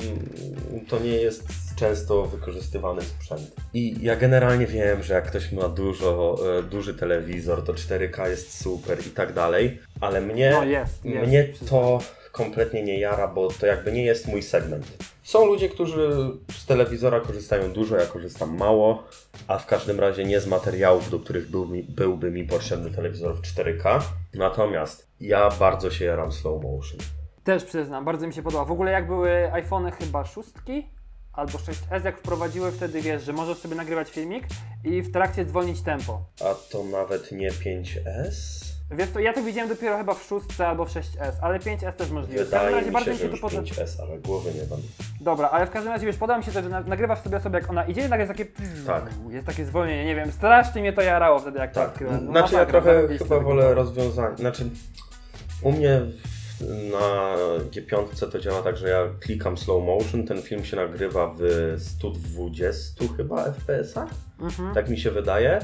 to 0.88 1.00
nie 1.00 1.12
jest 1.18 1.44
często 1.76 2.26
wykorzystywany 2.26 3.02
sprzęt. 3.02 3.42
I 3.74 3.96
ja 4.02 4.16
generalnie 4.16 4.68
wiem, 4.68 5.04
że 5.04 5.14
jak 5.14 5.26
ktoś 5.28 5.52
ma 5.52 5.70
dużo, 5.70 6.38
e, 6.60 6.64
duży 6.64 6.94
telewizor, 6.94 7.64
to 7.66 7.74
4K 7.74 8.28
jest 8.30 8.62
super 8.64 9.00
i 9.08 9.10
tak 9.10 9.34
dalej, 9.34 9.80
ale 10.02 10.22
mnie, 10.22 10.50
No 10.54 10.64
jest, 10.64 11.06
jest, 11.06 11.28
mnie 11.28 11.48
to 11.70 12.00
kompletnie 12.32 12.84
nie 12.84 13.00
jara, 13.00 13.28
bo 13.28 13.48
to 13.48 13.66
jakby 13.66 13.92
nie 13.92 14.04
jest 14.06 14.28
mój 14.28 14.44
segment. 14.44 14.88
Są 15.28 15.46
ludzie, 15.46 15.70
którzy 15.70 16.10
z 16.52 16.66
telewizora 16.66 17.20
korzystają 17.20 17.72
dużo, 17.74 17.96
ja 17.96 18.06
korzystam 18.06 18.58
mało, 18.58 19.04
a 19.48 19.58
w 19.58 19.66
każdym 19.66 20.00
razie 20.00 20.26
nie 20.26 20.40
z 20.40 20.48
materiałów, 20.48 21.10
do 21.10 21.20
których 21.20 21.50
był 21.50 21.68
mi, 21.68 21.84
byłby 21.84 22.32
mi 22.32 22.44
potrzebny 22.44 22.92
telewizor 22.92 23.36
w 23.36 23.42
4K. 23.42 24.02
Natomiast 24.34 25.08
ja 25.20 25.50
bardzo 25.60 25.92
się 25.92 26.06
jaram 26.06 26.32
slow 26.32 26.64
motion. 26.64 27.00
Też 27.44 27.64
przyznam, 27.64 28.06
bardzo 28.06 28.28
mi 28.28 28.34
się 28.34 28.44
podoba. 28.44 28.66
W 28.66 28.72
ogóle 28.72 28.92
jak 28.92 29.08
były 29.08 29.52
iPhony 29.52 29.92
chyba 29.92 30.26
szóstki 30.26 30.88
albo 31.34 31.58
6S, 31.58 32.06
jak 32.06 32.18
wprowadziły 32.18 32.72
wtedy, 32.72 33.02
wiesz, 33.02 33.24
że 33.24 33.34
możesz 33.34 33.58
sobie 33.58 33.76
nagrywać 33.76 34.10
filmik 34.10 34.44
i 34.84 35.02
w 35.02 35.12
trakcie 35.12 35.46
zwolnić 35.46 35.82
tempo. 35.82 36.22
A 36.42 36.56
to 36.72 36.84
nawet 36.84 37.32
nie 37.32 37.52
5S? 37.52 38.67
Wiesz 38.92 39.10
co, 39.10 39.20
ja 39.20 39.34
to 39.34 39.44
widziałem 39.44 39.70
dopiero 39.70 39.98
chyba 39.98 40.14
w 40.14 40.24
szóstce 40.24 40.68
albo 40.68 40.86
w 40.86 40.90
6S, 40.90 41.32
ale 41.42 41.60
5S 41.60 41.94
też 41.94 42.10
możliwe. 42.10 42.46
W 42.46 42.50
każdym 42.52 42.60
Wydaje 42.60 42.76
razie 42.76 42.88
mi 42.88 42.94
bardzo 42.94 43.06
się, 43.06 43.12
mi 43.12 43.18
że 43.18 43.24
się 43.24 43.28
to 43.30 43.32
już 43.32 43.42
podoba. 43.42 43.62
5S, 43.64 44.02
ale 44.02 44.20
głowy 44.20 44.54
nie 44.54 44.62
mam. 44.70 44.80
Dobra, 45.22 45.50
ale 45.50 45.66
w 45.68 45.70
każdym 45.70 45.94
razie 45.94 46.06
wiesz, 46.06 46.18
podoba 46.18 46.38
mi 46.40 46.46
się 46.46 46.52
to, 46.52 46.62
że 46.62 46.70
na- 46.70 46.82
nagrywasz 46.82 47.20
sobie 47.20 47.38
osobę 47.38 47.60
jak 47.60 47.70
ona 47.70 47.84
idzie 47.84 48.02
i 48.02 48.10
nagle 48.10 48.26
jest 48.26 48.32
takie 48.38 48.46
Tak. 48.88 49.10
jest 49.30 49.48
takie 49.48 49.66
zwolnienie, 49.66 50.06
nie 50.06 50.16
wiem, 50.16 50.32
strasznie 50.32 50.82
mnie 50.82 50.94
to 50.94 51.02
jarało 51.02 51.40
wtedy 51.40 51.60
jak 51.60 51.74
to 51.74 51.80
Tak, 51.80 51.90
odkryłem. 51.90 52.16
No, 52.26 52.32
znaczy 52.32 52.54
ja 52.54 52.60
masakra, 52.60 52.66
trochę 52.82 52.96
zarobiście 52.96 53.24
chyba 53.26 53.36
to 53.36 53.42
wolę 53.42 53.74
rozwiązanie, 53.74 54.38
znaczy 54.38 54.70
u 55.62 55.72
mnie 55.72 56.02
w, 56.60 56.62
na 56.92 57.36
G5 57.72 58.32
to 58.32 58.40
działa 58.40 58.62
tak, 58.62 58.78
że 58.78 58.90
ja 58.90 59.00
klikam 59.20 59.58
slow 59.58 59.84
motion, 59.86 60.28
ten 60.28 60.42
film 60.42 60.66
się 60.66 60.76
nagrywa 60.76 61.34
w 61.40 61.42
120 61.80 63.06
chyba 63.18 63.44
FPS-ach, 63.46 64.10
Mhm. 64.42 64.74
tak 64.74 64.90
mi 64.90 65.00
się 65.00 65.12
wydaje. 65.12 65.60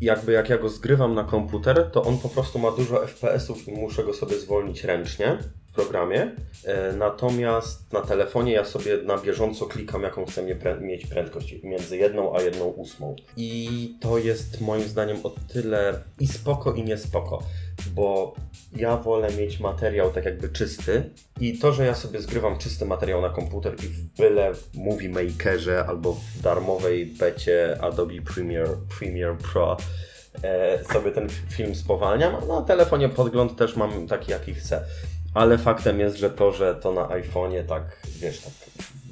Jakby 0.00 0.32
jak 0.32 0.48
ja 0.48 0.58
go 0.58 0.68
zgrywam 0.68 1.14
na 1.14 1.24
komputer, 1.24 1.90
to 1.92 2.02
on 2.02 2.18
po 2.18 2.28
prostu 2.28 2.58
ma 2.58 2.70
dużo 2.70 3.06
FPS-ów 3.06 3.68
i 3.68 3.72
muszę 3.72 4.04
go 4.04 4.14
sobie 4.14 4.38
zwolnić 4.38 4.84
ręcznie 4.84 5.38
w 5.66 5.74
programie. 5.74 6.30
E, 6.64 6.92
natomiast 6.92 7.92
na 7.92 8.00
telefonie 8.00 8.52
ja 8.52 8.64
sobie 8.64 8.96
na 9.02 9.18
bieżąco 9.18 9.66
klikam, 9.66 10.02
jaką 10.02 10.26
chcę 10.26 10.42
mieć 10.80 11.06
prędkość 11.06 11.54
między 11.62 11.96
jedną 11.96 12.36
a 12.36 12.42
jedną 12.42 12.64
ósmą. 12.64 13.16
I 13.36 13.94
to 14.00 14.18
jest 14.18 14.60
moim 14.60 14.82
zdaniem 14.82 15.16
o 15.22 15.30
tyle 15.52 16.02
i 16.20 16.26
spoko 16.26 16.72
i 16.72 16.84
niespoko, 16.84 17.42
bo 17.94 18.34
ja 18.76 18.96
wolę 18.96 19.28
mieć 19.38 19.60
materiał 19.60 20.12
tak 20.12 20.24
jakby 20.24 20.48
czysty 20.48 21.10
i 21.40 21.58
to, 21.58 21.72
że 21.72 21.86
ja 21.86 21.94
sobie 21.94 22.20
zgrywam 22.20 22.58
czysty 22.58 22.84
materiał 22.84 23.22
na 23.22 23.30
komputer 23.30 23.74
i 23.74 23.88
w 23.88 24.02
byle 24.02 24.52
Movie 24.74 25.08
Makerze 25.08 25.84
albo 25.88 26.12
w 26.12 26.42
darmowej 26.42 27.06
becie 27.06 27.78
Adobe 27.80 28.22
Premiere, 28.34 28.76
Premiere 28.98 29.36
Pro 29.52 29.76
e, 30.42 30.84
sobie 30.84 31.10
ten 31.10 31.28
film 31.48 31.74
spowalniam, 31.74 32.34
a 32.34 32.46
na 32.46 32.62
telefonie 32.62 33.08
podgląd 33.08 33.56
też 33.56 33.76
mam 33.76 34.06
taki 34.06 34.30
jaki 34.30 34.54
chcę. 34.54 34.84
Ale 35.34 35.58
faktem 35.58 36.00
jest, 36.00 36.16
że 36.16 36.30
to, 36.30 36.52
że 36.52 36.74
to 36.74 36.92
na 36.92 37.02
iPhone'ie 37.02 37.64
tak, 37.64 38.06
wiesz, 38.16 38.40
tak 38.40 38.52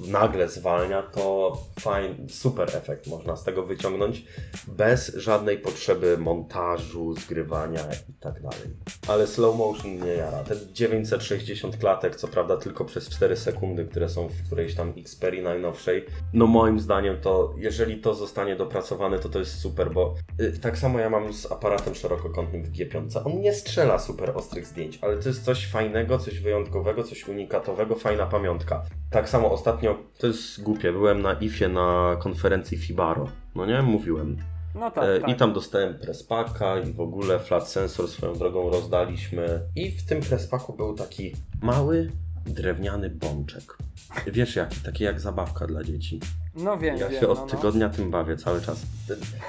nagle 0.09 0.49
zwalnia, 0.49 1.03
to 1.03 1.57
fajny, 1.81 2.29
super 2.29 2.69
efekt 2.77 3.07
można 3.07 3.37
z 3.37 3.45
tego 3.45 3.67
wyciągnąć 3.67 4.25
bez 4.69 5.15
żadnej 5.15 5.59
potrzeby 5.59 6.19
montażu, 6.19 7.15
zgrywania 7.15 7.81
i 8.09 8.13
tak 8.13 8.43
dalej. 8.43 8.77
Ale 9.09 9.27
slow 9.27 9.57
motion 9.57 9.99
nie 9.99 10.13
jara. 10.13 10.45
Te 10.45 10.55
960 10.73 11.77
klatek, 11.77 12.17
co 12.17 12.29
prawda 12.29 12.57
tylko 12.57 12.85
przez 12.85 13.09
4 13.09 13.37
sekundy, 13.37 13.85
które 13.85 14.09
są 14.09 14.29
w 14.29 14.47
którejś 14.47 14.75
tam 14.75 14.93
Xperii 14.99 15.43
najnowszej, 15.43 16.05
no 16.33 16.47
moim 16.47 16.81
zdaniem 16.81 17.21
to, 17.21 17.55
jeżeli 17.57 18.01
to 18.01 18.15
zostanie 18.15 18.57
dopracowane, 18.57 19.19
to 19.19 19.29
to 19.29 19.39
jest 19.39 19.59
super, 19.59 19.93
bo 19.93 20.15
y, 20.41 20.59
tak 20.59 20.79
samo 20.79 20.99
ja 20.99 21.11
mam 21.11 21.33
z 21.33 21.53
aparatem 21.53 21.95
szerokokątnym 21.95 22.63
w 22.65 22.73
G5. 22.73 23.21
On 23.25 23.41
nie 23.41 23.55
strzela 23.55 23.99
super 23.99 24.33
ostrych 24.35 24.67
zdjęć, 24.67 24.99
ale 25.03 25.17
to 25.17 25.29
jest 25.29 25.45
coś 25.45 25.67
fajnego, 25.67 26.19
coś 26.19 26.41
wyjątkowego, 26.41 27.05
coś 27.05 27.29
unikatowego, 27.29 27.95
fajna 27.95 28.27
pamiątka. 28.27 28.83
Tak 29.15 29.29
samo 29.29 29.53
ostatnio, 29.53 29.99
to 30.19 30.27
jest 30.27 30.63
głupie, 30.63 30.93
byłem 30.93 31.23
na 31.23 31.33
IFie 31.33 31.69
na 31.69 32.17
konferencji 32.23 32.79
Fibaro, 32.79 33.29
no 33.55 33.67
nie? 33.67 33.83
Mówiłem. 33.83 34.37
No 34.75 34.91
tak, 34.91 35.05
E, 35.05 35.21
tak. 35.21 35.31
I 35.31 35.35
tam 35.35 35.53
dostałem 35.53 35.99
prespaka 35.99 36.79
i 36.79 36.93
w 36.93 37.01
ogóle 37.01 37.39
flat 37.39 37.69
sensor 37.69 38.09
swoją 38.09 38.35
drogą 38.35 38.71
rozdaliśmy. 38.71 39.61
I 39.77 39.91
w 39.91 40.07
tym 40.07 40.21
prespaku 40.21 40.73
był 40.73 40.95
taki 40.95 41.33
mały, 41.63 42.11
drewniany 42.47 43.11
bączek. 43.11 43.79
Wiesz 44.27 44.57
jaki? 44.57 44.81
Taki 44.81 45.05
jak 45.05 45.21
zabawka 45.21 45.67
dla 45.67 45.85
dzieci. 45.85 46.21
No 46.57 46.79
wiem, 46.79 46.97
Ja 46.97 47.09
wiem, 47.09 47.21
się 47.21 47.29
od 47.29 47.39
no, 47.39 47.45
no. 47.45 47.51
tygodnia 47.51 47.89
tym 47.89 48.11
bawię 48.11 48.37
cały 48.37 48.61
czas. 48.61 48.83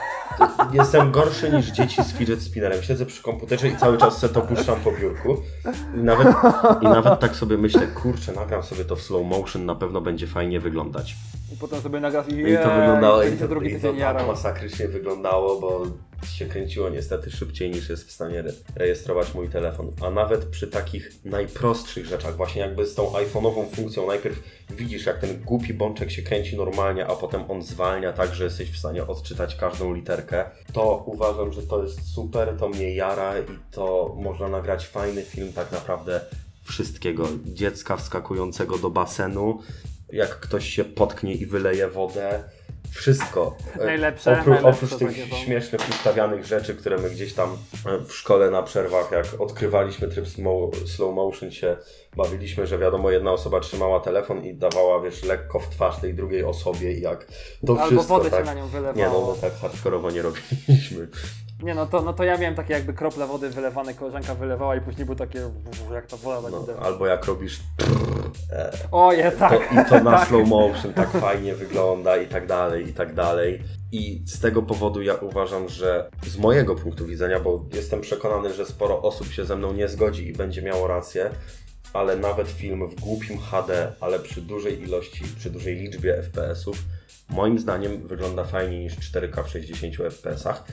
Jestem 0.73 1.11
gorszy 1.11 1.49
niż 1.51 1.65
dzieci 1.65 2.03
z 2.03 2.13
fidget 2.13 2.41
spinnerem. 2.41 2.83
Siedzę 2.83 3.05
przy 3.05 3.23
komputerze 3.23 3.67
i 3.67 3.77
cały 3.77 3.97
czas 3.97 4.17
se 4.17 4.29
to 4.29 4.41
puszczam 4.41 4.79
po 4.79 4.91
biurku. 4.91 5.37
I 5.95 5.97
nawet, 5.99 6.27
I 6.81 6.83
nawet 6.85 7.19
tak 7.19 7.35
sobie 7.35 7.57
myślę, 7.57 7.87
kurczę, 7.87 8.33
nagram 8.33 8.63
sobie 8.63 8.85
to 8.85 8.95
w 8.95 9.01
slow 9.01 9.25
motion, 9.25 9.65
na 9.65 9.75
pewno 9.75 10.01
będzie 10.01 10.27
fajnie 10.27 10.59
wyglądać. 10.59 11.15
I 11.53 11.57
potem 11.57 11.81
sobie 11.81 11.99
nagrasz 11.99 12.27
i 12.27 12.33
No 12.43 12.47
I 12.49 12.53
to 12.57 12.75
wyglądało, 12.75 13.23
i 13.23 13.37
to, 13.37 13.47
drugi 13.47 13.71
i 13.71 13.79
to 13.79 13.93
tak 13.93 14.27
masakrycznie 14.27 14.87
wyglądało, 14.87 15.59
bo 15.61 15.83
się 16.27 16.45
kręciło 16.45 16.89
niestety 16.89 17.31
szybciej 17.31 17.71
niż 17.71 17.89
jest 17.89 18.07
w 18.07 18.11
stanie 18.11 18.39
re- 18.39 18.53
rejestrować 18.75 19.33
mój 19.33 19.49
telefon. 19.49 19.91
A 20.05 20.09
nawet 20.09 20.45
przy 20.45 20.67
takich 20.67 21.11
najprostszych 21.25 22.05
rzeczach, 22.05 22.35
właśnie 22.37 22.61
jakby 22.61 22.85
z 22.85 22.95
tą 22.95 23.03
iPhone'ową 23.11 23.75
funkcją, 23.75 24.07
najpierw 24.07 24.39
widzisz 24.69 25.05
jak 25.05 25.19
ten 25.19 25.41
głupi 25.43 25.73
bączek 25.73 26.11
się 26.11 26.21
kręci 26.21 26.57
normalnie, 26.57 26.94
a 27.01 27.15
potem 27.15 27.51
on 27.51 27.61
zwalnia 27.61 28.13
tak, 28.13 28.35
że 28.35 28.43
jesteś 28.43 28.71
w 28.71 28.77
stanie 28.77 29.07
odczytać 29.07 29.55
każdą 29.55 29.93
literkę, 29.93 30.45
to 30.73 31.03
uważam, 31.05 31.53
że 31.53 31.61
to 31.61 31.83
jest 31.83 32.13
super, 32.13 32.55
to 32.59 32.69
mnie 32.69 32.95
jara 32.95 33.39
i 33.39 33.43
to 33.71 34.15
można 34.17 34.47
nagrać 34.47 34.87
fajny 34.87 35.23
film 35.23 35.53
tak 35.53 35.71
naprawdę 35.71 36.21
wszystkiego. 36.63 37.27
Dziecka 37.45 37.97
wskakującego 37.97 38.77
do 38.77 38.89
basenu, 38.89 39.59
jak 40.11 40.39
ktoś 40.39 40.69
się 40.69 40.83
potknie 40.83 41.33
i 41.33 41.45
wyleje 41.45 41.87
wodę. 41.87 42.43
Wszystko. 42.95 43.55
E, 43.79 43.85
Najlepsze, 43.85 44.31
Oprócz, 44.31 44.47
najlepsze 44.47 44.85
oprócz 44.85 44.99
tych 44.99 45.27
śmiesznych, 45.45 45.81
ustawianych 45.89 46.45
rzeczy, 46.45 46.75
które 46.75 46.97
my 46.97 47.09
gdzieś 47.09 47.33
tam 47.33 47.57
e, 47.85 47.99
w 47.99 48.13
szkole 48.13 48.51
na 48.51 48.63
przerwach, 48.63 49.11
jak 49.11 49.25
odkrywaliśmy 49.41 50.07
tryb 50.07 50.27
slow 50.85 51.15
motion, 51.15 51.51
się 51.51 51.77
bawiliśmy, 52.17 52.67
że 52.67 52.77
wiadomo, 52.77 53.11
jedna 53.11 53.31
osoba 53.31 53.59
trzymała 53.59 53.99
telefon 53.99 54.43
i 54.43 54.53
dawała, 54.53 55.01
wiesz, 55.01 55.23
lekko 55.23 55.59
w 55.59 55.69
twarz 55.69 55.99
tej 55.99 56.13
drugiej 56.13 56.43
osobie 56.43 56.93
i 56.93 57.01
jak 57.01 57.25
to 57.65 57.73
Albo 57.73 57.85
wszystko, 57.85 58.17
wodę 58.17 58.29
tak? 58.29 58.39
się 58.39 58.45
na 58.45 58.53
nią 58.53 58.67
wylewało. 58.67 58.97
Nie 58.97 59.05
no, 59.05 59.33
my 59.35 59.41
tak 59.41 59.59
hardkorowo 59.59 60.11
nie 60.11 60.21
robiliśmy. 60.21 61.07
Nie 61.63 61.75
no 61.75 61.85
to, 61.85 62.01
no 62.01 62.13
to 62.13 62.23
ja 62.23 62.37
miałem 62.37 62.55
takie 62.55 62.73
jakby 62.73 62.93
krople 62.93 63.27
wody 63.27 63.49
wylewane, 63.49 63.93
koleżanka 63.93 64.35
wylewała 64.35 64.75
i 64.75 64.81
później 64.81 65.05
było 65.05 65.17
takie 65.17 65.39
jak 65.93 66.07
ta 66.07 66.17
woda 66.17 66.41
tak 66.41 66.51
No, 66.51 66.85
albo 66.85 67.07
jak 67.07 67.25
robisz 67.25 67.59
Oje, 68.91 69.31
to, 69.31 69.39
tak. 69.39 69.71
i 69.73 69.89
to 69.89 70.03
na 70.03 70.11
tak. 70.17 70.27
slow 70.27 70.47
motion 70.47 70.93
tak 70.93 71.11
fajnie 71.11 71.55
wygląda 71.55 72.17
i 72.17 72.27
tak 72.27 72.47
dalej, 72.47 72.89
i 72.89 72.93
tak 72.93 73.13
dalej. 73.13 73.63
I 73.91 74.21
z 74.25 74.39
tego 74.39 74.61
powodu 74.61 75.01
ja 75.01 75.13
uważam, 75.13 75.69
że 75.69 76.09
z 76.27 76.37
mojego 76.37 76.75
punktu 76.75 77.05
widzenia, 77.05 77.39
bo 77.39 77.65
jestem 77.73 78.01
przekonany, 78.01 78.53
że 78.53 78.65
sporo 78.65 79.01
osób 79.01 79.27
się 79.27 79.45
ze 79.45 79.55
mną 79.55 79.73
nie 79.73 79.87
zgodzi 79.87 80.27
i 80.27 80.33
będzie 80.33 80.61
miało 80.61 80.87
rację, 80.87 81.29
ale 81.93 82.15
nawet 82.15 82.47
film 82.47 82.89
w 82.89 82.95
głupim 82.95 83.37
HD, 83.39 83.91
ale 83.99 84.19
przy 84.19 84.41
dużej 84.41 84.83
ilości, 84.83 85.23
przy 85.37 85.49
dużej 85.49 85.75
liczbie 85.75 86.23
FPS-ów, 86.23 86.77
moim 87.29 87.59
zdaniem 87.59 88.07
wygląda 88.07 88.43
fajniej 88.43 88.79
niż 88.79 88.93
4K 89.11 89.43
w 89.43 89.49
60 89.49 89.95
FPS-ach. 89.95 90.63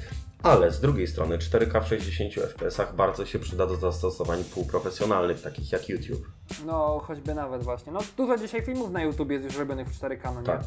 Ale 0.43 0.71
z 0.71 0.81
drugiej 0.81 1.07
strony 1.07 1.39
4K 1.39 1.85
w 1.85 1.89
60 1.89 2.33
FPS-ach 2.35 2.95
bardzo 2.95 3.27
się 3.27 3.39
przyda 3.39 3.67
do 3.67 3.77
zastosowań 3.77 4.45
półprofesjonalnych, 4.45 5.43
takich 5.43 5.73
jak 5.73 5.89
YouTube. 5.89 6.27
No 6.67 7.03
choćby 7.07 7.35
nawet 7.35 7.63
właśnie. 7.63 7.93
No 7.93 8.01
dużo 8.17 8.37
dzisiaj 8.37 8.63
filmów 8.63 8.91
na 8.91 9.03
YouTube 9.03 9.31
jest 9.31 9.45
już 9.45 9.57
robionych 9.57 9.89
w 9.89 10.01
4K, 10.01 10.35
no 10.35 10.41
nie? 10.41 10.47
Tak, 10.47 10.61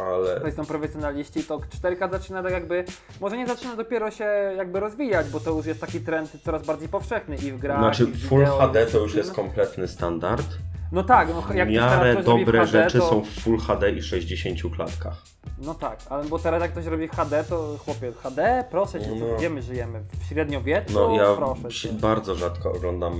ale 0.00 0.40
To 0.40 0.52
są 0.52 0.66
profesjonaliści, 0.66 1.44
to 1.44 1.58
4K 1.58 2.10
zaczyna 2.10 2.42
tak 2.42 2.52
jakby, 2.52 2.84
może 3.20 3.36
nie 3.36 3.46
zaczyna 3.46 3.76
dopiero 3.76 4.10
się 4.10 4.24
jakby 4.56 4.80
rozwijać, 4.80 5.28
bo 5.28 5.40
to 5.40 5.50
już 5.50 5.66
jest 5.66 5.80
taki 5.80 6.00
trend 6.00 6.30
coraz 6.44 6.66
bardziej 6.66 6.88
powszechny 6.88 7.36
i 7.36 7.52
w 7.52 7.58
grach, 7.58 7.78
Znaczy 7.78 8.04
i 8.04 8.06
w 8.06 8.28
Full 8.28 8.40
wideo, 8.40 8.58
HD 8.58 8.86
to 8.86 8.98
już 8.98 9.14
jest 9.14 9.32
kompletny 9.32 9.88
standard. 9.88 10.46
No 10.92 11.02
tak, 11.04 11.28
no 11.28 11.42
W 11.42 11.54
jak 11.54 11.68
ktoś 11.68 11.76
miarę 11.76 11.96
teraz 12.14 12.16
coś 12.16 12.26
robi 12.26 12.42
w 12.42 12.46
dobre 12.46 12.60
HD, 12.66 12.82
rzeczy 12.82 12.98
to... 12.98 13.08
są 13.10 13.20
w 13.24 13.28
Full 13.28 13.58
HD 13.58 13.90
i 13.90 14.02
60 14.02 14.74
klatkach. 14.76 15.22
No 15.58 15.74
tak, 15.74 15.98
ale 16.10 16.24
bo 16.24 16.38
teraz 16.38 16.62
jak 16.62 16.70
ktoś 16.72 16.86
robi 16.86 17.08
HD, 17.08 17.44
to 17.44 17.76
chłopie, 17.84 18.12
HD? 18.22 18.64
Proszę 18.70 19.00
cię, 19.00 19.10
No. 19.14 19.36
gdzie 19.36 19.50
my 19.50 19.62
żyjemy? 19.62 20.02
W 20.20 20.28
średniowieczu? 20.28 20.92
No 20.94 21.16
ja 21.16 21.36
Proszę 21.60 21.88
cię. 21.88 21.94
bardzo 21.94 22.34
rzadko 22.34 22.72
oglądam 22.72 23.12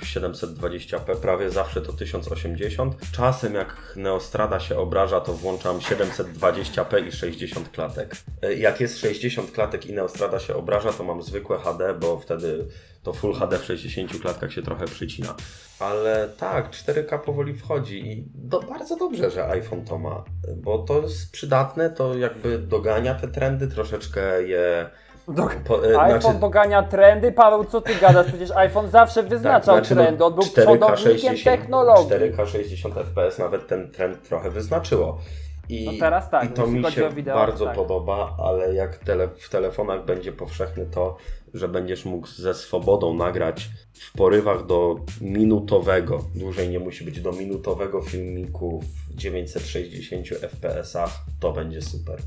w 0.00 0.04
720p, 0.04 1.16
prawie 1.16 1.50
zawsze 1.50 1.80
to 1.82 1.92
1080. 1.92 2.94
Czasem 3.12 3.54
jak 3.54 3.92
Neostrada 3.96 4.60
się 4.60 4.78
obraża, 4.78 5.20
to 5.20 5.32
włączam 5.32 5.78
720p 5.78 7.06
i 7.06 7.12
60 7.12 7.68
klatek. 7.70 8.16
E, 8.42 8.54
Jak 8.54 8.80
jest 8.80 8.98
60 8.98 9.50
klatek 9.52 9.86
i 9.86 9.92
Neostrada 9.92 10.38
się 10.40 10.54
obraża, 10.56 10.92
to 10.92 11.04
mam 11.04 11.22
zwykłe 11.22 11.58
HD, 11.58 11.94
bo 11.94 12.18
wtedy 12.18 12.64
to 13.04 13.12
Full 13.12 13.34
HD 13.34 13.58
w 13.58 13.64
60 13.64 14.20
klatkach 14.20 14.52
się 14.52 14.62
trochę 14.62 14.84
przycina. 14.84 15.34
Ale 15.80 16.28
tak, 16.28 16.70
4K 16.70 17.18
powoli 17.18 17.54
wchodzi 17.54 18.12
i 18.12 18.24
do, 18.34 18.60
bardzo 18.60 18.96
dobrze, 18.96 19.30
że 19.30 19.48
iPhone 19.48 19.84
to 19.84 19.98
ma, 19.98 20.24
bo 20.56 20.78
to 20.78 21.00
jest 21.00 21.32
przydatne, 21.32 21.90
to 21.90 22.14
jakby 22.14 22.58
dogania 22.58 23.14
te 23.14 23.28
trendy, 23.28 23.68
troszeczkę 23.68 24.42
je... 24.42 24.90
Do... 25.28 25.48
Po, 25.64 25.90
e, 25.92 26.00
iPhone 26.00 26.20
znaczy- 26.20 26.38
dogania 26.38 26.82
trendy, 26.82 27.32
Paweł, 27.32 27.64
co 27.64 27.80
ty 27.80 27.94
gadasz? 27.94 28.26
Przecież 28.26 28.50
iPhone 28.50 28.90
zawsze 28.90 29.22
wyznaczał 29.22 29.74
znaczy, 29.74 29.94
no, 29.94 30.02
trendy, 30.02 30.24
on 30.24 30.34
był 30.34 30.42
4K 30.42 30.52
przodownikiem 30.52 30.96
60 30.96 31.44
technologii. 31.44 32.10
4K 32.10 32.46
60 32.46 32.94
FPS 32.94 33.38
nawet 33.38 33.66
ten 33.66 33.90
trend 33.90 34.28
trochę 34.28 34.50
wyznaczyło. 34.50 35.18
I, 35.68 35.84
No 35.86 35.92
teraz 36.00 36.30
tak, 36.30 36.44
I 36.44 36.48
to 36.48 36.66
mi 36.66 36.92
się 36.92 37.10
wideo, 37.10 37.36
bardzo 37.36 37.64
tak. 37.64 37.74
podoba, 37.74 38.36
ale 38.44 38.74
jak 38.74 38.98
tele, 38.98 39.28
w 39.28 39.48
telefonach 39.48 40.04
będzie 40.04 40.32
powszechny 40.32 40.86
to, 40.86 41.16
że 41.54 41.68
będziesz 41.68 42.04
mógł 42.04 42.26
ze 42.26 42.54
swobodą 42.54 43.14
nagrać 43.14 43.70
w 43.92 44.12
porywach 44.12 44.66
do 44.66 44.96
minutowego, 45.20 46.24
dłużej 46.34 46.68
nie 46.68 46.78
musi 46.78 47.04
być, 47.04 47.20
do 47.20 47.32
minutowego 47.32 48.02
filmiku 48.02 48.82
w 49.10 49.14
960 49.14 50.26
FPS-ach, 50.26 51.24
to 51.40 51.52
będzie 51.52 51.82
super. 51.82 52.18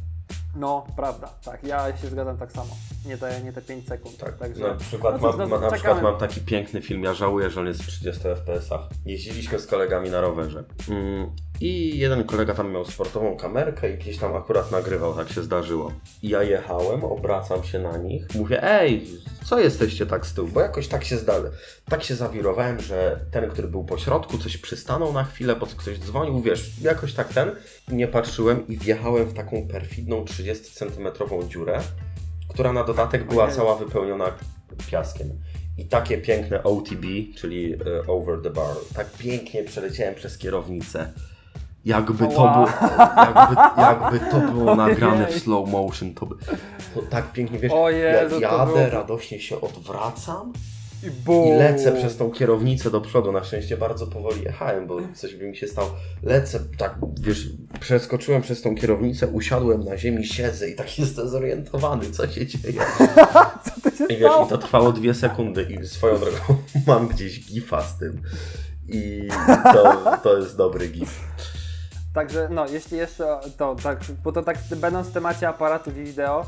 No, 0.56 0.88
prawda, 0.96 1.30
tak, 1.44 1.64
ja 1.64 1.98
się 1.98 2.08
zgadzam 2.08 2.38
tak 2.38 2.52
samo. 2.52 2.76
Nie 3.06 3.18
te, 3.18 3.42
nie 3.44 3.54
te 3.54 3.62
5 3.62 3.88
sekund. 3.88 4.18
Tak, 4.18 4.38
Także... 4.38 4.68
na 4.68 4.76
przykład, 4.76 5.22
no 5.22 5.32
mam, 5.32 5.38
ma, 5.38 5.46
na 5.46 5.56
czekamy. 5.56 5.72
przykład 5.72 6.02
mam 6.02 6.18
taki 6.18 6.42
piękny 6.42 6.82
film, 6.82 7.04
ja 7.04 7.14
żałuję, 7.14 7.50
że 7.50 7.62
on 7.62 7.68
jest 7.68 7.84
w 7.84 7.88
30 7.88 8.22
fps-ach. 8.24 8.82
Jeździliśmy 9.06 9.60
z 9.60 9.68
kolegami 9.68 10.10
na 10.10 10.22
rowerze 10.22 10.64
mm, 10.90 11.32
i 11.62 12.00
jeden 12.00 12.24
kolega 12.24 12.54
tam 12.54 12.72
miał 12.72 12.86
sportową 12.86 13.38
kamerkę 13.38 13.94
i 13.94 13.98
gdzieś 13.98 14.18
tam 14.18 14.36
akurat 14.36 14.72
nagrywał, 14.72 15.16
tak 15.16 15.30
się 15.30 15.44
zdarzyło. 15.44 15.92
I 16.22 16.30
ja 16.30 16.44
jechałem, 16.44 17.04
obracam 17.04 17.64
się 17.64 17.80
na 17.80 17.98
nich, 17.98 18.36
mówię, 18.36 18.64
ej, 18.64 19.08
co 19.46 19.60
jesteście 19.60 20.06
tak 20.06 20.26
z 20.26 20.34
tyłu? 20.34 20.48
Bo 20.48 20.62
jakoś 20.62 20.88
tak 20.88 21.04
się 21.04 21.18
zdali. 21.18 21.46
Tak 21.90 22.04
się 22.04 22.16
zawirowałem, 22.16 22.80
że 22.80 23.20
ten, 23.32 23.50
który 23.50 23.68
był 23.68 23.84
po 23.84 23.98
środku, 23.98 24.38
coś 24.38 24.58
przystanął 24.58 25.14
na 25.14 25.24
chwilę, 25.24 25.56
bo 25.56 25.66
ktoś 25.66 26.00
dzwonił, 26.00 26.42
wiesz, 26.42 26.82
jakoś 26.82 27.14
tak 27.14 27.34
ten. 27.34 27.52
Nie 27.88 28.08
patrzyłem 28.08 28.68
i 28.68 28.78
wjechałem 28.78 29.26
w 29.26 29.34
taką 29.34 29.68
perfidną 29.68 30.26
30 30.26 30.72
centymetrową 30.72 31.48
dziurę, 31.48 31.80
która 32.50 32.74
na 32.74 32.84
dodatek 32.84 33.28
była 33.28 33.52
cała 33.52 33.76
wypełniona 33.76 34.32
piaskiem. 34.92 35.30
I 35.78 35.86
takie 35.86 36.18
piękne 36.18 36.64
OTB, 36.64 37.06
czyli 37.38 37.74
e, 37.74 38.08
over 38.08 38.42
the 38.42 38.50
bar, 38.50 38.76
tak 38.96 39.12
pięknie 39.12 39.64
przeleciałem 39.64 40.16
przez 40.16 40.38
kierownicę. 40.38 41.14
Jakby 41.86 42.28
to, 42.28 42.30
było, 42.30 42.68
jakby, 43.18 43.82
jakby 43.82 44.20
to 44.32 44.40
było 44.40 44.76
nagrane 44.86 45.28
w 45.28 45.40
slow 45.40 45.70
motion, 45.70 46.14
to, 46.14 46.26
by, 46.26 46.36
to 46.96 47.02
tak 47.10 47.32
pięknie, 47.32 47.60
wiesz, 47.60 47.72
O 47.76 47.90
Jezu, 47.90 48.40
ja 48.40 48.52
jadę, 48.52 48.66
było- 48.66 48.90
radośnie 48.90 49.40
się 49.40 49.62
odwracam 49.62 50.54
I, 51.04 51.48
i 51.48 51.52
lecę 51.52 51.92
przez 51.92 52.18
tą 52.18 52.32
kierownicę 52.32 52.92
do 52.92 53.02
przodu. 53.02 53.32
Na 53.32 53.44
szczęście 53.44 53.78
bardzo 53.78 54.08
powoli 54.08 54.44
jechałem, 54.44 54.88
bo 54.88 54.98
coś 55.16 55.36
by 55.36 55.48
mi 55.48 55.58
się 55.58 55.68
stało. 55.68 55.90
Lecę, 56.24 56.60
tak, 56.78 56.96
wiesz, 57.22 57.48
przeskoczyłem 57.80 58.42
przez 58.42 58.62
tą 58.62 58.76
kierownicę, 58.76 59.28
usiadłem 59.28 59.84
na 59.84 59.98
ziemi, 59.98 60.26
siedzę 60.26 60.70
i 60.70 60.76
tak 60.76 61.00
jestem 61.00 61.30
zorientowany, 61.30 62.12
co 62.12 62.28
się 62.28 62.48
dzieje. 62.48 62.82
Co 63.66 63.82
to 63.90 63.98
się 63.98 64.06
I 64.06 64.18
wiesz, 64.18 64.20
stało? 64.32 64.46
i 64.46 64.50
to 64.50 64.58
trwało 64.58 64.92
dwie 64.92 65.14
sekundy 65.14 65.64
i 65.84 65.88
swoją 65.88 66.18
drogą 66.20 66.38
mam 66.88 67.08
gdzieś 67.08 67.46
gifa 67.52 67.82
z 67.82 67.98
tym. 67.98 68.22
I 68.90 69.28
to, 69.74 70.18
to 70.24 70.38
jest 70.38 70.58
dobry 70.58 70.88
gif. 70.88 71.20
Także 72.18 72.48
no, 72.52 72.68
jeśli 72.68 72.98
jeszcze 72.98 73.40
to 73.58 73.76
tak, 73.76 74.00
bo 74.24 74.32
to 74.32 74.44
tak 74.44 74.58
będąc 74.76 75.08
w 75.08 75.14
temacie 75.14 75.50
aparatów 75.50 75.98
i 75.98 76.04
wideo, 76.04 76.46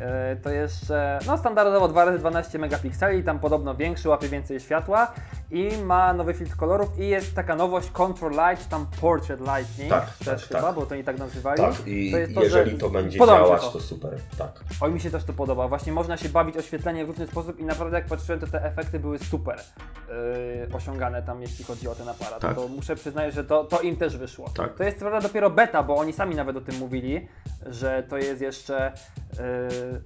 e, 0.00 0.36
to 0.36 0.50
jeszcze, 0.50 1.18
no 1.26 1.38
standardowo 1.38 1.88
2 1.88 2.04
razy 2.04 2.18
12 2.18 2.58
megapikseli, 2.58 3.24
tam 3.24 3.38
podobno 3.38 3.74
większy, 3.74 4.08
łapie 4.08 4.28
więcej 4.28 4.60
światła 4.60 5.12
i 5.50 5.78
ma 5.84 6.12
nowy 6.12 6.34
filtr 6.34 6.56
kolorów 6.56 6.98
i 6.98 7.08
jest 7.08 7.34
taka 7.34 7.56
nowość 7.56 7.90
Control 7.90 8.32
Light, 8.32 8.68
tam 8.68 8.86
Portrait 9.00 9.40
Lightning 9.40 9.90
Tak, 9.90 10.16
też 10.18 10.26
tak, 10.26 10.48
chyba, 10.48 10.62
tak. 10.62 10.74
bo 10.74 10.86
to 10.86 10.94
oni 10.94 11.04
tak 11.04 11.18
nazywali. 11.18 11.62
Tak, 11.62 11.74
i 11.86 12.12
To 12.12 12.34
to, 12.34 12.42
jeżeli 12.42 12.70
że- 12.70 12.78
to 12.78 12.90
będzie 12.90 13.18
działać, 13.18 13.62
to. 13.62 13.70
to 13.70 13.80
super. 13.80 14.18
Tak. 14.38 14.60
Oj, 14.80 14.92
mi 14.92 15.00
się 15.00 15.10
też 15.10 15.24
to 15.24 15.32
podoba. 15.32 15.68
Właśnie 15.68 15.92
można 15.92 16.16
się 16.16 16.28
bawić 16.28 16.56
oświetleniem 16.56 17.06
w 17.06 17.10
różny 17.10 17.26
sposób 17.26 17.58
i 17.60 17.64
naprawdę 17.64 17.96
jak 17.96 18.06
patrzyłem, 18.06 18.40
to 18.40 18.46
te 18.46 18.64
efekty 18.64 18.98
były 18.98 19.18
super 19.18 19.60
yy, 20.08 20.76
osiągane 20.76 21.22
tam, 21.22 21.42
jeśli 21.42 21.64
chodzi 21.64 21.88
o 21.88 21.94
ten 21.94 22.08
aparat. 22.08 22.40
Tak. 22.40 22.54
To 22.56 22.68
muszę 22.68 22.96
przyznać, 22.96 23.34
że 23.34 23.44
to, 23.44 23.64
to 23.64 23.80
im 23.80 23.96
też 23.96 24.16
wyszło. 24.16 24.50
Tak. 24.56 24.74
To 24.74 24.84
jest 24.84 24.98
prawda 24.98 25.20
dopiero 25.20 25.50
beta, 25.50 25.82
bo 25.82 25.96
oni 25.96 26.12
sami 26.12 26.34
nawet 26.34 26.56
o 26.56 26.60
tym 26.60 26.74
mówili, 26.78 27.28
że 27.66 28.02
to 28.08 28.16
jest 28.18 28.40
jeszcze, 28.40 28.92
yy, 29.32 29.40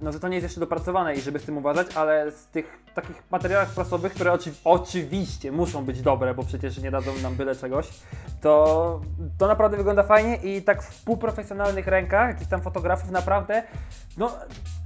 no 0.01 0.11
że 0.11 0.19
to 0.19 0.27
nie 0.27 0.35
jest 0.35 0.43
jeszcze 0.43 0.59
dopracowane 0.59 1.15
i 1.15 1.21
żeby 1.21 1.39
z 1.39 1.43
tym 1.43 1.57
uważać, 1.57 1.87
ale 1.95 2.31
z 2.31 2.47
tych 2.47 2.83
takich 2.95 3.23
materiałach 3.31 3.69
prasowych, 3.69 4.13
które 4.13 4.31
oczy, 4.33 4.51
oczywiście 4.63 5.32
muszą 5.51 5.85
być 5.85 6.01
dobre, 6.01 6.33
bo 6.33 6.43
przecież 6.43 6.77
nie 6.77 6.91
dadzą 6.91 7.11
nam 7.23 7.35
byle 7.35 7.55
czegoś, 7.55 7.89
to, 8.41 9.01
to 9.37 9.47
naprawdę 9.47 9.77
wygląda 9.77 10.03
fajnie 10.03 10.35
i 10.35 10.61
tak 10.61 10.83
w 10.83 11.03
półprofesjonalnych 11.03 11.87
rękach, 11.87 12.27
jakichś 12.29 12.49
tam 12.49 12.61
fotografów 12.61 13.11
naprawdę, 13.11 13.63
no 14.17 14.31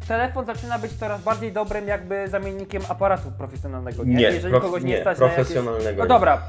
telefon 0.08 0.46
zaczyna 0.46 0.80
być 0.80 0.94
coraz 0.94 1.22
bardziej 1.22 1.52
dobrym 1.52 1.88
jakby 1.88 2.28
zamiennikiem 2.28 2.82
aparatu 2.90 3.32
profesjonalnego, 3.32 4.04
nie? 4.04 4.16
Nie, 4.16 4.22
Jeżeli 4.22 4.54
prof- 4.54 4.62
kogoś 4.62 4.84
nie, 4.84 4.90
nie, 4.90 5.02
stać 5.02 5.20
na 5.20 5.26
jakieś... 5.26 5.36
profesjonalnego 5.36 6.02
No 6.02 6.08
dobra, 6.08 6.42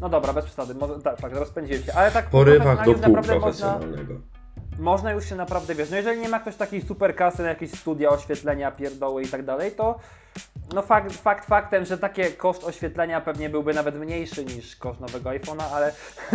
no 0.00 0.08
dobra, 0.08 0.32
bez 0.32 0.44
przesady, 0.44 0.74
może, 0.74 1.00
tak, 1.00 1.20
tak, 1.20 1.32
rozpędziłem 1.32 1.82
się, 1.82 1.92
ale 1.92 2.10
tak 2.10 2.26
porywach 2.26 2.84
do 2.84 2.92
naprawdę 2.92 3.38
można, 3.38 3.38
półprofesjonalnego. 3.38 4.14
Można 4.78 5.12
już 5.12 5.24
się 5.28 5.36
naprawdę, 5.36 5.74
wiesz, 5.74 5.90
no 5.90 5.96
jeżeli 5.96 6.20
nie 6.20 6.28
ma 6.28 6.40
ktoś 6.40 6.56
takiej 6.56 6.82
super 6.82 7.16
kasy 7.16 7.42
na 7.42 7.48
jakieś 7.48 7.70
studia, 7.70 8.08
oświetlenia, 8.10 8.70
pierdoły 8.70 9.22
i 9.22 9.28
tak 9.28 9.44
dalej, 9.44 9.72
to 9.72 9.98
no 10.74 10.82
fakt, 10.82 11.12
fakt 11.16 11.46
faktem, 11.46 11.84
że 11.84 11.98
takie 11.98 12.30
koszt 12.30 12.64
oświetlenia 12.64 13.20
pewnie 13.20 13.50
byłby 13.50 13.74
nawet 13.74 13.94
mniejszy 13.94 14.44
niż 14.44 14.76
koszt 14.76 15.00
nowego 15.00 15.30
iPhone'a, 15.30 15.62
ale 15.74 15.92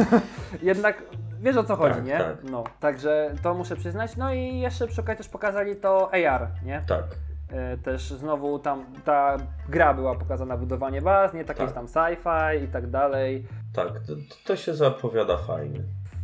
jednak 0.62 1.04
wiesz 1.42 1.58
o 1.58 1.64
co 1.64 1.76
chodzi, 1.76 1.96
Tak, 1.96 2.06
nie? 2.06 2.18
tak. 2.18 2.44
No, 2.44 2.64
także 2.80 3.36
to 3.44 3.54
muszę 3.54 3.76
przyznać. 3.76 4.16
No 4.18 4.34
i 4.34 4.60
jeszcze 4.60 4.88
przy 4.88 5.02
okazji 5.02 5.18
też 5.18 5.30
pokazali 5.30 5.76
to 5.76 6.10
AR, 6.14 6.48
nie? 6.66 6.82
Tak. 6.88 7.04
E, 7.52 7.78
Też 7.78 8.02
znowu 8.04 8.60
tam 8.60 8.86
ta 9.06 9.38
gra 9.70 9.94
była 9.94 10.16
pokazana, 10.16 10.58
budowanie 10.58 11.02
baz, 11.02 11.34
nie 11.34 11.46
takie 11.46 11.66
Tak. 11.66 11.74
tam 11.74 11.86
sci-fi 11.88 12.64
i 12.64 12.68
tak 12.68 12.90
dalej. 12.90 13.48
Tak, 13.74 13.88
to, 13.88 14.14
to 14.46 14.56
się 14.56 14.74
zapowiada 14.76 15.38
fajnie. 15.38 15.80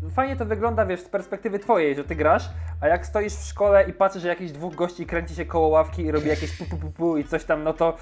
Fajnie 0.09 0.35
to 0.35 0.45
wygląda, 0.45 0.85
wiesz, 0.85 0.99
z 0.99 1.09
perspektywy 1.09 1.59
twojej, 1.59 1.95
że 1.95 2.03
ty 2.03 2.15
grasz, 2.15 2.49
a 2.81 2.87
jak 2.87 3.05
stoisz 3.05 3.33
w 3.33 3.43
szkole 3.45 3.89
i 3.89 3.93
patrzysz, 3.93 4.21
że 4.21 4.27
jakichś 4.27 4.51
dwóch 4.51 4.75
gości 4.75 5.05
kręci 5.05 5.35
się 5.35 5.45
koło 5.45 5.67
ławki 5.67 6.01
i 6.01 6.11
robi 6.11 6.27
jakieś 6.27 6.57
pu, 6.57 6.65
pu, 6.65 6.77
pu, 6.77 6.91
pu 6.91 7.17
i 7.17 7.23
coś 7.23 7.43
tam, 7.43 7.63
no 7.63 7.73
to 7.73 7.97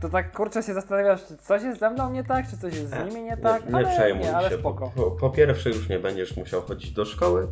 to 0.00 0.08
tak 0.08 0.32
kurczę 0.32 0.62
się 0.62 0.74
zastanawiasz, 0.74 1.26
czy 1.26 1.36
coś 1.36 1.62
jest 1.62 1.80
ze 1.80 1.90
mną 1.90 2.10
nie 2.10 2.24
tak, 2.24 2.50
czy 2.50 2.56
coś 2.58 2.74
jest 2.74 2.90
z 2.90 3.08
nimi 3.08 3.22
nie 3.22 3.36
tak, 3.36 3.64
Nie, 3.64 3.70
nie 3.70 3.76
ale 3.76 3.88
przejmuj 3.88 4.22
nie, 4.22 4.36
ale 4.36 4.50
się. 4.50 4.58
spoko. 4.58 4.92
Po, 4.96 5.02
po, 5.02 5.10
po 5.10 5.30
pierwsze 5.30 5.70
już 5.70 5.88
nie 5.88 5.98
będziesz 5.98 6.36
musiał 6.36 6.62
chodzić 6.62 6.92
do 6.92 7.04
szkoły. 7.04 7.46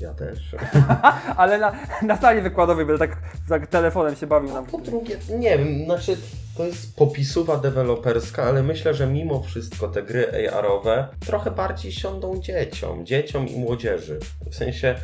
Ja 0.00 0.14
też. 0.14 0.56
Ale 1.36 1.58
na, 1.58 1.72
na 2.02 2.16
sali 2.16 2.40
wykładowej 2.40 2.86
będę 2.86 3.08
tak 3.08 3.18
tak 3.48 3.66
telefonem 3.66 4.16
się 4.16 4.26
bawił 4.26 4.56
A 4.56 4.62
po 4.62 4.78
drugie, 4.78 5.16
nie 5.38 5.58
wiem, 5.58 5.84
znaczy 5.84 6.16
to 6.56 6.64
jest 6.64 6.96
popisuwa 6.96 7.56
deweloperska, 7.56 8.42
ale 8.42 8.62
myślę, 8.62 8.94
że 8.94 9.06
mimo 9.06 9.42
wszystko 9.42 9.88
te 9.88 10.02
gry 10.02 10.48
AR-owe 10.52 11.08
trochę 11.26 11.50
bardziej 11.50 11.92
siądą 11.92 12.40
dzieciom, 12.40 13.06
dzieciom 13.06 13.48
i 13.48 13.56
młodzieży. 13.58 14.18
W 14.50 14.54
sensie, 14.54 14.94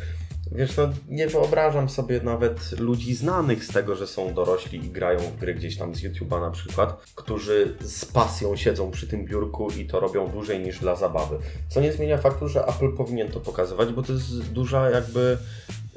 wiesz, 0.51 0.77
no 0.77 0.89
nie 1.09 1.27
wyobrażam 1.27 1.89
sobie 1.89 2.21
nawet 2.23 2.79
ludzi 2.79 3.15
znanych 3.15 3.65
z 3.65 3.67
tego, 3.67 3.95
że 3.95 4.07
są 4.07 4.33
dorośli 4.33 4.85
i 4.85 4.89
grają 4.89 5.19
w 5.19 5.37
gry 5.37 5.53
gdzieś 5.55 5.77
tam 5.77 5.95
z 5.95 6.03
YouTube'a 6.03 6.41
na 6.41 6.51
przykład, 6.51 7.03
którzy 7.15 7.75
z 7.81 8.05
pasją 8.05 8.55
siedzą 8.55 8.91
przy 8.91 9.07
tym 9.07 9.25
biurku 9.25 9.71
i 9.71 9.85
to 9.85 9.99
robią 9.99 10.27
dłużej 10.27 10.59
niż 10.59 10.79
dla 10.79 10.95
zabawy. 10.95 11.37
Co 11.69 11.81
nie 11.81 11.93
zmienia 11.93 12.17
faktu, 12.17 12.47
że 12.47 12.65
Apple 12.65 12.91
powinien 12.97 13.31
to 13.31 13.39
pokazywać, 13.39 13.89
bo 13.93 14.03
to 14.03 14.13
jest 14.13 14.51
duża 14.51 14.89
jakby... 14.89 15.37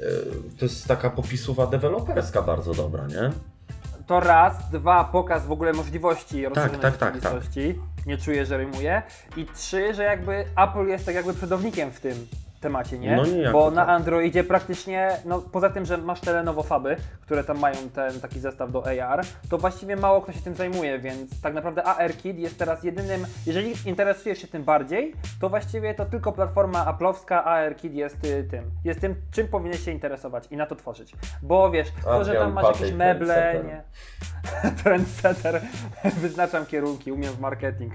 e, 0.01 0.05
To 0.59 0.65
jest 0.65 0.87
taka 0.87 1.09
popisuwa 1.09 1.67
deweloperska 1.67 2.41
bardzo 2.41 2.73
dobra, 2.73 3.07
nie? 3.07 3.31
To 4.07 4.19
raz, 4.19 4.69
dwa, 4.71 5.03
pokaz 5.03 5.45
w 5.45 5.51
ogóle 5.51 5.73
możliwości 5.73 6.45
rozszerzonej 6.45 6.81
tak, 6.81 6.97
tak, 6.97 7.13
tak. 7.13 7.23
rzeczywistości. 7.23 7.79
Nie 8.05 8.17
czuję, 8.17 8.45
że 8.45 8.57
rymuje. 8.57 9.01
I 9.37 9.45
trzy, 9.45 9.93
że 9.93 10.03
jakby 10.03 10.45
Apple 10.57 10.87
jest 10.87 11.05
tak 11.05 11.15
jakby 11.15 11.33
przodownikiem 11.33 11.91
w 11.91 11.99
tym 11.99 12.27
temacie, 12.65 12.99
nie? 12.99 13.15
No 13.15 13.25
niejako 13.25 13.59
Bo 13.59 13.71
na 13.71 13.85
tak. 13.85 13.95
Androidzie 13.95 14.43
praktycznie, 14.43 15.17
no 15.25 15.39
poza 15.39 15.69
tym, 15.69 15.85
że 15.85 15.97
masz 15.97 16.21
te 16.21 16.33
Lenovo 16.33 16.63
Faby, 16.63 16.97
które 17.21 17.43
tam 17.43 17.59
mają 17.59 17.77
ten 17.93 18.19
taki 18.19 18.39
zestaw 18.39 18.71
do 18.71 18.83
AR, 18.85 19.25
to 19.49 19.57
właściwie 19.57 19.95
mało 19.95 20.21
kto 20.21 20.31
się 20.31 20.41
tym 20.41 20.55
zajmuje, 20.55 20.99
więc 20.99 21.41
tak 21.41 21.53
naprawdę 21.53 21.83
AR 21.83 22.13
Kit 22.17 22.37
jest 22.37 22.59
teraz 22.59 22.83
jedynym, 22.83 23.25
jeżeli 23.45 23.73
interesujesz 23.85 24.39
się 24.39 24.47
tym 24.47 24.63
bardziej, 24.63 25.13
to 25.41 25.49
właściwie 25.49 25.93
to 25.93 26.05
tylko 26.05 26.31
platforma 26.31 26.85
Apple'owska 26.85 27.35
AR 27.35 27.75
Kit 27.75 27.93
jest 27.93 28.25
y, 28.25 28.47
tym, 28.51 28.63
jest 28.83 29.01
tym, 29.01 29.15
czym 29.31 29.47
powinieneś 29.47 29.85
się 29.85 29.91
interesować 29.91 30.47
i 30.51 30.57
na 30.57 30.65
to 30.65 30.75
tworzyć. 30.75 31.13
Bo 31.41 31.71
wiesz, 31.71 31.87
to, 32.03 32.23
że 32.23 32.33
tam 32.33 32.53
masz 32.53 32.65
jakieś 32.65 32.93
meble, 32.93 33.63
nie? 33.67 33.83
Trendsetter, 34.83 35.61
wyznaczam 36.03 36.65
kierunki, 36.65 37.11
umiem 37.11 37.33
w 37.33 37.39
marketing. 37.39 37.93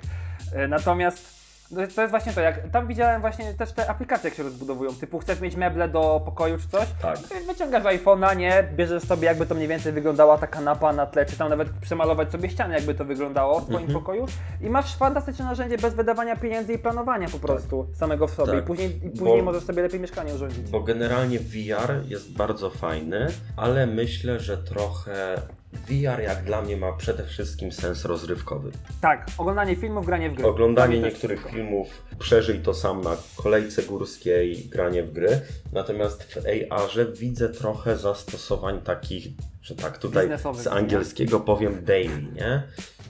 E, 0.55 0.69
Natomiast 0.69 1.40
to 1.75 1.81
jest 2.01 2.11
właśnie 2.11 2.33
to, 2.33 2.41
jak 2.41 2.69
tam 2.69 2.87
widziałem 2.87 3.21
właśnie 3.21 3.55
też 3.55 3.73
te 3.73 3.91
aplikacje, 3.91 4.29
jak 4.31 4.37
się 4.37 4.43
rozbudowują, 4.43 4.95
typu 4.95 5.19
chcesz 5.19 5.41
mieć 5.41 5.57
meble 5.57 5.89
do 5.89 6.23
pokoju 6.25 6.59
czy 6.59 6.69
coś, 6.69 6.89
Tak. 7.03 7.19
Wy- 7.19 7.47
wyciągasz 7.53 7.85
iPhone'a, 7.85 8.37
nie, 8.37 8.69
bierzesz 8.77 9.03
sobie 9.03 9.27
jakby 9.27 9.47
to 9.47 9.55
mniej 9.55 9.69
więcej 9.69 9.93
wyglądała 9.93 10.39
ta 10.39 10.47
kanapa 10.47 10.93
na 10.93 11.07
tle, 11.07 11.27
czy 11.27 11.37
tam 11.37 11.49
nawet 11.51 11.69
przemalować 11.81 12.33
sobie 12.33 12.51
ścianę, 12.51 12.75
jakby 12.75 12.95
to 12.95 13.05
wyglądało 13.05 13.61
w 13.61 13.65
twoim 13.65 13.79
Mhm. 13.81 13.99
pokoju 13.99 14.27
i 14.61 14.71
masz 14.71 14.97
fantastyczne 14.97 15.45
narzędzie 15.45 15.79
bez 15.79 15.95
wydawania 15.95 16.37
pieniędzy 16.37 16.73
i 16.73 16.79
planowania 16.79 17.29
po 17.29 17.39
prostu 17.39 17.87
samego 17.95 18.27
w 18.27 18.31
sobie 18.35 18.53
Tak. 18.53 18.65
i 18.65 18.67
później, 18.67 18.97
i 19.07 19.11
później 19.11 19.39
Bo- 19.39 19.45
możesz 19.45 19.65
sobie 19.65 19.83
lepiej 19.83 20.01
mieszkanie 20.01 20.35
urządzić. 20.35 20.71
Bo 20.71 20.81
generalnie 20.81 21.39
VR 21.39 21.93
jest 22.09 22.33
bardzo 22.37 22.71
fajny, 22.71 23.27
ale 23.57 23.87
myślę, 23.87 24.41
że 24.41 24.59
trochę 24.59 25.37
VR 25.73 26.21
jak 26.23 26.45
dla 26.45 26.63
mnie 26.63 26.77
ma 26.77 26.93
przede 26.93 27.25
wszystkim 27.25 27.73
sens 27.73 28.05
rozrywkowy. 28.05 28.71
Tak, 29.01 29.27
oglądanie 29.39 29.77
filmów, 29.77 30.07
granie 30.07 30.31
w 30.31 30.35
gry. 30.35 30.47
Oglądanie 30.47 30.99
niektórych 31.01 31.47
filmów, 31.51 31.89
przeżyj 32.19 32.59
to 32.61 32.75
sam 32.75 33.01
na 33.01 33.17
kolejce 33.37 33.83
górskiej, 33.83 34.69
granie 34.69 35.03
w 35.03 35.13
gry. 35.13 35.41
Natomiast 35.73 36.23
w 36.23 36.37
AR-ze 36.71 37.07
widzę 37.07 37.49
trochę 37.49 37.97
zastosowań 37.97 38.81
takich, 38.81 39.29
że 39.63 39.75
tak 39.75 39.99
tutaj 39.99 40.29
z 40.55 40.67
angielskiego 40.67 41.41
powiem 41.41 41.85
daily, 41.85 42.23
nie? 42.23 42.63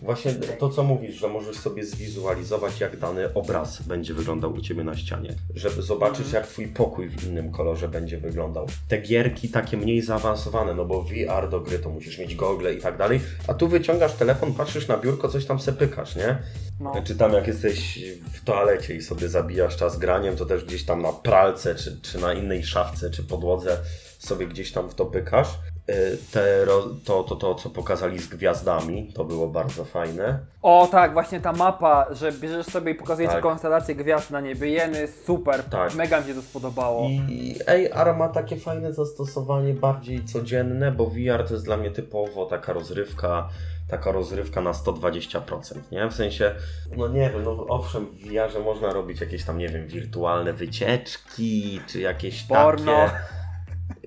Właśnie 0.02 0.32
to, 0.34 0.68
co 0.68 0.82
mówisz, 0.82 1.14
że 1.16 1.28
możesz 1.28 1.56
sobie 1.56 1.84
zwizualizować, 1.84 2.80
jak 2.80 2.96
dany 2.98 3.34
obraz 3.34 3.82
będzie 3.82 4.14
wyglądał 4.14 4.52
u 4.52 4.60
Ciebie 4.60 4.84
na 4.84 4.96
ścianie. 4.96 5.34
Żeby 5.54 5.82
zobaczyć, 5.82 6.26
Mhm. 6.26 6.34
jak 6.34 6.46
Twój 6.52 6.66
pokój 6.68 7.08
w 7.08 7.26
innym 7.26 7.52
kolorze 7.52 7.88
będzie 7.88 8.18
wyglądał. 8.18 8.66
Te 8.88 8.98
gierki 8.98 9.48
takie 9.48 9.76
mniej 9.76 10.02
zaawansowane, 10.02 10.74
no 10.74 10.84
bo 10.84 11.02
VR 11.02 11.48
do 11.50 11.60
gry 11.60 11.78
to 11.78 11.90
musisz 11.90 12.18
mieć 12.18 12.34
gogle 12.34 12.74
i 12.74 12.80
tak 12.80 12.96
dalej, 12.98 13.20
a 13.46 13.54
tu 13.54 13.68
wyciągasz 13.68 14.12
telefon, 14.12 14.54
patrzysz 14.54 14.88
na 14.88 14.96
biurko, 14.96 15.28
coś 15.28 15.44
tam 15.46 15.60
se 15.60 15.72
pykasz, 15.72 16.16
nie? 16.16 16.38
No. 16.80 16.92
Czy 17.04 17.16
tam 17.16 17.32
jak 17.32 17.46
jesteś 17.46 17.98
w 18.32 18.44
toalecie 18.44 18.94
i 18.94 19.02
sobie 19.02 19.28
zabijasz 19.28 19.76
czas 19.76 19.98
graniem, 19.98 20.36
to 20.36 20.46
też 20.46 20.64
gdzieś 20.64 20.84
tam 20.84 21.02
na 21.02 21.12
pralce, 21.12 21.74
czy, 21.74 22.00
czy 22.02 22.18
na 22.18 22.32
innej 22.34 22.64
szafce, 22.64 23.10
czy 23.10 23.22
podłodze 23.22 23.78
sobie 24.18 24.46
gdzieś 24.46 24.72
tam 24.72 24.90
w 24.90 24.94
to 24.94 25.06
pykasz. 25.06 25.48
Y, 25.90 26.18
Te, 26.32 26.66
to, 27.04 27.22
to, 27.24 27.36
to, 27.36 27.54
co 27.54 27.70
pokazali 27.70 28.18
z 28.18 28.28
gwiazdami, 28.28 29.12
to 29.14 29.24
było 29.24 29.48
bardzo 29.48 29.84
fajne. 29.84 30.38
O 30.62 30.88
tak, 30.90 31.12
właśnie 31.12 31.40
ta 31.40 31.52
mapa, 31.52 32.06
że 32.10 32.32
bierzesz 32.32 32.66
sobie 32.66 32.92
i 32.92 32.94
pokazujesz 32.94 33.32
Tak. 33.32 33.42
konstelację 33.42 33.94
gwiazd 33.94 34.30
na 34.30 34.40
niebie, 34.40 34.68
jeny, 34.70 35.08
super, 35.26 35.64
Tak. 35.64 35.94
mega 35.94 36.20
mi 36.20 36.26
się 36.26 36.34
to 36.34 36.42
spodobało. 36.42 37.08
I 37.28 37.56
AR 37.94 38.16
ma 38.16 38.28
takie 38.28 38.56
fajne 38.56 38.92
zastosowanie 38.92 39.74
bardziej 39.74 40.24
codzienne, 40.24 40.92
bo 40.92 41.06
VR 41.06 41.44
to 41.48 41.54
jest 41.54 41.64
dla 41.64 41.76
mnie 41.76 41.90
typowo 41.90 42.46
taka 42.46 42.72
rozrywka, 42.72 43.48
taka 43.88 44.12
rozrywka 44.12 44.60
na 44.60 44.72
120%, 44.72 45.74
nie? 45.92 46.08
W 46.08 46.14
sensie, 46.14 46.54
no 46.96 47.08
nie 47.08 47.30
wiem, 47.30 47.42
no 47.44 47.66
owszem, 47.68 48.06
w 48.06 48.28
VR 48.28 48.60
można 48.64 48.92
robić 48.92 49.20
jakieś 49.20 49.44
tam, 49.44 49.58
nie 49.58 49.68
wiem, 49.68 49.86
wirtualne 49.86 50.52
wycieczki, 50.52 51.80
czy 51.86 52.00
jakieś 52.00 52.42
Porno. 52.42 52.92
takie... 52.92 53.39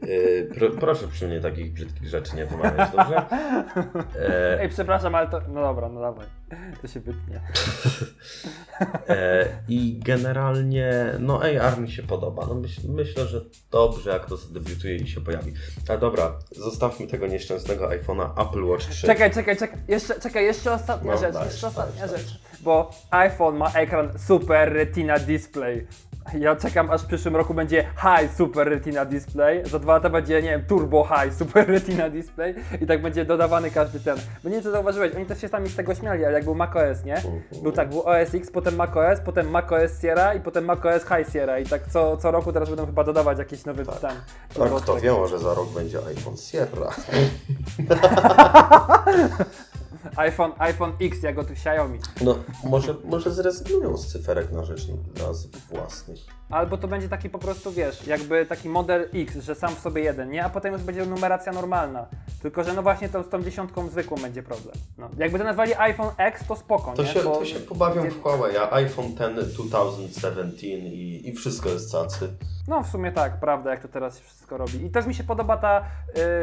Yy, 0.08 0.50
pro, 0.56 0.70
proszę 0.70 1.08
przy 1.08 1.28
mnie 1.28 1.42
takich 1.42 1.74
brzydkich 1.74 2.08
rzeczy 2.08 2.36
nie 2.36 2.46
wymawiać, 2.46 2.92
dobrze? 2.92 3.26
E, 4.20 4.62
Ej, 4.62 4.70
przepraszam, 4.70 5.16
ale 5.16 5.28
to... 5.28 5.42
No 5.48 5.62
dobra, 5.62 5.90
no 5.90 6.02
dawaj. 6.02 6.26
To 6.82 6.88
się 6.88 7.00
wytnie. 7.00 7.42
E, 9.10 9.46
I 9.70 10.00
generalnie, 10.06 10.94
no 11.20 11.42
AR 11.42 11.80
mi 11.80 11.92
się 11.92 12.04
podoba. 12.04 12.46
No 12.46 12.56
myśl, 12.56 12.82
myślę, 12.90 13.26
że 13.26 13.42
dobrze, 13.72 14.10
jak 14.10 14.26
to 14.26 14.38
zadebiutuje 14.38 14.96
i 14.96 15.08
się 15.08 15.22
pojawi. 15.22 15.54
A 15.90 15.98
dobra, 15.98 16.40
zostawmy 16.52 17.08
tego 17.08 17.28
nieszczęsnego 17.28 17.90
iPhone'a 17.90 18.48
Apple 18.50 18.64
Watch 18.64 18.86
3. 18.90 19.08
Czekaj, 19.08 19.32
czekaj, 19.34 19.58
czekaj, 19.58 19.80
jeszcze, 19.88 20.20
czekaj, 20.20 20.46
jeszcze 20.46 20.74
ostatnia 20.74 21.12
No, 21.12 21.18
rzecz, 21.18 21.34
dajesz, 21.34 21.52
jeszcze 21.52 21.68
ostatnia 21.68 22.08
dajesz, 22.08 22.22
rzecz. 22.22 22.40
Bo 22.62 22.92
iPhone 23.12 23.58
ma 23.58 23.72
ekran 23.72 24.20
Super 24.20 24.74
Retina 24.74 25.20
Display. 25.20 25.88
Ja 26.40 26.56
czekam, 26.56 26.92
aż 26.92 27.02
w 27.02 27.06
przyszłym 27.06 27.36
roku 27.36 27.54
będzie 27.54 27.82
High 27.82 28.38
Super 28.38 28.70
Retina 28.70 29.06
Display. 29.06 29.66
Za 29.66 29.80
dwa 29.80 29.94
lata 29.94 30.10
będzie, 30.10 30.42
nie 30.42 30.50
wiem, 30.50 30.64
Turbo 30.68 31.04
High 31.04 31.34
Super 31.34 31.68
Retina 31.76 32.10
Display. 32.10 32.56
I 32.82 32.88
tak 32.88 33.02
będzie 33.02 33.26
dodawany 33.26 33.72
każdy 33.72 34.00
ten. 34.00 34.18
Bo 34.44 34.50
nie 34.50 34.56
wiem, 34.56 34.64
czy 34.64 34.72
zauważyłeś, 34.72 35.16
oni 35.16 35.26
też 35.26 35.42
się 35.42 35.48
sami 35.48 35.70
z 35.70 35.76
tego 35.76 35.96
śmiali, 35.96 36.26
ale 36.26 36.34
jak 36.34 36.44
był 36.44 36.56
macOS, 36.56 37.04
nie? 37.06 37.16
Mhm. 37.16 37.42
Był 37.64 37.72
tak, 37.72 37.90
był 37.90 38.02
OS 38.02 38.36
X, 38.36 38.52
potem 38.52 38.76
macOS, 38.76 39.20
potem 39.26 39.50
macOS 39.50 40.02
Sierra 40.02 40.34
i 40.34 40.40
potem 40.40 40.66
macOS 40.66 41.04
High 41.04 41.34
Sierra. 41.34 41.60
I 41.60 41.66
tak 41.66 41.88
co, 41.88 42.18
co 42.18 42.32
roku 42.32 42.54
teraz 42.54 42.70
będą 42.70 42.86
chyba 42.86 43.04
dodawać 43.04 43.38
jakiś 43.38 43.66
nowy 43.66 43.86
ten. 43.86 43.96
Tak, 44.58 44.72
kto 44.82 45.00
wie, 45.00 45.12
może 45.12 45.40
za 45.40 45.54
rok 45.54 45.70
będzie 45.70 45.98
iPhone 45.98 46.38
Sierra. 46.38 46.90
iPhone, 50.16 50.52
iPhone 50.58 50.94
X, 51.02 51.24
jak 51.24 51.40
od 51.40 51.52
Xiaomi. 51.52 52.00
No, 52.22 52.36
może, 52.64 52.96
może 53.06 53.32
zrezygnują 53.32 53.98
z 53.98 54.08
cyferek 54.08 54.52
na 54.52 54.64
rzecz 54.64 54.88
nazw 55.20 55.48
własnych. 55.70 56.20
Albo 56.54 56.78
to 56.78 56.88
będzie 56.88 57.10
taki 57.10 57.30
po 57.30 57.40
prostu, 57.40 57.72
wiesz, 57.72 58.08
jakby 58.08 58.46
taki 58.46 58.70
model 58.70 59.10
X, 59.14 59.36
że 59.38 59.56
sam 59.56 59.76
w 59.76 59.80
sobie 59.80 60.02
jeden, 60.04 60.30
nie? 60.32 60.46
A 60.46 60.50
potem 60.50 60.74
już 60.74 60.82
będzie 60.84 61.06
numeracja 61.06 61.52
normalna. 61.52 62.06
Tylko, 62.42 62.64
że 62.64 62.74
no 62.74 62.82
właśnie 62.84 63.10
to, 63.10 63.24
z 63.24 63.30
tą 63.30 63.44
dziesiątką 63.44 63.88
zwykłą 63.90 64.18
będzie 64.18 64.44
problem. 64.44 64.76
No. 64.98 65.10
Jakby 65.18 65.38
to 65.38 65.44
nazwali 65.44 65.74
iPhone 65.78 66.12
X, 66.18 66.48
to 66.48 66.56
spoko, 66.56 66.94
To 66.94 67.04
nie? 67.04 67.10
się, 67.10 67.24
Bo- 67.24 67.36
to 67.38 67.46
się 67.46 67.60
pobawią 67.60 68.10
w 68.10 68.22
Huawei, 68.22 68.58
a 68.58 68.72
iPhone 68.74 69.06
X 69.40 69.54
2017 69.54 70.68
i, 70.68 71.30
i 71.30 71.34
wszystko 71.34 71.70
jest 71.70 71.92
cacy. 71.92 72.34
No 72.68 72.84
w 72.84 72.88
sumie 72.90 73.12
tak, 73.12 73.40
prawda, 73.40 73.72
jak 73.72 73.82
to 73.82 73.88
teraz 73.88 74.18
się 74.18 74.24
wszystko 74.24 74.58
robi. 74.58 74.86
I 74.86 74.90
też 74.90 75.06
mi 75.06 75.16
się 75.16 75.24
podoba 75.24 75.58
ta, 75.58 75.86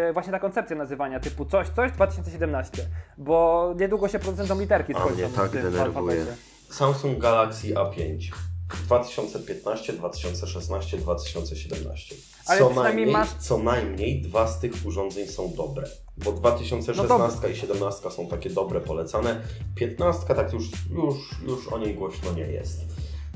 yy, 0.06 0.12
właśnie 0.12 0.32
ta 0.32 0.38
koncepcja 0.38 0.76
nazywania 0.76 1.20
typu 1.20 1.44
coś, 1.44 1.68
coś 1.68 1.92
2017, 1.92 2.82
bo 3.18 3.68
niedługo 3.80 4.08
się 4.08 4.18
producentom 4.18 4.60
literki 4.60 4.94
A 4.94 4.98
skończą. 4.98 5.16
mnie 5.16 5.28
tak 5.36 5.50
denerwuje. 5.50 6.26
Samsung 6.70 7.18
Galaxy 7.18 7.66
A5 7.74 8.32
2015, 8.76 9.92
2016, 9.92 10.96
2017. 10.98 12.14
Ale 12.46 12.58
co, 12.58 12.70
najmniej, 12.70 13.06
masz- 13.06 13.34
co 13.38 13.58
najmniej 13.58 14.22
dwa 14.22 14.48
z 14.48 14.60
tych 14.60 14.72
urządzeń 14.86 15.26
są 15.26 15.52
dobre. 15.56 15.88
Bo 16.16 16.32
2016 16.32 17.50
i 17.50 17.56
17 17.56 18.10
są 18.10 18.26
takie 18.26 18.50
dobre, 18.50 18.80
polecane. 18.80 19.40
15 19.74 20.34
tak 20.34 20.52
już, 20.52 20.64
już, 20.90 21.16
już 21.46 21.68
o 21.68 21.78
niej 21.78 21.94
głośno 21.94 22.32
nie 22.32 22.42
jest. 22.46 22.80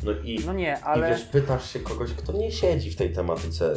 No 0.02 0.12
i, 0.12 0.40
No 0.46 0.52
nie, 0.52 0.78
i 0.80 0.82
ale... 0.84 1.08
wiesz, 1.10 1.22
pytasz 1.24 1.72
się 1.72 1.80
kogoś, 1.80 2.10
kto 2.10 2.32
nie 2.32 2.52
siedzi 2.52 2.90
w 2.90 2.96
tej 2.96 3.12
tematyce. 3.12 3.74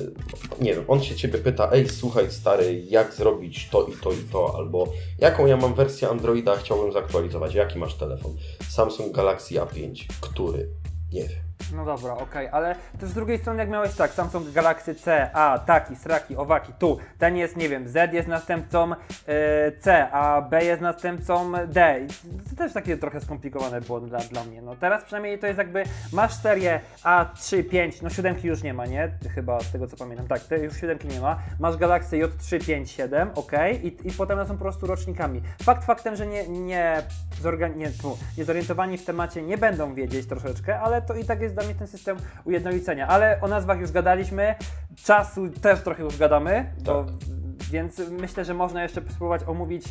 Nie 0.62 0.74
wiem, 0.74 0.84
on 0.88 1.03
się 1.03 1.16
ciebie 1.16 1.39
pyta, 1.39 1.70
ej 1.72 1.89
słuchaj 1.89 2.32
stary, 2.32 2.84
jak 2.89 3.14
zrobić 3.14 3.70
to 3.72 3.86
i 3.86 3.91
to 4.03 4.12
i 4.12 4.18
to, 4.32 4.55
albo 4.55 4.88
jaką 5.20 5.45
ja 5.45 5.58
mam 5.58 5.74
wersję 5.74 6.10
Androida, 6.10 6.58
chciałbym 6.58 6.91
zaktualizować, 6.91 7.53
jaki 7.55 7.80
masz 7.80 7.93
telefon? 7.93 8.36
Samsung 8.70 9.16
Galaxy 9.16 9.55
A5, 9.55 10.05
który? 10.22 10.70
Nie 11.14 11.22
wiem. 11.24 11.46
No 11.76 11.86
dobra, 11.86 12.14
okej, 12.14 12.47
ale 12.51 12.76
też 12.99 13.10
z 13.10 13.14
drugiej 13.14 13.39
strony 13.39 13.60
jak 13.60 13.70
miałeś 13.70 13.95
tak, 13.95 14.12
Samsung 14.12 14.51
Galaxy 14.51 14.95
C, 14.95 15.30
A, 15.34 15.60
taki, 15.60 15.95
sraki, 15.95 16.38
owaki, 16.38 16.74
tu, 16.80 16.97
ten 17.18 17.38
jest, 17.38 17.58
nie 17.58 17.70
wiem, 17.70 17.88
Z 17.88 18.14
jest 18.14 18.28
następcą 18.28 18.91
e, 18.91 18.95
C, 19.80 20.12
a 20.12 20.41
B 20.41 20.64
jest 20.64 20.82
następcą 20.82 21.51
D. 21.68 21.99
To 22.49 22.55
też 22.55 22.74
takie 22.74 22.97
trochę 22.97 23.22
skomplikowane 23.22 23.82
było 23.82 23.99
dla, 23.99 24.20
dla 24.20 24.43
mnie. 24.43 24.62
No 24.62 24.76
teraz 24.76 25.03
przynajmniej 25.03 25.39
to 25.39 25.47
jest 25.47 25.58
jakby, 25.58 25.84
masz 26.14 26.34
serię 26.34 26.80
A3, 27.03 27.64
5, 27.70 28.01
no 28.01 28.10
siódemki 28.10 28.47
już 28.47 28.64
nie 28.64 28.74
ma, 28.74 28.86
nie? 28.86 29.12
Chyba 29.36 29.60
z 29.60 29.72
tego 29.72 29.88
co 29.88 29.97
pamiętam, 29.97 30.28
tak, 30.28 30.39
te 30.39 30.60
już 30.60 30.78
siódemki 30.78 31.08
nie 31.08 31.22
ma. 31.22 31.39
Masz 31.60 31.78
Galaxy 31.78 32.18
J3, 32.18 32.66
5, 32.66 32.91
7, 32.91 33.30
ok, 33.36 33.51
i, 33.84 33.88
i 33.88 34.12
potem 34.18 34.39
one 34.39 34.47
są 34.47 34.53
po 34.53 34.62
prostu 34.62 34.88
rocznikami. 34.88 35.41
Fakt 35.64 35.86
faktem, 35.86 36.16
że 36.16 36.28
nie, 36.28 36.47
nie, 36.47 37.03
zorga, 37.41 37.68
nie, 37.68 37.91
tu, 37.91 38.18
nie 38.38 38.45
zorientowani 38.45 38.97
w 38.97 39.05
temacie 39.05 39.41
nie 39.41 39.58
będą 39.58 39.93
wiedzieć 39.93 40.28
troszeczkę, 40.28 40.80
ale 40.80 41.01
to 41.01 41.16
i 41.16 41.26
tak 41.26 41.41
jest 41.41 41.46
dla 41.53 41.63
mnie 41.63 41.75
ten 41.75 41.87
system 41.87 42.17
ujednolicenia. 42.45 43.07
Ale 43.07 43.41
o 43.41 43.47
nazwach 43.47 43.79
już 43.79 43.91
gadaliśmy, 43.91 44.55
czasu 45.03 45.49
też 45.49 45.81
trochę 45.81 46.03
już 46.03 46.17
gadamy, 46.17 46.73
bo, 46.85 47.05
więc 47.71 48.01
myślę, 48.11 48.45
że 48.45 48.53
można 48.53 48.83
jeszcze 48.83 49.01
spróbować 49.01 49.41
omówić 49.47 49.85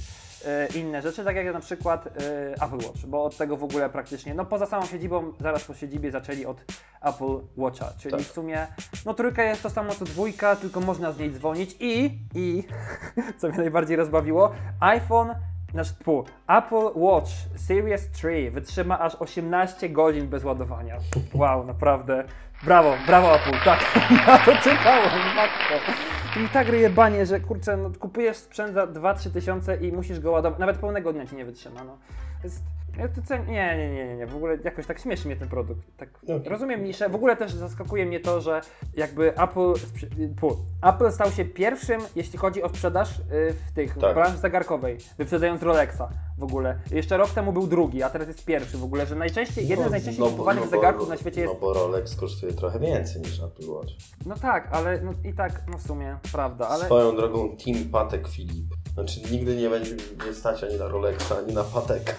e, 0.47 0.67
inne 0.79 1.03
rzeczy, 1.03 1.25
tak 1.25 1.37
jak 1.37 1.53
na 1.53 1.61
przykład 1.61 2.07
e, 2.07 2.11
Apple 2.53 2.87
Watch, 2.87 3.07
bo 3.07 3.25
od 3.25 3.37
tego 3.37 3.57
w 3.57 3.65
ogóle 3.65 3.91
praktycznie, 3.91 4.35
no 4.35 4.45
poza 4.45 4.67
samą 4.67 4.87
siedzibą, 4.87 5.33
zaraz 5.41 5.65
po 5.65 5.75
siedzibie 5.75 6.11
zaczęli 6.11 6.47
od 6.47 6.65
Apple 7.03 7.41
Watcha, 7.57 7.93
czyli 7.99 8.15
Tak. 8.17 8.25
w 8.25 8.33
sumie, 8.33 8.67
no 9.07 9.15
trójka 9.15 9.43
jest 9.43 9.63
to 9.63 9.71
samo 9.71 9.95
co 9.95 10.05
dwójka, 10.05 10.57
tylko 10.57 10.81
można 10.81 11.13
z 11.13 11.19
niej 11.19 11.33
dzwonić 11.33 11.77
i, 11.81 12.19
i, 12.35 12.65
co 13.39 13.49
mnie 13.49 13.59
najbardziej 13.59 13.97
rozbawiło, 13.97 14.53
iPhone 14.81 15.35
Znaczy, 15.77 15.95
pu, 16.05 16.25
Apple 16.49 16.91
Watch 16.95 17.31
Series 17.57 18.11
3 18.11 18.51
wytrzyma 18.51 18.99
aż 18.99 19.15
18 19.15 19.89
godzin 19.89 20.29
bez 20.29 20.45
ładowania. 20.45 20.97
Wow, 21.35 21.67
naprawdę. 21.67 22.25
Brawo, 22.65 22.95
brawo 23.07 23.37
Apple, 23.37 23.59
tak. 23.65 23.81
Ja 24.27 24.39
to 24.39 24.57
czekałem, 24.57 25.11
matko. 25.37 25.93
To 26.35 26.41
mi 26.41 26.49
tak 26.49 26.69
ryje 26.69 26.91
banie, 26.91 27.27
że 27.27 27.41
kurczę, 27.41 27.77
no, 27.77 27.91
kupujesz 27.99 28.37
sprzęt 28.37 28.75
za 28.75 28.87
2-3 28.87 29.31
tysiące 29.31 29.77
i 29.77 29.93
musisz 29.93 30.21
go 30.21 30.31
ładować. 30.31 30.59
Nawet 30.59 30.77
pełnego 30.77 31.13
dnia 31.13 31.27
ci 31.27 31.37
nie 31.37 31.45
wytrzyma. 31.45 31.85
No. 31.85 31.99
Jest, 32.45 32.63
to 32.97 33.23
cen... 33.23 33.47
nie, 33.47 33.77
nie, 33.79 33.91
nie, 33.95 34.07
nie, 34.07 34.17
nie, 34.17 34.27
w 34.27 34.37
ogóle 34.37 34.59
jakoś 34.65 34.87
tak 34.87 34.99
śmieszy 34.99 35.27
mnie 35.29 35.37
ten 35.37 35.49
produkt. 35.49 35.81
Tak, 35.97 36.09
Okej. 36.23 36.43
Rozumiem 36.49 36.85
niszę. 36.85 37.09
W 37.09 37.15
ogóle 37.15 37.37
też 37.37 37.53
zaskakuje 37.55 38.07
mnie 38.07 38.21
to, 38.21 38.41
że 38.41 38.61
jakby 38.97 39.35
Apple, 39.37 39.73
Apple 40.83 41.13
stał 41.13 41.31
się 41.31 41.45
pierwszym, 41.45 42.01
jeśli 42.17 42.39
chodzi 42.39 42.63
o 42.63 42.69
sprzedaż 42.69 43.19
y, 43.19 43.23
w 43.69 43.73
tych 43.75 43.95
w 43.95 44.01
Tak. 44.01 44.15
branży 44.15 44.39
zegarkowej, 44.39 44.99
wyprzedzając 45.19 45.63
Rolexa 45.63 46.03
w 46.39 46.43
ogóle. 46.43 46.79
Jeszcze 46.91 47.17
rok 47.17 47.31
temu 47.31 47.53
był 47.53 47.67
drugi, 47.67 48.03
a 48.03 48.11
teraz 48.11 48.29
jest 48.29 48.45
pierwszy 48.45 48.79
w 48.79 48.85
ogóle, 48.85 49.07
że 49.07 49.15
najczęściej, 49.15 49.69
jeden 49.69 49.89
z 49.89 49.91
najczęściej 49.91 50.25
bo- 50.25 50.31
kupowanych 50.31 50.65
bo- 50.65 50.71
zegarków 50.71 51.09
na 51.09 51.17
świecie 51.17 51.41
jest 51.41 51.55
No 51.55 51.61
bo 51.61 51.73
Rolex 51.73 52.17
kosztuje 52.17 52.53
trochę 52.53 52.79
więcej 52.81 53.23
niż 53.23 53.41
Apple 53.43 53.71
Watch. 53.71 53.91
No 54.27 54.35
tak, 54.37 54.69
ale 54.73 55.01
no 55.01 55.13
i 55.25 55.35
tak, 55.35 55.63
no 55.71 55.79
w 55.79 55.83
sumie, 55.83 56.17
prawda, 56.33 56.69
ale... 56.69 56.85
Swoją 56.85 57.17
drogą 57.17 57.57
Team 57.65 57.85
Patek 57.93 58.29
Filip. 58.29 58.67
Znaczy 58.97 59.21
nigdy 59.31 59.57
nie 59.57 59.71
będzie 59.71 59.91
nie 60.27 60.35
stać 60.35 60.65
ani 60.65 60.77
na 60.77 60.89
Rolexa, 60.89 61.33
ani 61.45 61.55
na 61.55 61.65
Pateka. 61.65 62.15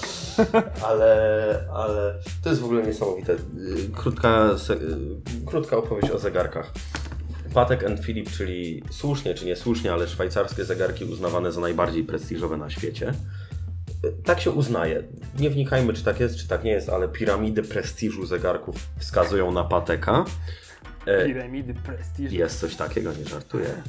ale, 0.88 1.64
ale 1.74 2.14
to 2.42 2.48
jest 2.48 2.60
w 2.60 2.64
ogóle 2.64 2.82
niesamowite. 2.82 3.32
Y, 3.32 3.38
Krótka, 3.96 4.50
y, 4.70 5.46
krótka 5.46 5.76
opowieść 5.76 6.10
o 6.10 6.18
zegarkach. 6.18 6.72
Patek 7.54 7.84
and 7.84 8.00
Philip, 8.00 8.30
czyli 8.30 8.82
słusznie 8.90 9.34
czy 9.34 9.46
niesłusznie, 9.46 9.92
ale 9.92 10.08
szwajcarskie 10.08 10.64
zegarki 10.64 11.04
uznawane 11.04 11.52
za 11.52 11.60
najbardziej 11.60 12.04
prestiżowe 12.04 12.56
na 12.56 12.70
świecie. 12.70 13.12
Y, 14.04 14.12
Tak 14.24 14.40
się 14.40 14.50
uznaje. 14.50 15.02
Nie 15.38 15.50
wnikajmy, 15.50 15.92
czy 15.92 16.04
tak 16.04 16.20
jest, 16.20 16.36
czy 16.36 16.48
tak 16.48 16.64
nie 16.64 16.70
jest, 16.70 16.88
ale 16.88 17.08
piramidy 17.08 17.62
prestiżu 17.62 18.26
zegarków 18.26 18.76
wskazują 18.98 19.52
na 19.52 19.64
Pateka. 19.64 20.24
Piramidy 21.26 21.74
prestiżu. 21.74 22.34
Jest 22.34 22.60
coś 22.60 22.76
takiego, 22.76 23.12
nie 23.12 23.24
żartuję. 23.24 23.82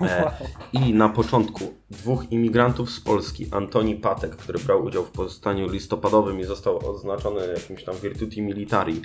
E, 0.00 0.32
I 0.72 0.94
na 0.94 1.08
początku 1.08 1.74
dwóch 1.90 2.32
imigrantów 2.32 2.90
z 2.90 3.00
Polski, 3.00 3.46
Antoni 3.50 3.96
Patek, 3.96 4.36
który 4.36 4.58
brał 4.58 4.84
udział 4.84 5.04
w 5.04 5.10
powstaniu 5.10 5.68
listopadowym 5.68 6.40
i 6.40 6.44
został 6.44 6.90
odznaczony 6.90 7.40
jakimś 7.54 7.84
tam 7.84 7.94
Virtuti 8.02 8.42
Militari 8.42 9.02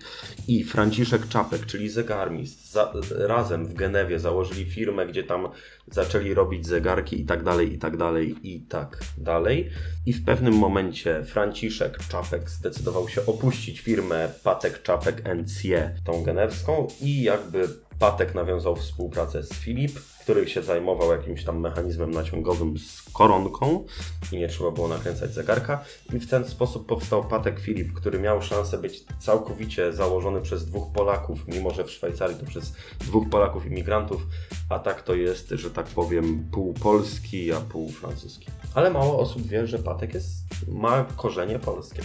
i 0.48 0.64
Franciszek 0.64 1.28
Czapek, 1.28 1.66
czyli 1.66 1.90
zegarmistrz, 1.90 2.72
za, 2.72 2.94
razem 3.18 3.66
w 3.66 3.74
Genewie 3.74 4.20
założyli 4.20 4.66
firmę, 4.66 5.08
gdzie 5.08 5.24
tam 5.24 5.48
zaczęli 5.92 6.34
robić 6.34 6.68
zegarki 6.68 7.22
i 7.22 7.26
tak 7.26 7.44
dalej, 7.44 7.74
i 7.74 7.78
tak 7.78 7.98
dalej, 7.98 8.36
i 8.44 8.62
tak 8.62 8.98
dalej. 9.18 9.70
I 10.06 10.14
w 10.14 10.26
pewnym 10.26 10.54
momencie 10.54 11.24
Franciszek 11.24 11.98
Czapek 12.08 12.50
zdecydował 12.50 13.10
się 13.10 13.26
opuścić 13.26 13.80
firmę 13.80 14.30
Patek 14.44 14.82
Czapek 14.82 15.24
NC, 15.36 15.64
tą 16.06 16.24
genewską 16.24 16.88
i 17.02 17.24
jakby 17.24 17.70
Patek 18.00 18.36
nawiązał 18.36 18.76
współpracę 18.76 19.44
z 19.44 19.54
Filip, 19.54 20.00
który 20.24 20.50
się 20.50 20.62
zajmował 20.62 21.12
jakimś 21.12 21.44
tam 21.44 21.60
mechanizmem 21.60 22.12
naciągowym 22.12 22.78
z 22.78 23.02
koronką 23.14 23.86
i 24.32 24.38
nie 24.38 24.48
trzeba 24.48 24.72
było 24.72 24.88
nakręcać 24.88 25.34
zegarka. 25.34 25.84
I 26.14 26.20
w 26.20 26.30
ten 26.30 26.46
sposób 26.46 26.88
powstał 26.88 27.24
Patek 27.24 27.60
Filip, 27.60 27.94
który 27.94 28.20
miał 28.20 28.42
szansę 28.42 28.78
być 28.78 29.06
całkowicie 29.20 29.94
założony 29.94 30.42
przez 30.42 30.66
dwóch 30.66 30.92
Polaków, 30.92 31.48
mimo 31.48 31.72
że 31.72 31.84
w 31.84 31.92
Szwajcarii 31.92 32.38
to 32.38 32.46
przez 32.46 32.74
dwóch 33.00 33.30
Polaków 33.30 33.66
imigrantów, 33.66 34.28
a 34.70 34.80
tak 34.80 35.02
to 35.02 35.16
jest, 35.16 35.50
że 35.50 35.72
tak 35.72 35.86
powiem, 35.86 36.50
pół 36.52 36.74
polski, 36.74 37.52
a 37.52 37.62
pół 37.62 37.90
francuski. 37.90 38.48
Ale 38.76 38.92
mało 38.92 39.20
osób 39.20 39.48
wie, 39.48 39.68
że 39.68 39.80
Patek 39.80 40.14
jest, 40.14 40.34
ma 40.68 41.06
korzenie 41.18 41.60
polskie. 41.60 42.02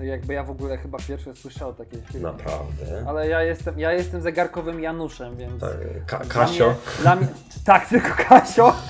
No 0.00 0.06
jakby 0.06 0.34
ja 0.34 0.44
w 0.44 0.50
ogóle 0.50 0.78
chyba 0.78 0.98
pierwszy 1.08 1.34
słyszał 1.34 1.68
o 1.68 1.72
takiej 1.72 2.00
firmie. 2.00 2.22
Naprawdę. 2.22 3.04
Ale 3.06 3.28
ja 3.28 3.42
jestem, 3.42 3.78
ja 3.80 3.92
jestem 3.92 4.22
zegarkowym 4.22 4.80
Januszem, 4.80 5.36
więc... 5.36 5.60
Tak, 5.60 5.70
Ka- 6.06 6.18
dla 6.18 6.26
Kasio. 6.34 6.66
Mnie, 6.66 6.76
dla 7.02 7.16
mnie, 7.16 7.26
tak, 7.64 7.88
tylko 7.88 8.08
Kasio. 8.28 8.74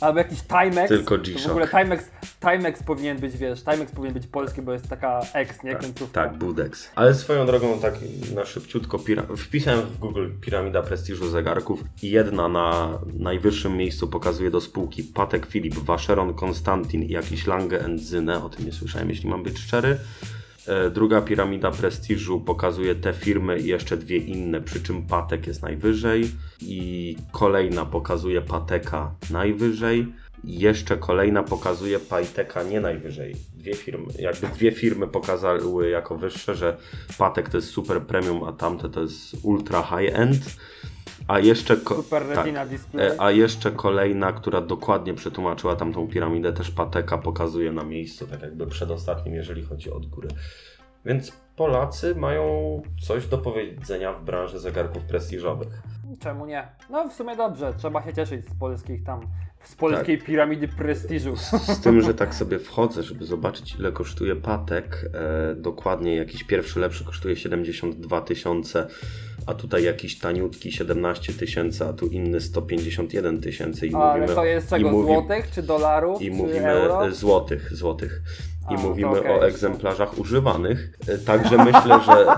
Albo 0.00 0.18
jakiś 0.18 0.38
Timex. 0.42 0.88
Tylko 0.88 1.18
To 1.18 1.22
W 1.22 1.26
G-Shock. 1.26 1.50
ogóle 1.50 1.68
Timex, 1.68 2.10
Timex 2.40 2.82
powinien 2.82 3.18
być, 3.18 3.36
wiesz, 3.36 3.64
Timex 3.64 3.92
powinien 3.92 4.14
być 4.14 4.26
polski, 4.26 4.62
bo 4.62 4.72
jest 4.72 4.88
taka 4.88 5.20
ex, 5.34 5.62
nie? 5.62 5.74
Końcówka. 5.76 6.24
Tak, 6.28 6.38
Budex. 6.38 6.88
Ale 6.94 7.14
swoją 7.14 7.46
drogą, 7.46 7.78
tak 7.80 7.94
na 8.34 8.44
szybciutko, 8.44 8.98
wpisałem 9.36 9.80
w 9.80 9.98
Google 9.98 10.28
piramida 10.40 10.82
prestiżu 10.82 11.28
zegarków 11.30 11.84
i 12.02 12.10
jedna 12.10 12.48
na 12.48 12.98
najwyższym 13.14 13.76
miejscu 13.76 14.08
pokazuje 14.08 14.50
do 14.50 14.60
spółki 14.60 15.04
Patek 15.04 15.46
Philip, 15.46 15.74
Vacheron 15.74 16.34
Konstantin 16.34 17.02
i 17.02 17.08
jakiś 17.08 17.46
Lange 17.46 17.80
Zyne, 17.96 18.44
o 18.44 18.48
tym 18.48 18.66
nie 18.66 18.72
słyszałem, 18.72 19.10
jeśli 19.14 19.30
mam 19.30 19.42
być 19.42 19.58
szczery. 19.58 19.96
E, 20.66 20.90
Druga 20.90 21.20
piramida 21.22 21.70
prestiżu 21.70 22.40
pokazuje 22.40 22.94
te 22.94 23.12
firmy 23.12 23.58
i 23.58 23.66
jeszcze 23.66 23.96
dwie 23.96 24.16
inne, 24.16 24.60
przy 24.60 24.82
czym 24.82 25.02
Patek 25.02 25.46
jest 25.46 25.62
najwyżej 25.62 26.30
i 26.60 27.16
kolejna 27.32 27.86
pokazuje 27.86 28.42
Pateka 28.42 29.14
najwyżej. 29.30 30.06
I 30.44 30.58
jeszcze 30.58 30.96
kolejna 30.96 31.42
pokazuje 31.42 31.98
Pajteka 31.98 32.62
nie 32.62 32.80
najwyżej. 32.80 33.36
Dwie 33.54 33.74
firmy, 33.74 34.06
jakby 34.18 34.46
dwie 34.46 34.72
firmy 34.72 35.08
pokazały 35.08 35.90
jako 35.90 36.16
wyższe, 36.16 36.54
że 36.54 36.76
Patek 37.18 37.48
to 37.48 37.56
jest 37.58 37.70
super 37.70 38.02
premium, 38.02 38.44
a 38.44 38.52
tamte 38.52 38.88
to 38.88 39.00
jest 39.00 39.36
ultra 39.42 39.82
high 39.82 40.18
end. 40.18 40.56
A 41.28 41.38
jeszcze, 41.38 41.76
tak. 41.76 42.46
E, 42.98 43.20
A 43.20 43.30
jeszcze 43.30 43.70
kolejna, 43.70 44.32
która 44.32 44.60
dokładnie 44.60 45.14
przetłumaczyła 45.14 45.76
tamtą 45.76 46.08
piramidę, 46.08 46.52
też 46.52 46.70
Pateka 46.70 47.18
pokazuje 47.18 47.72
na 47.72 47.84
miejscu, 47.84 48.26
tak 48.26 48.42
jakby 48.42 48.66
przedostatnim, 48.66 49.34
jeżeli 49.34 49.62
chodzi 49.62 49.90
o 49.90 49.94
od 49.94 50.06
góry. 50.06 50.28
Więc 51.04 51.32
Polacy 51.56 52.14
mają 52.14 52.82
coś 53.02 53.26
do 53.26 53.38
powiedzenia 53.38 54.12
w 54.12 54.24
branży 54.24 54.58
zegarków 54.58 55.04
prestiżowych. 55.04 55.82
Czemu 56.20 56.46
nie? 56.46 56.68
No 56.90 57.08
w 57.08 57.12
sumie 57.12 57.36
dobrze, 57.36 57.74
trzeba 57.78 58.02
się 58.02 58.14
cieszyć 58.14 58.48
z 58.48 58.54
polskich 58.54 59.04
tam, 59.04 59.20
z 59.64 59.74
polskiej 59.74 60.18
piramidy 60.18 60.68
prestiżu. 60.68 61.36
Z 61.36 61.80
tym, 61.80 62.02
że 62.02 62.14
tak 62.14 62.34
sobie 62.34 62.58
wchodzę, 62.58 63.02
żeby 63.02 63.24
zobaczyć 63.24 63.74
ile 63.74 63.92
kosztuje 63.92 64.36
Patek. 64.36 65.10
E, 65.14 65.54
dokładnie 65.54 66.16
jakiś 66.16 66.44
pierwszy 66.44 66.80
lepszy 66.80 67.04
kosztuje 67.04 67.36
72 67.36 68.20
tysiące, 68.20 68.88
a 69.46 69.54
tutaj 69.54 69.82
jakiś 69.84 70.18
taniutki 70.18 70.72
17 70.72 71.32
tysięcy, 71.32 71.84
a 71.84 71.92
tu 71.92 72.06
inny 72.06 72.40
151 72.40 73.40
tysięcy. 73.40 73.86
i 73.86 73.94
Ale 73.94 74.14
mówimy- 74.20 74.34
to 74.34 74.44
jest 74.44 74.70
czego, 74.70 74.90
mówi- 74.90 75.06
złotych, 75.14 75.50
czy 75.50 75.62
dolarów, 75.62 76.22
I 76.22 76.24
czy 76.26 76.30
mówimy 76.30 76.66
euro? 76.68 77.06
e, 77.06 77.12
złotych, 77.12 77.74
złotych. 77.76 78.22
I 78.70 78.74
A, 78.74 78.78
mówimy 78.78 79.08
okej, 79.20 79.30
o 79.30 79.46
egzemplarzach 79.46 80.18
używanych. 80.18 80.98
E, 81.08 81.18
Także 81.18 81.56
myślę, 81.64 82.00
że 82.06 82.26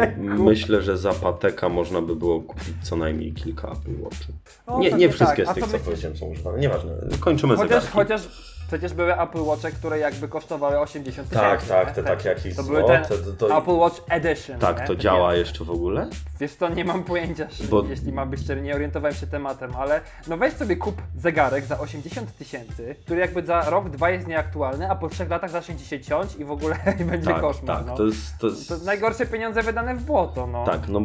e, 0.00 0.16
myślę, 0.18 0.82
że 0.82 0.96
za 0.98 1.12
Pateka 1.12 1.68
można 1.68 2.02
by 2.02 2.16
było 2.16 2.40
kupić 2.40 2.74
co 2.82 2.96
najmniej 2.96 3.32
kilka 3.32 3.68
Apple 3.72 4.02
Watchy. 4.02 4.32
No, 4.68 4.78
nie, 4.78 4.92
nie 4.92 5.08
wszystkie 5.08 5.44
tak. 5.44 5.52
Z 5.56 5.60
tych, 5.60 5.66
co 5.66 5.78
powiedziałem, 5.78 6.16
są 6.16 6.26
używane. 6.26 6.58
Nieważne. 6.58 6.92
Kończymy 7.20 7.56
Chociaż, 7.56 7.68
zegarki. 7.84 7.92
chociaż 7.92 8.47
Przecież 8.68 8.94
były 8.94 9.20
Apple 9.20 9.44
Watche, 9.44 9.70
które 9.70 9.98
jakby 9.98 10.28
kosztowały 10.28 10.78
80 10.78 11.28
tysięcy. 11.28 11.46
Tak, 11.48 11.64
tak, 11.66 11.88
nie? 11.88 11.94
te 11.94 12.02
takie 12.02 12.28
jakieś 12.28 12.56
To 12.56 12.62
były 12.62 12.78
złote, 12.78 13.02
to- 13.36 13.48
to- 13.48 13.58
Apple 13.58 13.70
Watch 13.76 14.00
Edition. 14.08 14.58
Tak, 14.58 14.76
nie? 14.80 14.82
to 14.86 14.92
Takie- 14.92 15.02
działa 15.02 15.34
jeszcze 15.34 15.64
w 15.64 15.70
ogóle? 15.70 16.08
Wiesz 16.40 16.54
co, 16.54 16.68
nie 16.68 16.84
mam 16.84 17.04
pojęcia, 17.04 17.48
Bo- 17.70 17.84
jeśli 17.84 18.12
mam 18.12 18.30
być 18.30 18.40
szczery, 18.40 18.62
nie 18.62 18.74
orientowałem 18.74 19.16
się 19.16 19.26
tematem, 19.26 19.76
ale 19.76 20.00
no 20.28 20.36
weź 20.36 20.54
sobie 20.54 20.76
kup 20.76 21.02
zegarek 21.16 21.64
za 21.64 21.78
80 21.78 22.36
tysięcy, 22.36 22.94
który 23.04 23.20
jakby 23.20 23.42
za 23.46 23.70
rok, 23.70 23.90
dwa 23.90 24.10
jest 24.10 24.26
nieaktualny, 24.26 24.90
a 24.90 24.94
po 24.94 25.08
trzech 25.08 25.30
latach 25.30 25.50
się 25.88 26.00
ciąć 26.00 26.36
i 26.36 26.44
w 26.44 26.50
ogóle 26.50 26.76
będzie 27.10 27.30
Tak, 27.30 27.40
koszmar. 27.40 27.76
tak, 27.78 27.86
no. 27.86 27.96
to 27.96 28.04
jest... 28.04 28.38
To 28.40 28.46
jest... 28.46 28.68
To 28.68 28.76
najgorsze 28.78 29.26
pieniądze 29.26 29.62
wydane 29.62 29.94
w 29.96 30.02
błoto, 30.02 30.46
no. 30.46 30.64
Tak, 30.64 30.88
no 30.88 31.00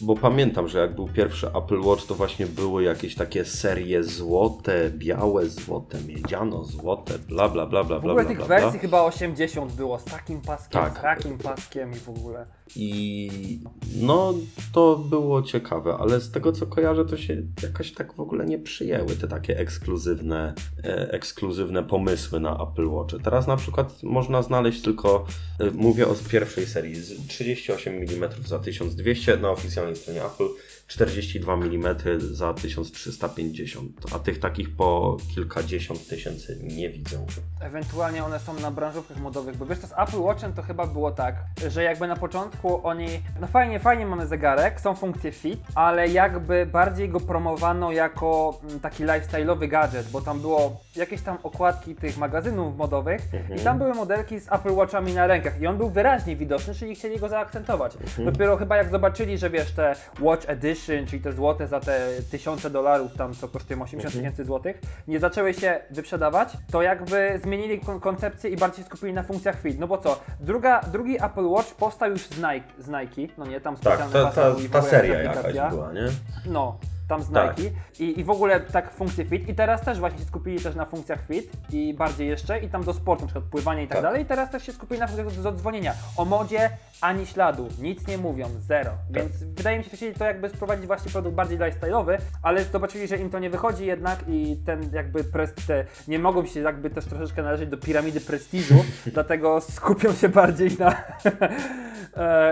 bo 0.00 0.16
pamiętam, 0.16 0.68
że 0.68 0.78
jak 0.78 0.94
był 0.94 1.08
pierwszy 1.08 1.48
Apple 1.48 1.80
Watch, 1.80 2.06
to 2.06 2.14
właśnie 2.14 2.46
były 2.46 2.82
jakieś 2.82 3.14
takie 3.14 3.44
serie 3.44 4.02
złote, 4.04 4.90
białe, 4.90 5.46
złote, 5.46 5.98
miedziano, 6.06 6.64
złote, 6.64 7.03
bla 7.28 7.48
bla 7.48 7.66
bla 7.66 7.84
bla 7.84 7.96
W 7.96 7.98
ogóle 7.98 8.14
bla, 8.14 8.24
tych 8.24 8.36
bla, 8.36 8.46
wersji 8.46 8.70
bla. 8.70 8.80
chyba 8.80 9.02
80 9.02 9.72
było, 9.72 9.98
z 9.98 10.04
takim 10.04 10.40
paskiem, 10.40 10.80
Tak. 10.82 10.98
z 10.98 11.02
takim 11.02 11.38
paskiem 11.38 11.92
i 11.92 11.94
w 11.96 12.08
ogóle. 12.08 12.46
I 12.76 13.30
no 13.96 14.34
to 14.72 14.96
było 14.96 15.42
ciekawe, 15.42 15.96
ale 16.00 16.20
z 16.20 16.30
tego 16.30 16.52
co 16.52 16.66
kojarzę, 16.66 17.04
to 17.04 17.16
się 17.16 17.42
jakoś 17.62 17.92
tak 17.92 18.12
w 18.14 18.20
ogóle 18.20 18.46
nie 18.46 18.58
przyjęły 18.58 19.16
te 19.16 19.28
takie 19.28 19.58
ekskluzywne, 19.58 20.54
e, 20.84 21.12
ekskluzywne 21.12 21.82
pomysły 21.82 22.40
na 22.40 22.62
Apple 22.62 22.86
Watch. 22.88 23.14
Teraz 23.24 23.46
na 23.46 23.56
przykład 23.56 24.02
można 24.02 24.42
znaleźć 24.42 24.82
tylko, 24.82 25.26
e, 25.60 25.70
mówię 25.70 26.08
o 26.08 26.14
pierwszej 26.30 26.66
serii, 26.66 26.94
z 26.94 27.26
38 27.26 27.94
mm 27.94 28.30
za 28.46 28.58
1200 28.58 29.36
na 29.36 29.50
oficjalnej 29.50 29.96
stronie 29.96 30.24
Apple, 30.24 30.48
42 30.86 31.54
mm 31.54 31.96
za 32.18 32.54
1350, 32.54 33.90
a 34.14 34.18
tych 34.18 34.40
takich 34.40 34.76
po 34.76 35.16
kilkadziesiąt 35.34 36.08
tysięcy 36.08 36.58
nie 36.62 36.90
widzę. 36.90 37.26
Ewentualnie 37.60 38.24
one 38.24 38.40
są 38.40 38.54
na 38.54 38.70
branżówkach 38.70 39.16
modowych, 39.16 39.56
bo 39.56 39.66
wiesz 39.66 39.78
co, 39.78 39.86
z 39.86 39.92
Apple 39.92 40.20
Watchem 40.20 40.52
to 40.52 40.62
chyba 40.62 40.86
było 40.86 41.10
tak, 41.10 41.34
że 41.68 41.82
jakby 41.82 42.08
na 42.08 42.16
początku 42.16 42.86
oni, 42.86 43.08
no 43.40 43.46
fajnie, 43.46 43.80
fajnie 43.80 44.06
mamy 44.06 44.26
zegarek, 44.26 44.80
są 44.80 44.94
funkcje 44.94 45.32
fit, 45.32 45.60
ale 45.74 46.08
jakby 46.08 46.66
bardziej 46.66 47.08
go 47.08 47.20
promowano 47.20 47.92
jako 47.92 48.60
mm, 48.64 48.80
taki 48.80 49.04
lifestyle'owy 49.04 49.68
gadżet, 49.68 50.08
bo 50.10 50.20
tam 50.20 50.40
było 50.40 50.80
jakieś 50.96 51.22
tam 51.22 51.38
okładki 51.42 51.94
tych 51.94 52.18
magazynów 52.18 52.76
modowych 52.76 53.20
i 53.56 53.60
tam 53.60 53.78
były 53.78 53.94
modelki 53.94 54.40
z 54.40 54.52
Apple 54.52 54.72
Watchami 54.72 55.14
na 55.14 55.26
rękach 55.26 55.60
i 55.60 55.66
on 55.66 55.76
był 55.76 55.90
wyraźnie 55.90 56.36
widoczny, 56.36 56.74
czyli 56.74 56.94
chcieli 56.94 57.18
go 57.18 57.28
zaakcentować. 57.28 57.96
Dopiero 58.18 58.56
chyba 58.56 58.76
jak 58.76 58.90
zobaczyli, 58.90 59.38
że 59.38 59.50
wiesz, 59.50 59.72
te 59.72 59.94
Watch 60.20 60.48
Edition, 60.48 60.74
czyli 61.06 61.22
te 61.22 61.32
złote 61.32 61.68
za 61.68 61.80
te 61.80 62.08
tysiące 62.30 62.70
dolarów 62.70 63.14
tam, 63.16 63.34
co 63.34 63.48
kosztują 63.48 63.82
80 63.82 64.14
tysięcy 64.14 64.44
złotych, 64.44 64.80
nie 65.08 65.20
zaczęły 65.20 65.54
się 65.54 65.80
wyprzedawać, 65.90 66.48
to 66.72 66.82
jakby 66.82 67.40
zmienili 67.42 67.80
kon- 67.80 68.00
koncepcję 68.00 68.50
i 68.50 68.56
bardziej 68.56 68.84
skupili 68.84 69.12
na 69.12 69.22
funkcjach 69.22 69.60
fit. 69.60 69.78
No 69.78 69.86
bo 69.88 69.98
co, 69.98 70.20
druga, 70.40 70.80
drugi 70.92 71.24
Apple 71.24 71.46
Watch 71.46 71.74
powstał 71.74 72.10
już 72.10 72.20
z 72.26 72.36
Nike, 72.36 72.68
z 72.78 72.88
Nike 72.88 73.32
no 73.38 73.46
nie, 73.46 73.60
tam 73.60 73.76
Tak, 73.76 73.82
specjalne 73.98 74.12
ta, 74.12 74.24
ta, 74.24 74.32
ta 74.42 74.48
ogóle 74.48 74.82
seria 74.82 75.14
aplikacja. 75.30 75.50
jakaś 75.50 75.70
była, 75.74 75.92
nie? 75.92 76.06
No, 76.46 76.78
tam 77.08 77.22
z 77.22 77.30
Tak. 77.30 77.58
Nike. 77.58 77.70
I, 77.98 78.20
I 78.20 78.24
w 78.24 78.30
ogóle 78.30 78.60
tak 78.60 78.90
funkcje 78.94 79.24
fit. 79.24 79.48
I 79.48 79.54
teraz 79.54 79.80
też 79.80 79.98
właśnie 79.98 80.18
się 80.18 80.24
skupili 80.24 80.60
też 80.60 80.74
na 80.74 80.84
funkcjach 80.84 81.26
fit 81.28 81.50
i 81.72 81.94
bardziej 81.94 82.28
jeszcze. 82.28 82.58
I 82.58 82.68
tam 82.68 82.84
do 82.84 82.94
sportu, 82.94 83.22
na 83.24 83.26
przykład 83.28 83.44
pływania 83.50 83.82
i 83.82 83.88
tak, 83.88 83.96
Tak. 83.96 84.02
dalej. 84.02 84.22
I 84.22 84.26
teraz 84.26 84.50
też 84.50 84.66
się 84.66 84.72
skupili 84.72 85.00
na 85.00 85.06
funkcjach 85.06 85.42
do, 85.42 85.52
dzwonienia. 85.52 85.94
O 86.16 86.24
modzie 86.24 86.70
ani 87.00 87.26
śladu, 87.26 87.68
nic 87.80 88.06
nie 88.06 88.18
mówią, 88.18 88.48
zero. 88.60 88.90
Tak. 88.90 89.22
Więc 89.22 89.44
wydaje 89.44 89.78
mi 89.78 89.84
się, 89.84 89.90
że 89.90 89.96
chcieli 89.96 90.14
to 90.14 90.24
jakby 90.24 90.48
sprowadzić 90.48 90.86
właśnie 90.86 91.10
produkt 91.12 91.36
bardziej 91.36 91.58
lifestyle'owy, 91.58 92.18
ale 92.42 92.64
zobaczyli, 92.64 93.08
że 93.08 93.16
im 93.16 93.30
to 93.30 93.38
nie 93.38 93.50
wychodzi 93.50 93.86
jednak 93.86 94.18
i 94.28 94.56
ten 94.66 94.90
jakby 94.92 95.24
prest, 95.24 95.66
te, 95.66 95.84
nie 96.08 96.18
mogą 96.18 96.46
się 96.46 96.60
jakby 96.60 96.90
też 96.90 97.04
troszeczkę 97.04 97.42
należeć 97.42 97.68
do 97.68 97.76
piramidy 97.76 98.20
prestiżu, 98.20 98.84
dlatego 99.14 99.60
skupią 99.60 100.12
się 100.12 100.28
bardziej 100.28 100.70
na, 100.78 100.90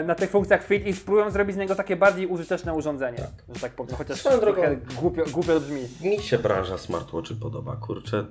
na 0.07 0.15
tych 0.15 0.31
funkcjach 0.31 0.65
fit 0.65 0.87
i 0.87 0.93
spróbują 0.93 1.31
zrobić 1.31 1.57
z 1.57 1.59
niego 1.59 1.75
takie 1.75 1.97
bardziej 1.97 2.27
użyteczne 2.27 2.75
urządzenie, 2.75 3.19
że 3.55 3.61
tak 3.61 3.73
powiem, 3.73 3.97
chociaż 3.97 4.19
Swoją 4.21 4.39
drogą- 4.39 4.55
trochę 4.55 4.77
głupio, 5.01 5.23
głupio 5.33 5.61
brzmi. 5.61 5.81
Mi 6.03 6.19
się 6.19 6.39
branża 6.39 6.79
smartwatchy 6.79 7.35
podoba. 7.35 7.77
Kurczę, 7.77 8.27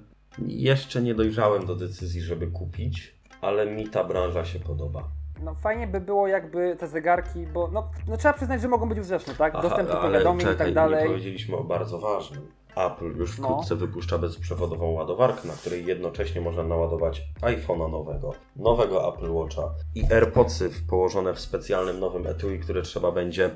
jeszcze 0.48 1.02
nie 1.02 1.16
dojrzałem 1.16 1.66
do 1.66 1.76
decyzji, 1.76 2.22
żeby 2.22 2.48
kupić, 2.48 3.16
ale 3.42 3.66
mi 3.66 3.88
ta 3.90 4.04
branża 4.04 4.46
się 4.46 4.60
podoba. 4.60 5.04
No 5.44 5.56
fajnie 5.56 5.88
by 5.88 6.00
było 6.02 6.28
jakby 6.28 6.76
te 6.80 6.88
zegarki, 6.88 7.48
bo 7.54 7.70
no, 7.74 7.90
no 8.08 8.18
trzeba 8.18 8.34
przyznać, 8.34 8.62
że 8.62 8.68
mogą 8.68 8.90
być 8.90 9.00
użyteczne, 9.00 9.36
tak? 9.36 9.54
Aha, 9.56 9.62
Dostęp 9.64 9.90
do 9.90 10.02
ale 10.02 10.08
powiadomień 10.10 10.48
i 10.54 10.58
tak 10.58 10.74
dalej. 10.74 11.04
Nie 11.04 11.10
powiedzieliśmy 11.10 11.56
o 11.58 11.64
bardzo 11.64 12.00
ważnym. 12.00 12.42
Apple 12.76 13.18
już 13.18 13.40
No. 13.40 13.48
wkrótce 13.48 13.76
wypuszcza 13.76 14.18
bezprzewodową 14.18 14.92
ładowarkę, 14.92 15.48
na 15.48 15.54
której 15.54 15.86
jednocześnie 15.86 16.42
można 16.42 16.64
naładować 16.64 17.22
iPhone'a 17.42 17.92
nowego, 17.92 18.34
nowego 18.56 19.14
Apple 19.14 19.32
Watcha 19.32 19.62
i 19.96 20.04
AirPodsy 20.14 20.70
położone 20.90 21.34
w 21.34 21.40
specjalnym 21.40 22.00
nowym 22.00 22.28
etui, 22.28 22.60
które 22.60 22.82
trzeba 22.82 23.12
będzie 23.12 23.56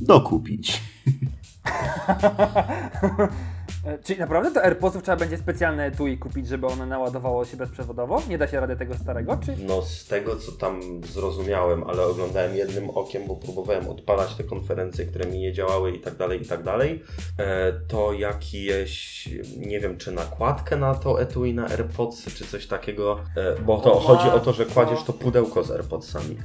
dokupić. 0.00 0.80
E, 3.84 3.98
Czyli 3.98 4.20
naprawdę 4.20 4.50
to 4.50 4.64
AirPodsów 4.64 5.02
trzeba 5.02 5.16
będzie 5.16 5.36
specjalne 5.38 5.84
etui 5.86 6.18
kupić, 6.18 6.48
żeby 6.48 6.66
one 6.66 6.86
naładowało 6.86 7.44
się 7.44 7.56
bezprzewodowo? 7.56 8.22
Nie 8.28 8.38
da 8.38 8.46
się 8.48 8.60
rady 8.60 8.76
tego 8.76 8.94
starego, 8.94 9.38
czy? 9.44 9.56
No 9.66 9.82
z 9.82 10.06
tego 10.06 10.36
co 10.36 10.52
tam 10.52 10.80
zrozumiałem, 11.04 11.84
ale 11.84 12.02
oglądałem 12.06 12.56
jednym 12.56 12.90
okiem, 12.90 13.26
bo 13.26 13.36
próbowałem 13.36 13.88
odpalać 13.88 14.34
te 14.34 14.44
konferencje, 14.44 15.04
które 15.06 15.30
mi 15.30 15.38
nie 15.38 15.52
działały 15.52 15.92
i 15.92 16.00
tak 16.00 16.16
dalej, 16.16 16.42
i 16.42 16.46
tak 16.46 16.62
dalej, 16.62 17.02
e, 17.38 17.72
to 17.72 18.12
jakieś, 18.12 19.28
nie 19.56 19.80
wiem, 19.80 19.96
czy 19.98 20.12
nakładkę 20.12 20.76
na 20.76 20.94
to 20.94 21.20
etui 21.20 21.54
na 21.54 21.66
AirPodsy, 21.68 22.30
czy 22.30 22.46
coś 22.46 22.66
takiego, 22.66 23.20
e, 23.36 23.60
bo 23.62 23.80
to 23.80 23.92
O 23.92 24.00
chodzi 24.00 24.28
o 24.28 24.40
to, 24.40 24.52
że 24.52 24.66
kładziesz 24.66 25.02
to 25.02 25.12
pudełko 25.12 25.62
z 25.64 25.70
AirPodsami. 25.70 26.36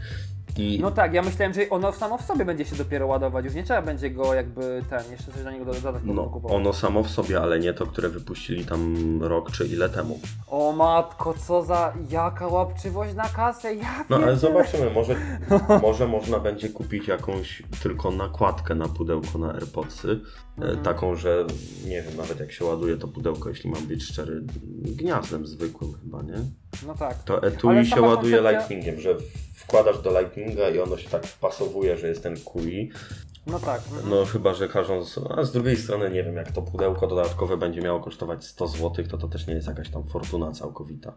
I 0.58 0.80
No 0.82 0.91
tak, 0.91 1.14
ja 1.14 1.22
myślałem, 1.22 1.53
że 1.53 1.70
ono 1.70 1.91
samo 1.91 2.18
w 2.18 2.22
sobie 2.22 2.45
będzie 2.45 2.66
się 2.66 2.76
dopiero 2.76 3.08
ładować, 3.08 3.45
już 3.45 3.53
nie 3.53 3.64
trzeba 3.64 3.82
będzie 3.82 4.10
go 4.10 4.34
jakby 4.34 4.82
ten, 4.89 5.12
jeszcze 5.12 5.32
coś 5.32 5.43
na 5.43 5.51
niego 5.51 5.66
dodatkowo 5.66 6.14
no, 6.14 6.24
kupować. 6.24 6.58
ono 6.58 6.74
samo 6.74 7.03
w 7.03 7.10
sobie, 7.10 7.41
ale 7.41 7.60
nie 7.60 7.74
to, 7.74 7.86
które 7.88 8.10
wypuścili 8.10 8.66
tam 8.66 8.95
rok 9.24 9.51
czy 9.51 9.66
ile 9.68 9.89
temu. 9.89 10.20
O 10.47 10.72
matko, 10.72 11.34
co 11.47 11.64
za, 11.64 11.93
jaka 12.10 12.47
łapczywość 12.47 13.16
na 13.16 13.30
kasę, 13.30 13.76
ja 13.76 14.06
No 14.10 14.16
ale 14.18 14.38
zobaczymy, 14.38 14.89
może, 14.89 15.16
może 15.82 16.08
można 16.08 16.39
będzie 16.39 16.70
kupić 16.70 17.08
jakąś 17.08 17.64
tylko 17.84 18.12
nakładkę 18.12 18.76
na 18.76 18.88
pudełko 18.88 19.38
na 19.38 19.53
AirPodsy. 19.53 20.08
e, 20.12 20.45
Mhm. 20.62 20.84
Taką, 20.84 21.16
że 21.16 21.45
nie 21.86 22.01
wiem, 22.01 22.18
nawet 22.18 22.39
jak 22.39 22.51
się 22.51 22.66
ładuje 22.66 22.97
to 22.97 23.08
pudełko, 23.08 23.49
jeśli 23.49 23.70
mam 23.70 23.84
być 23.88 24.03
szczery, 24.03 24.41
gniazdem 24.97 25.47
zwykłym 25.47 25.93
chyba, 25.93 26.22
nie? 26.22 26.34
No 26.88 26.93
tak. 26.95 27.24
To 27.24 27.43
etui 27.43 27.86
się 27.86 28.01
ładuje 28.01 28.38
koncepcja- 28.38 28.51
lightningiem, 28.51 28.99
że 28.99 29.18
wkładasz 29.68 30.01
do 30.01 30.20
lightninga 30.20 30.70
i 30.70 30.80
ono 30.80 30.97
się 30.97 31.09
tak 31.09 31.24
pasowuje, 31.41 31.97
że 31.97 32.07
jest 32.07 32.24
ten 32.24 32.36
QI. 32.38 32.91
No 33.47 33.59
tak. 33.59 33.82
mhm. 33.91 34.09
No 34.09 34.26
chyba, 34.26 34.53
że 34.53 34.68
każą, 34.68 35.03
z- 35.03 35.20
a 35.38 35.43
z 35.43 35.51
drugiej 35.51 35.78
strony 35.78 36.09
nie 36.11 36.24
wiem, 36.24 36.36
jak 36.36 36.51
to 36.51 36.61
pudełko 36.61 37.07
dodatkowe 37.07 37.57
będzie 37.57 37.82
miało 37.82 37.99
kosztować 37.99 38.45
100 38.45 38.68
zł, 38.68 39.05
to 39.09 39.18
to 39.18 39.28
też 39.28 39.47
nie 39.47 39.53
jest 39.53 39.68
jakaś 39.68 39.89
tam 39.89 40.03
fortuna 40.03 40.51
całkowita. 40.51 41.13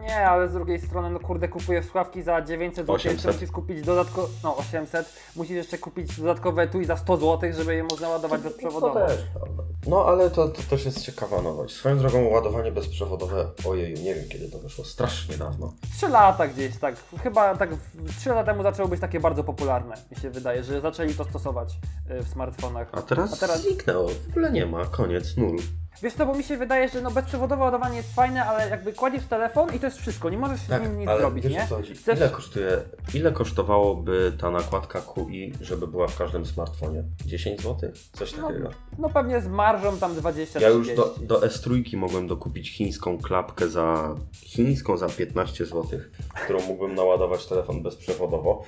Nie, 0.00 0.28
ale 0.28 0.48
z 0.48 0.52
drugiej 0.52 0.80
strony, 0.80 1.10
no 1.10 1.20
kurde, 1.20 1.48
kupujesz 1.48 1.84
słuchawki 1.84 2.22
za 2.22 2.42
900 2.42 2.86
zł, 2.86 2.94
800. 2.94 3.12
jeszcze 3.12 3.32
musisz 3.32 3.50
kupić 3.52 3.82
dodatkowo, 3.82 4.28
no 4.44 4.56
800, 4.56 5.12
musisz 5.36 5.56
jeszcze 5.56 5.78
kupić 5.78 6.20
dodatkowe 6.20 6.62
etui 6.62 6.84
za 6.84 6.96
100 6.96 7.16
zł, 7.16 7.52
żeby 7.52 7.74
je 7.74 7.82
można 7.84 8.08
ładować 8.08 8.40
bezprzewodowo. 8.40 9.00
To 9.00 9.06
też, 9.06 9.20
prawda. 9.34 9.62
No 9.86 10.04
ale 10.06 10.30
to, 10.30 10.48
to 10.48 10.62
też 10.70 10.84
jest 10.84 11.02
ciekawa 11.02 11.42
nowość. 11.42 11.74
Swoją 11.76 11.98
drogą 11.98 12.24
ładowanie 12.28 12.72
bezprzewodowe, 12.72 13.46
ojeju, 13.66 13.96
nie 14.02 14.14
wiem 14.14 14.28
kiedy 14.28 14.50
to 14.50 14.58
wyszło, 14.58 14.84
strasznie 14.84 15.36
dawno. 15.36 15.72
3 15.96 16.08
lata 16.08 16.48
gdzieś, 16.48 16.78
tak, 16.78 16.94
chyba 17.22 17.56
tak 17.56 17.70
3 18.18 18.28
lata 18.28 18.44
temu 18.44 18.62
zaczęło 18.62 18.88
być 18.88 19.00
takie 19.00 19.20
bardzo 19.20 19.44
popularne, 19.44 19.94
mi 20.10 20.16
się 20.16 20.30
wydaje, 20.30 20.64
że 20.64 20.80
zaczęli 20.80 21.14
to 21.14 21.24
stosować 21.24 21.78
y, 22.10 22.22
w 22.22 22.28
smartfonach. 22.28 22.88
A 22.92 23.02
teraz, 23.02 23.32
A 23.32 23.36
teraz- 23.36 23.62
zniknęło, 23.62 24.08
w 24.08 24.30
ogóle 24.30 24.52
nie 24.52 24.66
ma, 24.66 24.84
koniec, 24.84 25.36
nul. 25.36 25.56
Wiesz 26.02 26.14
co, 26.14 26.26
bo 26.26 26.34
mi 26.34 26.44
się 26.44 26.56
wydaje, 26.56 26.88
że 26.88 27.00
no 27.00 27.10
bezprzewodowe 27.10 27.64
ładowanie 27.64 27.96
jest 27.96 28.14
fajne, 28.14 28.44
ale 28.44 28.70
jakby 28.70 28.92
kładziesz 28.92 29.24
telefon 29.24 29.74
i 29.74 29.78
to 29.80 29.86
jest 29.86 29.98
wszystko, 29.98 30.30
nie 30.30 30.38
możesz 30.38 30.60
z 30.60 30.68
nim 30.82 30.98
nic 30.98 31.08
ale 31.08 31.20
zrobić, 31.20 31.44
wiesz 31.44 31.52
nie? 31.52 31.64
o 31.64 31.66
co 31.66 31.76
chodzi? 31.76 31.94
Chcesz- 31.94 32.16
Ile 32.18 32.28
kosztuje, 32.28 32.82
ile 33.14 33.32
kosztowałoby 33.32 34.32
ta 34.40 34.50
nakładka 34.50 35.00
QI, 35.00 35.52
żeby 35.60 35.86
była 35.86 36.08
w 36.08 36.18
każdym 36.18 36.46
smartfonie? 36.46 37.04
10 37.26 37.60
zł? 37.62 37.90
Coś 38.12 38.36
No, 38.36 38.48
takiego. 38.48 38.70
no 38.98 39.08
pewnie 39.10 39.40
z 39.40 39.48
marżą 39.48 39.98
tam 39.98 40.14
20 40.14 40.60
Ja 40.60 40.68
już 40.68 40.94
do, 40.94 41.14
do 41.22 41.40
S3 41.40 41.96
mogłem 41.96 42.26
dokupić 42.28 42.70
chińską 42.76 43.18
klapkę 43.18 43.68
za 43.68 44.14
chińską 44.42 44.96
za 44.96 45.08
15 45.08 45.64
zł, 45.66 46.00
którą 46.44 46.60
mógłbym 46.66 46.94
naładować 46.94 47.46
telefon 47.46 47.82
bezprzewodowo. 47.82 48.62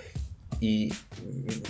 I 0.64 0.90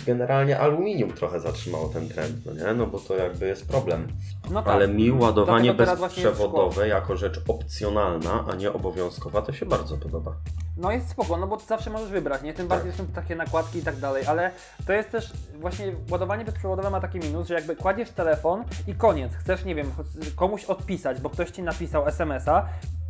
generalnie 0.05 0.59
aluminium 0.59 1.11
trochę 1.11 1.39
zatrzymało 1.39 1.89
ten 1.89 2.09
trend, 2.09 2.45
no 2.45 2.53
nie? 2.53 2.73
No 2.73 2.87
bo 2.87 2.99
to 2.99 3.15
jakby 3.15 3.47
jest 3.47 3.67
problem. 3.67 4.07
No 4.51 4.61
tak. 4.63 4.73
Ale 4.73 4.87
mi 4.87 5.11
ładowanie 5.11 5.73
bezprzewodowe 5.73 6.87
jako 6.87 7.17
rzecz 7.17 7.41
opcjonalna, 7.47 8.45
a 8.51 8.55
nie 8.55 8.73
obowiązkowa, 8.73 9.41
to 9.41 9.53
się 9.53 9.65
bardzo 9.65 9.97
podoba. 9.97 10.35
No 10.77 10.91
jest 10.91 11.09
spoko, 11.09 11.37
no 11.37 11.47
bo 11.47 11.59
zawsze 11.59 11.89
możesz 11.89 12.09
wybrać, 12.09 12.41
nie? 12.41 12.53
Tym 12.53 12.67
bardziej 12.67 12.91
są 12.91 13.05
takie 13.07 13.35
nakładki 13.35 13.79
i 13.79 13.83
tak 13.83 13.95
dalej, 13.95 14.25
ale 14.25 14.51
to 14.87 14.93
jest 14.93 15.09
też 15.09 15.31
właśnie 15.59 15.95
ładowanie 16.11 16.45
bezprzewodowe 16.45 16.89
ma 16.89 16.99
taki 16.99 17.19
minus, 17.19 17.47
że 17.47 17.53
jakby 17.53 17.75
kładziesz 17.75 18.09
telefon 18.09 18.63
i 18.87 18.95
koniec, 18.95 19.33
chcesz, 19.33 19.65
nie 19.65 19.75
wiem, 19.75 19.91
komuś 20.35 20.65
odpisać, 20.65 21.21
bo 21.21 21.29
ktoś 21.29 21.51
ci 21.51 21.63
napisał 21.63 22.07
SMS-a, 22.07 22.65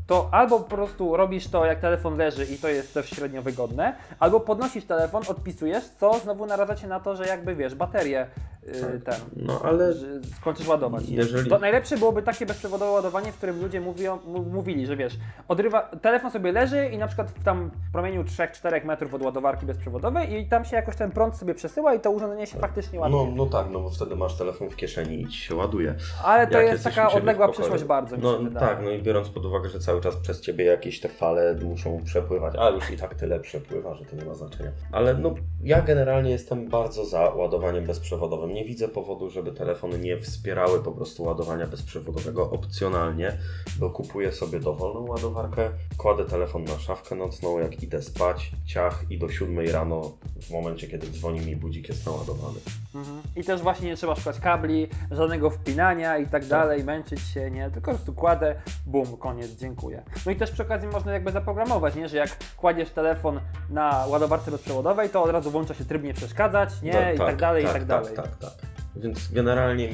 to 0.08 0.30
albo 0.32 0.60
po 0.60 0.76
prostu 0.76 1.18
robisz 1.18 1.48
to 1.48 1.66
jak 1.66 1.80
telefon 1.80 2.18
leży 2.18 2.46
i 2.46 2.58
to 2.58 2.68
jest 2.68 2.94
też 2.94 3.10
średnio 3.10 3.42
wygodne, 3.42 3.96
albo 4.20 4.40
podnosisz 4.40 4.86
telefon, 4.86 5.24
odpisujesz, 5.28 5.84
co 6.00 6.14
znowu 6.20 6.46
naradza 6.46 6.76
cię 6.76 6.88
na 6.88 7.00
to, 7.00 7.16
że 7.16 7.26
jakby 7.28 7.56
wiesz, 7.56 7.76
baterię 7.76 8.28
yy, 8.68 9.00
ten. 9.06 9.16
No 9.36 9.62
ale 9.64 9.94
skończysz 10.40 10.68
ładować. 10.68 11.10
Jeżeli- 11.10 11.50
To 11.50 11.60
najlepsze 11.60 11.98
byłoby 11.98 12.22
takie 12.22 12.46
bezprzewodowe 12.46 12.92
ładowanie, 12.92 13.32
w 13.32 13.38
którym 13.38 13.62
ludzie 13.62 13.82
mówią, 13.82 14.20
mówili, 14.52 14.86
że 14.86 14.96
wiesz, 14.96 15.14
odrywa, 15.48 15.82
telefon 15.82 16.32
sobie 16.32 16.52
leży 16.52 16.86
i 16.90 16.98
na 16.98 17.08
przykład 17.08 17.32
w 17.32 17.44
tam 17.44 17.72
promieniu 17.94 18.24
3-4 18.24 18.86
metrów 18.86 19.14
od 19.14 19.22
ładowarki 19.22 19.66
bezprzewodowej 19.66 20.34
i 20.42 20.48
tam 20.48 20.66
się 20.66 20.76
jakoś 20.76 20.96
ten 20.96 21.12
prąd 21.12 21.36
sobie 21.38 21.54
przesyła 21.56 21.94
i 21.94 22.00
to 22.00 22.12
urządzenie 22.12 22.48
się 22.48 22.58
faktycznie 22.60 23.00
ładuje. 23.00 23.26
no, 23.26 23.32
no 23.36 23.46
tak, 23.46 23.68
no 23.72 23.80
bo 23.80 23.90
wtedy 23.90 24.16
masz 24.16 24.38
telefon 24.38 24.70
w 24.70 24.76
kieszeni 24.76 25.22
i 25.22 25.28
ci 25.28 25.38
się 25.38 25.56
ładuje. 25.56 25.96
Ale 26.24 26.48
to 26.48 26.62
Jak 26.62 26.72
jest 26.72 26.84
taka 26.84 27.12
odległa 27.12 27.48
przyszłość 27.48 27.84
bardzo, 27.84 28.18
mi 28.18 28.24
No 28.24 28.38
się 28.38 28.44
wydaje. 28.44 28.68
tak, 28.68 28.84
no 28.84 28.90
i 28.92 29.02
biorąc 29.02 29.30
pod 29.30 29.46
uwagę, 29.46 29.70
że 29.70 29.80
cały 29.80 29.93
czas 30.02 30.16
przez 30.16 30.42
ciebie 30.42 30.66
jakieś 30.66 31.00
te 31.00 31.10
fale 31.10 31.56
muszą 31.56 32.04
przepływać, 32.04 32.56
a 32.60 32.70
już 32.70 32.92
i 32.92 32.98
tak 32.98 33.16
tyle 33.16 33.40
przepływa, 33.40 33.96
że 33.96 34.06
to 34.06 34.16
nie 34.16 34.26
ma 34.26 34.34
znaczenia. 34.34 34.72
Ale 34.92 35.14
no 35.14 35.36
ja 35.64 35.82
generalnie 35.82 36.32
jestem 36.32 36.70
bardzo 36.70 37.06
za 37.06 37.30
ładowaniem 37.30 37.86
bezprzewodowym. 37.86 38.54
Nie 38.54 38.66
widzę 38.66 38.88
powodu, 38.88 39.30
żeby 39.30 39.52
telefony 39.52 40.00
nie 40.00 40.18
wspierały 40.18 40.84
po 40.84 40.92
prostu 40.92 41.24
ładowania 41.24 41.68
bezprzewodowego 41.68 42.52
opcjonalnie, 42.52 43.38
bo 43.80 43.90
kupuję 43.90 44.32
sobie 44.32 44.60
dowolną 44.60 45.08
ładowarkę, 45.08 45.70
kładę 45.98 46.26
telefon 46.26 46.64
na 46.64 46.80
szafkę 46.80 47.16
nocną, 47.16 47.60
jak 47.60 47.84
idę 47.84 48.02
spać, 48.02 48.52
ciach 48.66 49.06
i 49.10 49.18
do 49.18 49.30
7 49.30 49.60
rano 49.60 50.18
w 50.42 50.52
momencie, 50.52 50.88
kiedy 50.88 51.08
dzwoni 51.08 51.40
mi 51.40 51.56
budzik 51.56 51.90
jest 51.90 52.06
naładowany. 52.06 52.60
Mhm. 52.96 53.22
I 53.36 53.44
też 53.44 53.62
właśnie 53.62 53.88
nie 53.88 53.96
trzeba 53.96 54.16
szukać 54.16 54.40
kabli, 54.40 54.88
żadnego 55.12 55.50
wpinania 55.50 56.18
i 56.18 56.28
tak 56.28 56.46
dalej, 56.46 56.84
męczyć 56.84 57.20
się, 57.20 57.52
nie? 57.52 57.72
Tylko 57.72 57.92
po 57.92 57.98
prostu 57.98 58.14
kładę, 58.14 58.56
bum, 58.86 59.18
koniec, 59.18 59.52
dziękuję. 59.52 60.04
No 60.26 60.32
i 60.32 60.36
też 60.36 60.52
przy 60.52 60.64
okazji 60.64 60.88
można 60.88 61.14
jakby 61.14 61.32
zaprogramować, 61.32 61.96
nie? 61.96 62.10
Że 62.10 62.18
jak 62.18 62.30
kładziesz 62.58 62.90
telefon 62.90 63.40
na 63.70 64.06
ładowarce 64.08 64.52
bezprzewodowej, 64.52 65.10
to 65.10 65.24
od 65.24 65.32
razu 65.32 65.52
włącza 65.52 65.74
się 65.74 65.86
tryb 65.86 66.04
nie 66.04 66.14
przeszkadzać, 66.14 66.82
nie? 66.82 66.94
No, 66.94 67.14
I 67.14 67.18
tak 67.18 67.38
dalej, 67.38 67.64
i 67.64 67.68
tak 67.68 67.86
dalej. 67.86 68.16
Tak, 68.16 68.28
tak, 68.28 68.36
tak. 68.36 68.54
Więc 68.96 69.32
generalnie 69.32 69.90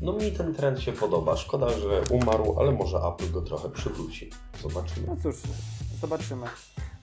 no 0.00 0.12
mi 0.12 0.32
ten 0.32 0.54
trend 0.54 0.80
się 0.80 0.92
podoba. 0.92 1.36
Szkoda, 1.36 1.70
że 1.70 2.02
umarł, 2.10 2.56
ale 2.60 2.72
może 2.72 2.98
Apple 2.98 3.32
go 3.32 3.42
trochę 3.42 3.68
przywróci. 3.68 4.30
Zobaczymy. 4.62 5.06
No 5.06 5.16
cóż, 5.22 5.36
zobaczymy. 6.00 6.46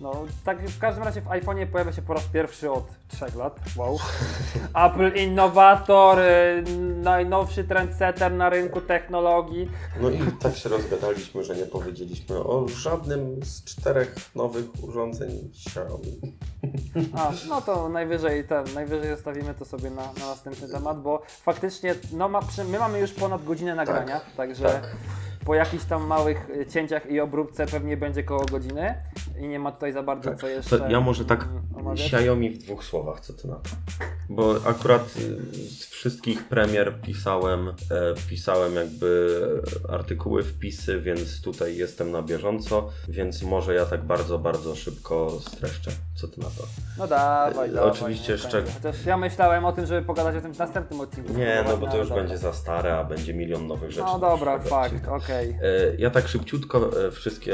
No, 0.03 0.25
tak 0.45 0.69
w 0.69 0.79
każdym 0.79 1.03
razie 1.03 1.21
w 1.21 1.25
iPhone'ie 1.25 1.67
pojawia 1.67 1.91
się 1.91 2.01
po 2.01 2.13
raz 2.13 2.23
pierwszy 2.23 2.71
od 2.71 2.83
3 3.07 3.25
lat. 3.37 3.59
Wow. 3.75 3.97
Apple 4.85 5.15
innowator, 5.15 6.19
y, 6.19 6.63
najnowszy 7.03 7.63
trendsetter 7.63 8.31
na 8.33 8.49
rynku 8.49 8.81
technologii. 8.81 9.69
No 10.01 10.09
i 10.09 10.19
tak 10.39 10.55
się 10.55 10.69
rozgadaliśmy, 10.69 11.43
że 11.43 11.55
nie 11.55 11.65
powiedzieliśmy 11.65 12.37
o 12.37 12.67
żadnym 12.67 13.43
z 13.45 13.63
czterech 13.63 14.15
nowych 14.35 14.65
urządzeń 14.83 15.51
Xiaomi. 15.67 16.19
A, 17.17 17.31
no 17.49 17.61
to 17.61 17.89
najwyżej 17.89 18.47
ten, 18.47 18.65
najwyżej 18.75 19.09
zostawimy 19.09 19.53
to 19.53 19.65
sobie 19.65 19.89
na, 19.89 20.01
na 20.19 20.25
następny 20.27 20.69
temat, 20.69 21.01
bo 21.01 21.21
faktycznie 21.27 21.95
no, 22.13 22.29
ma, 22.29 22.41
przy- 22.41 22.63
my 22.63 22.79
mamy 22.79 22.99
już 22.99 23.11
ponad 23.11 23.43
godzinę 23.45 23.75
nagrania, 23.75 24.21
także 24.37 24.63
Tak. 24.65 24.95
Po 25.45 25.55
jakichś 25.55 25.83
tam 25.85 26.07
małych 26.07 26.49
y, 26.49 26.65
cięciach 26.65 27.11
i 27.11 27.19
obróbce 27.19 27.65
pewnie 27.65 27.97
będzie 27.97 28.23
koło 28.23 28.45
godziny 28.45 28.95
i 29.39 29.47
nie 29.47 29.59
ma 29.59 29.71
tutaj 29.71 29.93
za 29.93 30.03
bardzo 30.03 30.29
Tak. 30.29 30.39
co 30.39 30.47
jeszcze 30.47 30.79
To 30.79 30.87
ja 30.89 30.99
może 31.01 31.25
tak 31.25 31.43
mm, 31.43 31.63
omawiać. 31.75 32.13
Xiaomi 32.13 32.49
w 32.49 32.57
dwóch 32.57 32.83
słowach, 32.83 33.19
co 33.19 33.33
ty 33.33 33.47
na 33.47 33.55
to? 33.55 33.69
Bo 34.29 34.55
akurat 34.65 35.01
y, 35.17 35.53
z 35.55 35.85
wszystkich 35.85 36.43
premier 36.43 37.01
pisałem, 37.01 37.69
e, 37.69 37.73
pisałem 38.29 38.75
jakby 38.75 39.39
artykuły, 39.89 40.43
wpisy, 40.43 41.01
więc 41.01 41.41
tutaj 41.41 41.75
jestem 41.77 42.11
na 42.11 42.21
bieżąco, 42.21 42.89
więc 43.09 43.43
może 43.43 43.73
ja 43.75 43.85
tak 43.85 44.03
bardzo, 44.03 44.39
bardzo 44.39 44.75
szybko 44.75 45.31
streszczę. 45.41 45.91
Co 46.15 46.27
ty 46.27 46.41
na 46.41 46.47
to? 46.47 46.63
No 46.97 47.07
dawaj, 47.07 47.69
E, 47.69 47.73
dawaj. 47.73 47.91
oczywiście 47.91 48.37
będzie. 48.37 48.71
Chociaż 48.73 49.05
ja 49.05 49.17
myślałem 49.17 49.65
o 49.65 49.71
tym, 49.71 49.85
żeby 49.85 50.01
pogadać 50.01 50.35
o 50.35 50.41
tym 50.41 50.53
w 50.53 50.57
następnym 50.59 51.01
odcinku. 51.01 51.33
Nie, 51.33 51.63
no 51.67 51.77
bo 51.77 51.87
to 51.87 51.97
już 51.97 52.09
będzie 52.09 52.37
za 52.37 52.53
stare, 52.53 52.97
a 52.97 53.03
będzie 53.03 53.33
milion 53.33 53.67
nowych 53.67 53.91
rzeczy. 53.91 54.05
No 54.05 54.19
do 54.19 54.27
dobra, 54.29 54.59
fakt, 54.59 55.07
okej. 55.07 55.32
E, 55.41 55.55
Ja 55.97 56.09
tak 56.09 56.27
szybciutko 56.27 57.05
e, 57.07 57.11
wszystkie 57.11 57.53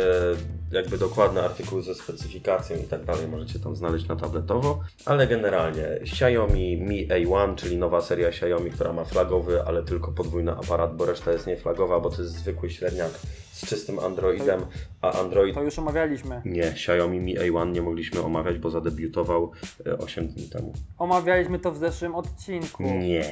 jakby 0.71 0.97
dokładne 0.97 1.41
artykuły 1.43 1.81
ze 1.83 1.95
specyfikacją 1.95 2.77
i 2.77 2.83
tak 2.83 3.05
dalej 3.05 3.27
możecie 3.27 3.59
tam 3.59 3.75
znaleźć 3.75 4.07
na 4.07 4.15
tabletowo, 4.15 4.79
ale 5.05 5.27
generalnie 5.27 5.85
Xiaomi 5.87 6.77
Mi 6.81 7.07
A1, 7.07 7.55
czyli 7.55 7.77
nowa 7.77 8.01
seria 8.01 8.27
Xiaomi, 8.27 8.71
która 8.71 8.93
ma 8.93 9.03
flagowy, 9.05 9.63
ale 9.63 9.83
tylko 9.83 10.11
podwójny 10.11 10.51
aparat, 10.51 10.95
bo 10.95 11.05
reszta 11.05 11.31
jest 11.31 11.47
nieflagowa, 11.47 11.99
bo 11.99 12.09
to 12.09 12.21
jest 12.21 12.33
zwykły 12.33 12.69
średniak 12.69 13.11
z 13.51 13.65
czystym 13.65 13.99
Androidem, 13.99 14.61
a 15.01 15.11
Android 15.21 15.55
To 15.55 15.63
już 15.63 15.79
omawialiśmy. 15.79 16.41
nie, 16.45 16.63
Xiaomi 16.67 17.19
Mi 17.19 17.37
A1 17.37 17.71
nie 17.71 17.81
mogliśmy 17.81 18.21
omawiać, 18.21 18.57
bo 18.57 18.69
zadebiutował 18.69 19.51
e, 19.85 19.97
8 19.97 20.27
dni 20.27 20.49
temu. 20.49 20.73
Omawialiśmy 20.97 21.59
to 21.59 21.71
w 21.71 21.77
zeszłym 21.77 22.15
odcinku. 22.15 22.83
Nie, 22.83 23.23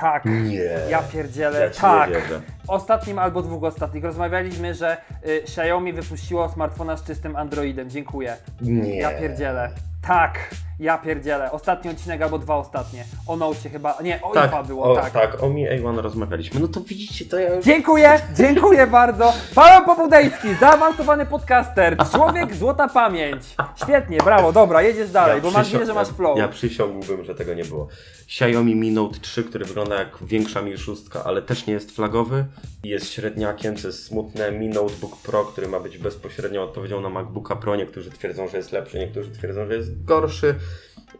Tak. 0.00 0.24
nie. 0.24 0.60
Ja 0.90 1.02
pierdzielę, 1.02 1.60
Ja 1.60 1.70
ci 1.70 1.80
tak. 1.80 2.08
nie 2.10 2.14
wierzę. 2.16 2.40
Ostatnim 2.68 3.18
albo 3.18 3.42
dwóch 3.42 3.62
ostatnich 3.64 4.04
rozmawialiśmy, 4.04 4.74
że 4.74 4.96
y, 5.26 5.42
Xiaomi 5.42 5.92
wypuściło 5.92 6.48
smartfona 6.48 6.96
z 6.96 7.04
czystym 7.04 7.36
Androidem. 7.36 7.90
Dziękuję. 7.90 8.36
Nie. 8.60 8.96
Ja 8.98 9.10
pierdzielę. 9.20 9.70
Tak, 10.02 10.50
ja 10.80 10.98
pierdzielę. 10.98 11.52
Ostatni 11.52 11.90
odcinek 11.90 12.22
albo 12.22 12.38
dwa 12.38 12.56
ostatnie. 12.56 13.04
O 13.26 13.36
Nocie 13.36 13.70
chyba. 13.70 13.98
Nie, 14.02 14.22
o 14.22 14.32
Tak, 14.34 14.50
IFA 14.50 14.62
było, 14.62 14.84
o, 14.92 14.94
tak. 14.96 15.12
tak, 15.12 15.42
o 15.42 15.48
Mi 15.50 15.66
A1 15.68 15.98
rozmawialiśmy. 16.00 16.60
No 16.60 16.68
to 16.68 16.80
widzicie, 16.80 17.24
to 17.24 17.38
ja 17.38 17.54
już 17.54 17.64
Dziękuję, 17.64 18.20
dziękuję 18.36 18.86
bardzo. 18.86 19.32
Paweł 19.54 19.86
Popudejski, 19.86 20.54
zaawansowany 20.60 21.26
podcaster, 21.26 21.96
człowiek 22.12 22.54
złota 22.54 22.88
pamięć. 22.88 23.42
Świetnie, 23.82 24.18
brawo, 24.18 24.52
dobra, 24.52 24.82
jedziesz 24.82 25.10
dalej, 25.10 25.40
bo 25.40 25.50
mam 25.50 25.62
przysią- 25.62 25.72
nadzieję, 25.72 25.86
że 25.86 25.94
masz 25.94 26.08
flow. 26.08 26.36
Ja, 26.38 26.42
ja 26.42 26.48
przysiągłbym, 26.48 27.24
że 27.24 27.34
tego 27.34 27.54
nie 27.54 27.64
było. 27.64 27.88
Xiaomi 28.24 28.74
Mi 28.76 28.90
Note 28.90 29.18
3, 29.20 29.44
który 29.44 29.64
wygląda 29.64 29.94
jak 29.98 30.08
większa 30.22 30.62
Mi 30.62 30.78
6, 30.78 31.02
ale 31.24 31.42
też 31.42 31.66
nie 31.66 31.74
jest 31.74 31.90
flagowy. 31.96 32.44
Jest 32.84 33.10
średniakiem, 33.12 33.76
co 33.76 33.86
jest 33.88 34.04
smutne. 34.06 34.52
Mi 34.52 34.68
Notebook 34.68 35.16
Pro, 35.22 35.44
który 35.44 35.68
ma 35.68 35.80
być 35.80 35.98
bezpośrednią 35.98 36.62
odpowiedzią 36.62 37.00
na 37.00 37.08
MacBooka 37.08 37.56
Pro. 37.56 37.76
Niektórzy 37.76 38.10
twierdzą, 38.10 38.48
że 38.48 38.56
jest 38.56 38.72
lepszy, 38.72 38.98
niektórzy 38.98 39.30
twierdzą, 39.30 39.66
że 39.66 39.74
jest 39.74 39.87
gorszy. 40.04 40.54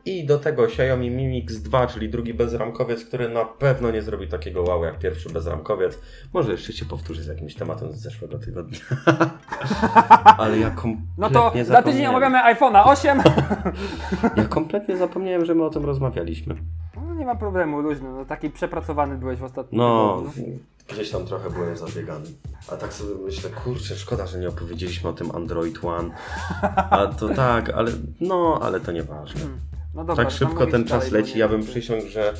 I 0.04 0.26
do 0.26 0.38
tego 0.38 0.64
Xiaomi 0.64 1.10
Mi 1.10 1.26
Mix 1.26 1.56
2, 1.56 1.86
czyli 1.86 2.08
drugi 2.08 2.34
bezramkowiec, 2.34 3.04
który 3.04 3.28
na 3.28 3.44
pewno 3.44 3.90
nie 3.90 4.02
zrobi 4.02 4.28
takiego 4.28 4.62
wow 4.62 4.84
jak 4.84 4.98
pierwszy 4.98 5.30
bezramkowiec. 5.30 5.98
Może 6.32 6.52
jeszcze 6.52 6.72
się 6.72 6.84
powtórzy 6.84 7.22
z 7.22 7.26
jakimś 7.26 7.54
tematem 7.54 7.92
z 7.92 7.96
zeszłego 7.96 8.38
tygodnia. 8.38 8.78
ale 10.38 10.58
ja 10.58 10.70
kompletnie 10.70 11.06
No 11.18 11.30
to 11.30 11.52
za 11.64 11.82
tydzień 11.82 12.06
omawiamy 12.06 12.38
iPhone'a 12.38 12.82
8. 12.86 13.22
Ja 14.36 14.44
kompletnie 14.44 14.96
zapomniałem, 14.96 15.44
że 15.44 15.54
my 15.54 15.64
o 15.64 15.70
tym 15.70 15.84
rozmawialiśmy. 15.84 16.54
No, 16.96 17.14
nie 17.14 17.26
ma 17.26 17.34
problemu, 17.36 17.80
luźno, 17.80 18.12
no 18.12 18.24
taki 18.24 18.50
przepracowany 18.50 19.18
byłeś 19.18 19.38
w 19.38 19.44
ostatnim 19.44 19.80
No, 19.80 20.22
tygodniu. 20.32 20.58
Gdzieś 20.88 21.10
tam 21.10 21.26
trochę 21.26 21.50
byłem 21.50 21.76
zabiegany. 21.76 22.26
A 22.68 22.76
tak 22.76 22.92
sobie 22.92 23.14
myślę, 23.24 23.50
kurczę, 23.50 23.96
szkoda, 23.96 24.26
że 24.26 24.38
nie 24.38 24.48
opowiedzieliśmy 24.48 25.10
o 25.10 25.12
tym 25.12 25.36
Android 25.36 25.84
One. 25.84 26.10
A 26.90 27.06
to 27.06 27.28
tak, 27.44 27.70
ale 27.70 27.92
no, 28.20 28.58
ale 28.62 28.80
to 28.80 28.92
nieważne. 28.92 29.40
No 29.94 30.04
dobra, 30.04 30.24
Tak 30.24 30.34
szybko 30.34 30.66
ten 30.66 30.84
czas 30.84 31.10
leci. 31.10 31.38
Ja 31.38 31.48
bym 31.48 31.64
przysiągł, 31.64 32.08
że 32.08 32.34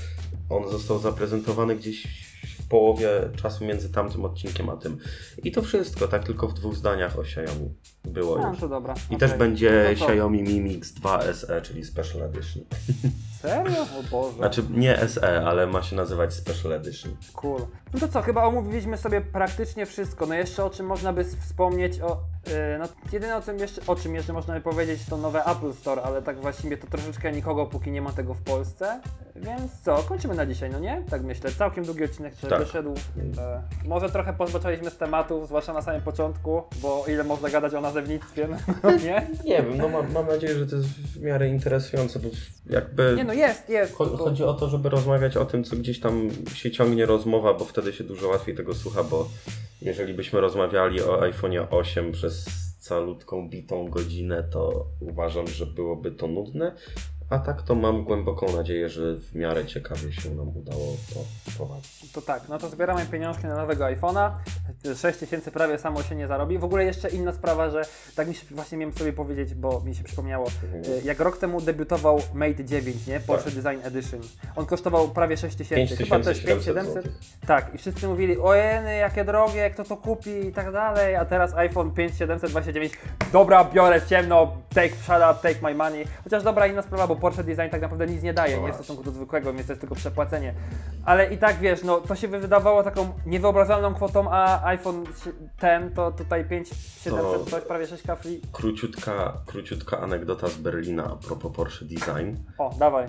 on 0.50 0.70
został 0.70 0.98
zaprezentowany 0.98 1.76
gdzieś 1.76 2.28
w 2.58 2.68
połowie 2.68 3.08
czasu 3.36 3.64
między 3.64 3.92
tamtym 3.92 4.24
odcinkiem 4.24 4.70
a 4.70 4.76
tym. 4.76 4.98
I 5.44 5.52
to 5.52 5.62
wszystko, 5.62 6.08
tak 6.08 6.24
tylko 6.24 6.48
w 6.48 6.54
dwóch 6.54 6.76
zdaniach 6.76 7.18
o 7.18 7.22
Xiaomi 7.22 7.74
było 8.08 8.38
No 8.38 8.50
już. 8.50 8.60
to 8.60 8.68
dobra. 8.68 8.94
I 8.94 9.06
okej. 9.06 9.18
też 9.18 9.34
będzie 9.38 9.84
No 9.88 9.94
to 9.94 9.98
co? 10.06 10.12
Xiaomi 10.12 10.42
Mi 10.42 10.60
Mix 10.60 10.92
2 10.92 11.22
SE, 11.34 11.62
czyli 11.62 11.84
Special 11.84 12.22
Edition. 12.22 12.62
Serio? 13.42 13.82
O 13.82 14.02
Boże. 14.10 14.36
Znaczy 14.36 14.62
nie 14.70 15.08
SE, 15.08 15.42
ale 15.46 15.66
ma 15.66 15.82
się 15.82 15.96
nazywać 15.96 16.34
Special 16.34 16.72
Edition. 16.72 17.16
Cool. 17.34 17.60
No 17.94 18.00
to 18.00 18.08
co, 18.08 18.22
chyba 18.22 18.44
omówiliśmy 18.44 18.96
sobie 18.96 19.20
praktycznie 19.20 19.86
wszystko. 19.86 20.26
No 20.26 20.34
jeszcze 20.34 20.64
o 20.64 20.70
czym 20.70 20.86
można 20.86 21.12
by 21.12 21.24
wspomnieć 21.24 22.00
o... 22.00 22.20
Yy, 22.46 22.52
no 22.78 22.84
jedyne 23.12 23.36
o 23.36 23.42
czym, 23.42 23.58
jeszcze, 23.58 23.80
o 23.86 23.96
czym 23.96 24.14
jeszcze 24.14 24.32
można 24.32 24.54
by 24.54 24.60
powiedzieć 24.60 25.00
to 25.10 25.16
nowe 25.16 25.44
Apple 25.44 25.72
Store, 25.72 26.02
ale 26.02 26.22
tak 26.22 26.40
właściwie 26.40 26.76
to 26.76 26.86
troszeczkę 26.86 27.32
nikogo 27.32 27.66
póki 27.66 27.90
nie 27.90 28.02
ma 28.02 28.12
tego 28.12 28.34
w 28.34 28.40
Polsce. 28.42 29.00
Więc 29.36 29.80
co, 29.84 29.96
kończymy 29.96 30.34
na 30.34 30.46
dzisiaj, 30.46 30.70
no 30.70 30.78
nie? 30.78 31.02
Tak 31.10 31.22
myślę. 31.22 31.50
Całkiem 31.52 31.84
długi 31.84 32.04
odcinek 32.04 32.34
się 32.38 32.46
Tak. 32.46 32.58
wyszedł. 32.58 32.94
E, 33.38 33.62
może 33.88 34.10
trochę 34.10 34.32
pozbaczaliśmy 34.32 34.90
z 34.90 34.96
tematów, 34.96 35.46
zwłaszcza 35.46 35.72
na 35.72 35.82
samym 35.82 36.00
początku, 36.02 36.62
bo 36.82 37.04
ile 37.08 37.24
można 37.24 37.50
gadać 37.50 37.74
o 37.74 37.80
nazewnictwie, 37.98 38.48
no 38.82 38.90
nie? 38.90 39.26
Nie 39.44 39.62
wiem, 39.62 39.76
no 39.78 39.88
mam, 39.88 40.12
mam 40.12 40.26
nadzieję, 40.26 40.54
że 40.58 40.66
to 40.66 40.76
jest 40.76 40.88
w 40.88 41.22
miarę 41.22 41.48
interesujące, 41.48 42.18
bo 42.18 42.28
jakby 42.70 43.14
Nie 43.16 43.24
no, 43.24 43.32
jest, 43.32 43.68
jest. 43.68 43.94
cho- 43.94 44.16
chodzi 44.18 44.44
o 44.44 44.54
to, 44.54 44.68
żeby 44.68 44.88
rozmawiać 44.88 45.36
o 45.36 45.44
tym, 45.44 45.64
co 45.64 45.76
gdzieś 45.76 46.00
tam 46.00 46.30
się 46.54 46.70
ciągnie 46.70 47.06
rozmowa, 47.06 47.54
bo 47.54 47.64
wtedy 47.64 47.92
się 47.92 48.04
dużo 48.04 48.28
łatwiej 48.28 48.54
tego 48.54 48.74
słucha, 48.74 49.04
bo 49.04 49.28
jeżeli 49.82 50.14
byśmy 50.14 50.40
rozmawiali 50.40 51.02
o 51.02 51.20
iPhone'ie 51.20 51.66
8 51.70 52.12
przez 52.12 52.46
calutką 52.80 53.48
bitą 53.48 53.88
godzinę, 53.88 54.44
to 54.52 54.86
uważam, 55.00 55.46
że 55.46 55.66
byłoby 55.66 56.10
to 56.10 56.26
nudne. 56.26 56.74
A 57.30 57.38
tak 57.38 57.62
to 57.62 57.74
mam 57.74 58.04
głęboką 58.04 58.56
nadzieję, 58.56 58.88
że 58.88 59.14
w 59.14 59.34
miarę 59.34 59.66
ciekawie 59.66 60.12
się 60.12 60.30
nam 60.30 60.48
udało 60.56 60.96
to 61.14 61.20
prowadzić. 61.56 62.12
To 62.12 62.22
tak, 62.22 62.42
no 62.48 62.58
to 62.58 62.68
zbieramy 62.68 63.06
pieniążki 63.06 63.46
na 63.46 63.56
nowego 63.56 63.84
iPhone'a. 63.84 64.30
6 64.96 65.18
tysięcy 65.18 65.50
prawie 65.50 65.78
samo 65.78 66.02
się 66.02 66.14
nie 66.14 66.26
zarobi. 66.26 66.58
W 66.58 66.64
ogóle 66.64 66.84
jeszcze 66.84 67.08
inna 67.08 67.32
sprawa, 67.32 67.70
że 67.70 67.82
tak 68.16 68.28
mi 68.28 68.34
się 68.34 68.46
właśnie 68.50 68.78
miałem 68.78 68.94
sobie 68.94 69.12
powiedzieć, 69.12 69.54
bo 69.54 69.80
mi 69.80 69.94
się 69.94 70.04
przypomniało, 70.04 70.46
Mhm. 70.64 70.84
y, 70.84 71.02
jak 71.04 71.20
rok 71.20 71.38
temu 71.38 71.60
debiutował 71.60 72.20
Mate 72.34 72.64
9, 72.64 73.06
nie? 73.06 73.20
Porsche 73.20 73.50
Design 73.50 73.86
Edition. 73.86 74.20
On 74.56 74.66
kosztował 74.66 75.08
prawie 75.08 75.36
6 75.36 75.56
tysięcy, 75.56 75.96
chyba 75.96 76.20
coś 76.20 76.40
5700. 76.40 76.92
złotych. 76.92 77.12
Tak, 77.46 77.74
i 77.74 77.78
wszyscy 77.78 78.08
mówili, 78.08 78.38
ojeny, 78.38 78.96
jakie 78.96 79.24
drogie, 79.24 79.70
kto 79.70 79.84
to 79.84 79.96
kupi 79.96 80.30
i 80.46 80.52
tak 80.52 80.72
dalej, 80.72 81.16
a 81.16 81.24
teraz 81.24 81.54
iPhone 81.54 81.90
5729, 81.90 82.92
dobra, 83.32 83.64
biorę 83.64 84.02
ciemno, 84.06 84.56
take, 84.74 84.94
shut 84.94 85.16
up, 85.32 85.34
take 85.42 85.62
my 85.62 85.74
money. 85.74 86.04
Chociaż 86.24 86.42
dobra, 86.42 86.66
inna 86.66 86.82
sprawa, 86.82 87.06
bo 87.06 87.17
Porsche 87.18 87.44
Design 87.44 87.70
tak 87.70 87.80
naprawdę 87.80 88.06
nic 88.06 88.22
nie 88.22 88.34
daje, 88.34 88.56
No 88.60 88.66
nie 88.66 88.72
w 88.72 88.74
stosunku 88.74 89.02
do 89.02 89.10
zwykłego, 89.10 89.52
więc 89.52 89.66
to 89.66 89.72
jest 89.72 89.80
tylko 89.80 89.94
przepłacenie. 89.94 90.54
Ale 91.04 91.34
i 91.34 91.38
tak 91.38 91.58
wiesz, 91.58 91.82
no 91.84 92.00
to 92.00 92.14
się 92.16 92.28
wydawało 92.28 92.82
taką 92.82 93.08
niewyobrażalną 93.26 93.94
kwotą, 93.94 94.30
a 94.30 94.64
iPhone 94.64 95.04
10 95.04 95.94
to 95.94 96.12
tutaj 96.12 96.44
5700, 96.44 97.22
To- 97.44 97.50
coś, 97.50 97.64
prawie 97.64 97.86
6 97.86 98.02
free. 98.20 98.40
Króciutka, 98.52 99.32
króciutka 99.46 100.00
anegdota 100.00 100.48
z 100.48 100.56
Berlina 100.56 101.04
a 101.04 101.16
propos 101.26 101.52
Porsche 101.56 101.84
Design. 101.84 102.36
O, 102.58 102.74
dawaj. 102.78 103.04
E, 103.04 103.08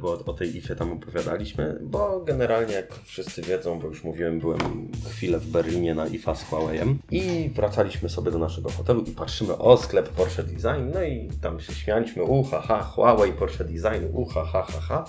bo 0.00 0.12
o 0.26 0.32
tej 0.32 0.56
IFie 0.56 0.76
tam 0.76 0.92
opowiadaliśmy, 0.92 1.78
bo 1.82 2.20
generalnie 2.20 2.74
jak 2.74 2.94
wszyscy 3.04 3.42
wiedzą, 3.42 3.78
bo 3.78 3.88
już 3.88 4.04
mówiłem, 4.04 4.40
byłem 4.40 4.88
chwilę 5.10 5.38
w 5.38 5.46
Berlinie 5.46 5.94
na 5.94 6.06
IFA 6.06 6.34
z 6.34 6.50
Huawei'em 6.50 6.94
i 7.10 7.50
wracaliśmy 7.54 8.08
sobie 8.08 8.30
do 8.30 8.38
naszego 8.38 8.70
hotelu 8.70 9.02
i 9.02 9.10
patrzymy, 9.12 9.58
o 9.58 9.76
sklep 9.76 10.08
Porsche 10.08 10.42
Design, 10.42 10.90
no 10.94 11.02
i 11.02 11.28
tam 11.42 11.60
się 11.60 11.74
śmialiśmy, 11.74 12.22
uha, 12.22 12.60
ha, 12.60 12.82
Huawei 12.82 13.29
Porsche 13.32 13.64
Design, 13.64 14.06
uha, 14.12 14.44
ha, 14.44 14.66
ha, 14.72 14.80
ha. 14.80 15.04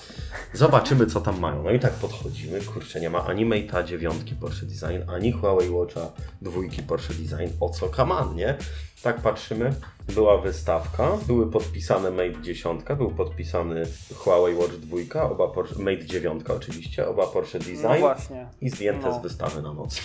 Zobaczymy, 0.54 1.06
co 1.06 1.22
tam 1.22 1.40
mają. 1.40 1.64
No 1.64 1.72
i 1.72 1.80
tak 1.80 1.94
podchodzimy, 1.94 2.62
kurczę, 2.62 3.02
nie 3.02 3.10
ma 3.10 3.26
ani 3.26 3.46
Mate'a 3.46 3.84
9 3.86 4.34
Porsche 4.42 4.66
Design, 4.66 5.10
ani 5.10 5.32
Huawei 5.32 5.70
Watcha 5.70 6.12
2 6.42 6.52
Porsche 6.88 7.14
Design, 7.14 7.50
o 7.60 7.70
co 7.70 7.90
kaman, 7.90 8.36
nie? 8.36 8.58
Tak 9.04 9.22
patrzymy, 9.22 9.74
była 10.14 10.38
wystawka, 10.42 11.18
były 11.28 11.52
podpisane 11.52 12.12
Mate 12.12 12.42
10, 12.42 12.82
był 12.98 13.12
podpisany 13.12 13.84
Huawei 14.16 14.56
Watch 14.56 14.74
2, 14.74 15.24
oba 15.24 15.48
Porsche, 15.48 15.80
Mate 15.80 16.06
9 16.06 16.44
oczywiście, 16.50 17.08
oba 17.08 17.28
Porsche 17.28 17.60
No 17.60 17.66
Design 17.66 18.00
właśnie. 18.00 18.48
i 18.62 18.70
zdjęte 18.70 19.08
No. 19.08 19.20
z 19.20 19.24
wystawy 19.24 19.62
na 19.62 19.74
noc. 19.74 20.02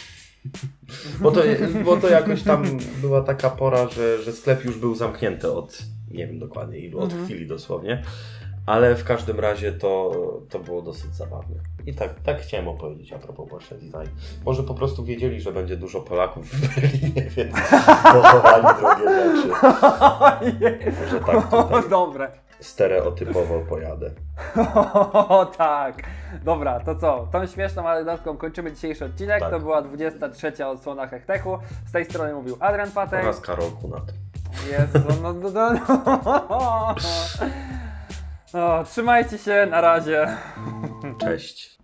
Bo 1.20 1.30
to, 1.30 1.40
bo 1.84 1.96
to 1.96 2.08
jakoś 2.08 2.42
tam 2.42 2.78
była 3.00 3.22
taka 3.22 3.50
pora, 3.50 3.88
że, 3.88 4.22
że 4.22 4.32
sklep 4.32 4.64
już 4.64 4.78
był 4.78 4.94
zamknięty 4.94 5.52
od, 5.52 5.78
nie 6.16 6.26
wiem 6.26 6.38
dokładnie 6.38 6.78
ilu, 6.78 6.98
od 6.98 7.10
Mhm. 7.10 7.24
chwili 7.24 7.46
dosłownie. 7.46 8.02
Ale 8.66 8.94
w 8.94 9.04
każdym 9.04 9.40
razie 9.40 9.72
to, 9.72 10.12
to 10.50 10.58
było 10.58 10.82
dosyć 10.82 11.14
zabawne. 11.14 11.54
I 11.86 11.94
tak, 11.94 12.20
tak 12.20 12.40
chciałem 12.40 12.68
opowiedzieć 12.68 13.12
a 13.12 13.18
propos 13.18 13.48
Porsche 13.50 13.74
Design. 13.74 14.14
Może 14.44 14.62
po 14.62 14.74
prostu 14.74 15.04
wiedzieli, 15.04 15.40
że 15.40 15.52
będzie 15.52 15.76
dużo 15.76 16.00
Polaków 16.00 16.46
w 16.48 16.74
Berlinie, 16.74 17.22
więc 17.36 17.54
kupowali 18.02 18.66
drogie 18.80 19.36
rzeczy. 19.36 19.48
Może 21.02 21.20
tak 21.20 21.50
tutaj 21.50 21.90
Dobre. 21.90 22.30
stereotypowo 22.60 23.60
pojadę. 23.60 24.10
O 25.28 25.46
tak. 25.46 26.02
Dobra, 26.44 26.80
to 26.80 26.94
co? 26.94 27.28
Tą 27.32 27.46
śmieszną 27.46 27.88
anegdotką 27.88 28.36
kończymy 28.36 28.72
dzisiejszy 28.72 29.04
odcinek. 29.04 29.40
Tak. 29.40 29.50
To 29.50 29.60
była 29.60 29.82
23 29.82 30.66
odsłona 30.66 31.06
Hechtechu. 31.06 31.58
Z 31.86 31.92
tej 31.92 32.04
strony 32.04 32.34
mówił 32.34 32.56
Adrian 32.60 32.90
Patek. 32.90 33.22
Oraz 33.22 33.40
Karol 33.40 33.70
Kunat. 33.70 34.02
Jezu, 34.70 35.08
no, 35.22 35.32
no, 35.32 35.50
no, 35.50 35.50
no. 35.50 36.94
O, 38.52 38.84
trzymajcie 38.84 39.38
się, 39.38 39.66
na 39.70 39.80
razie. 39.80 40.36
Cześć. 41.20 41.75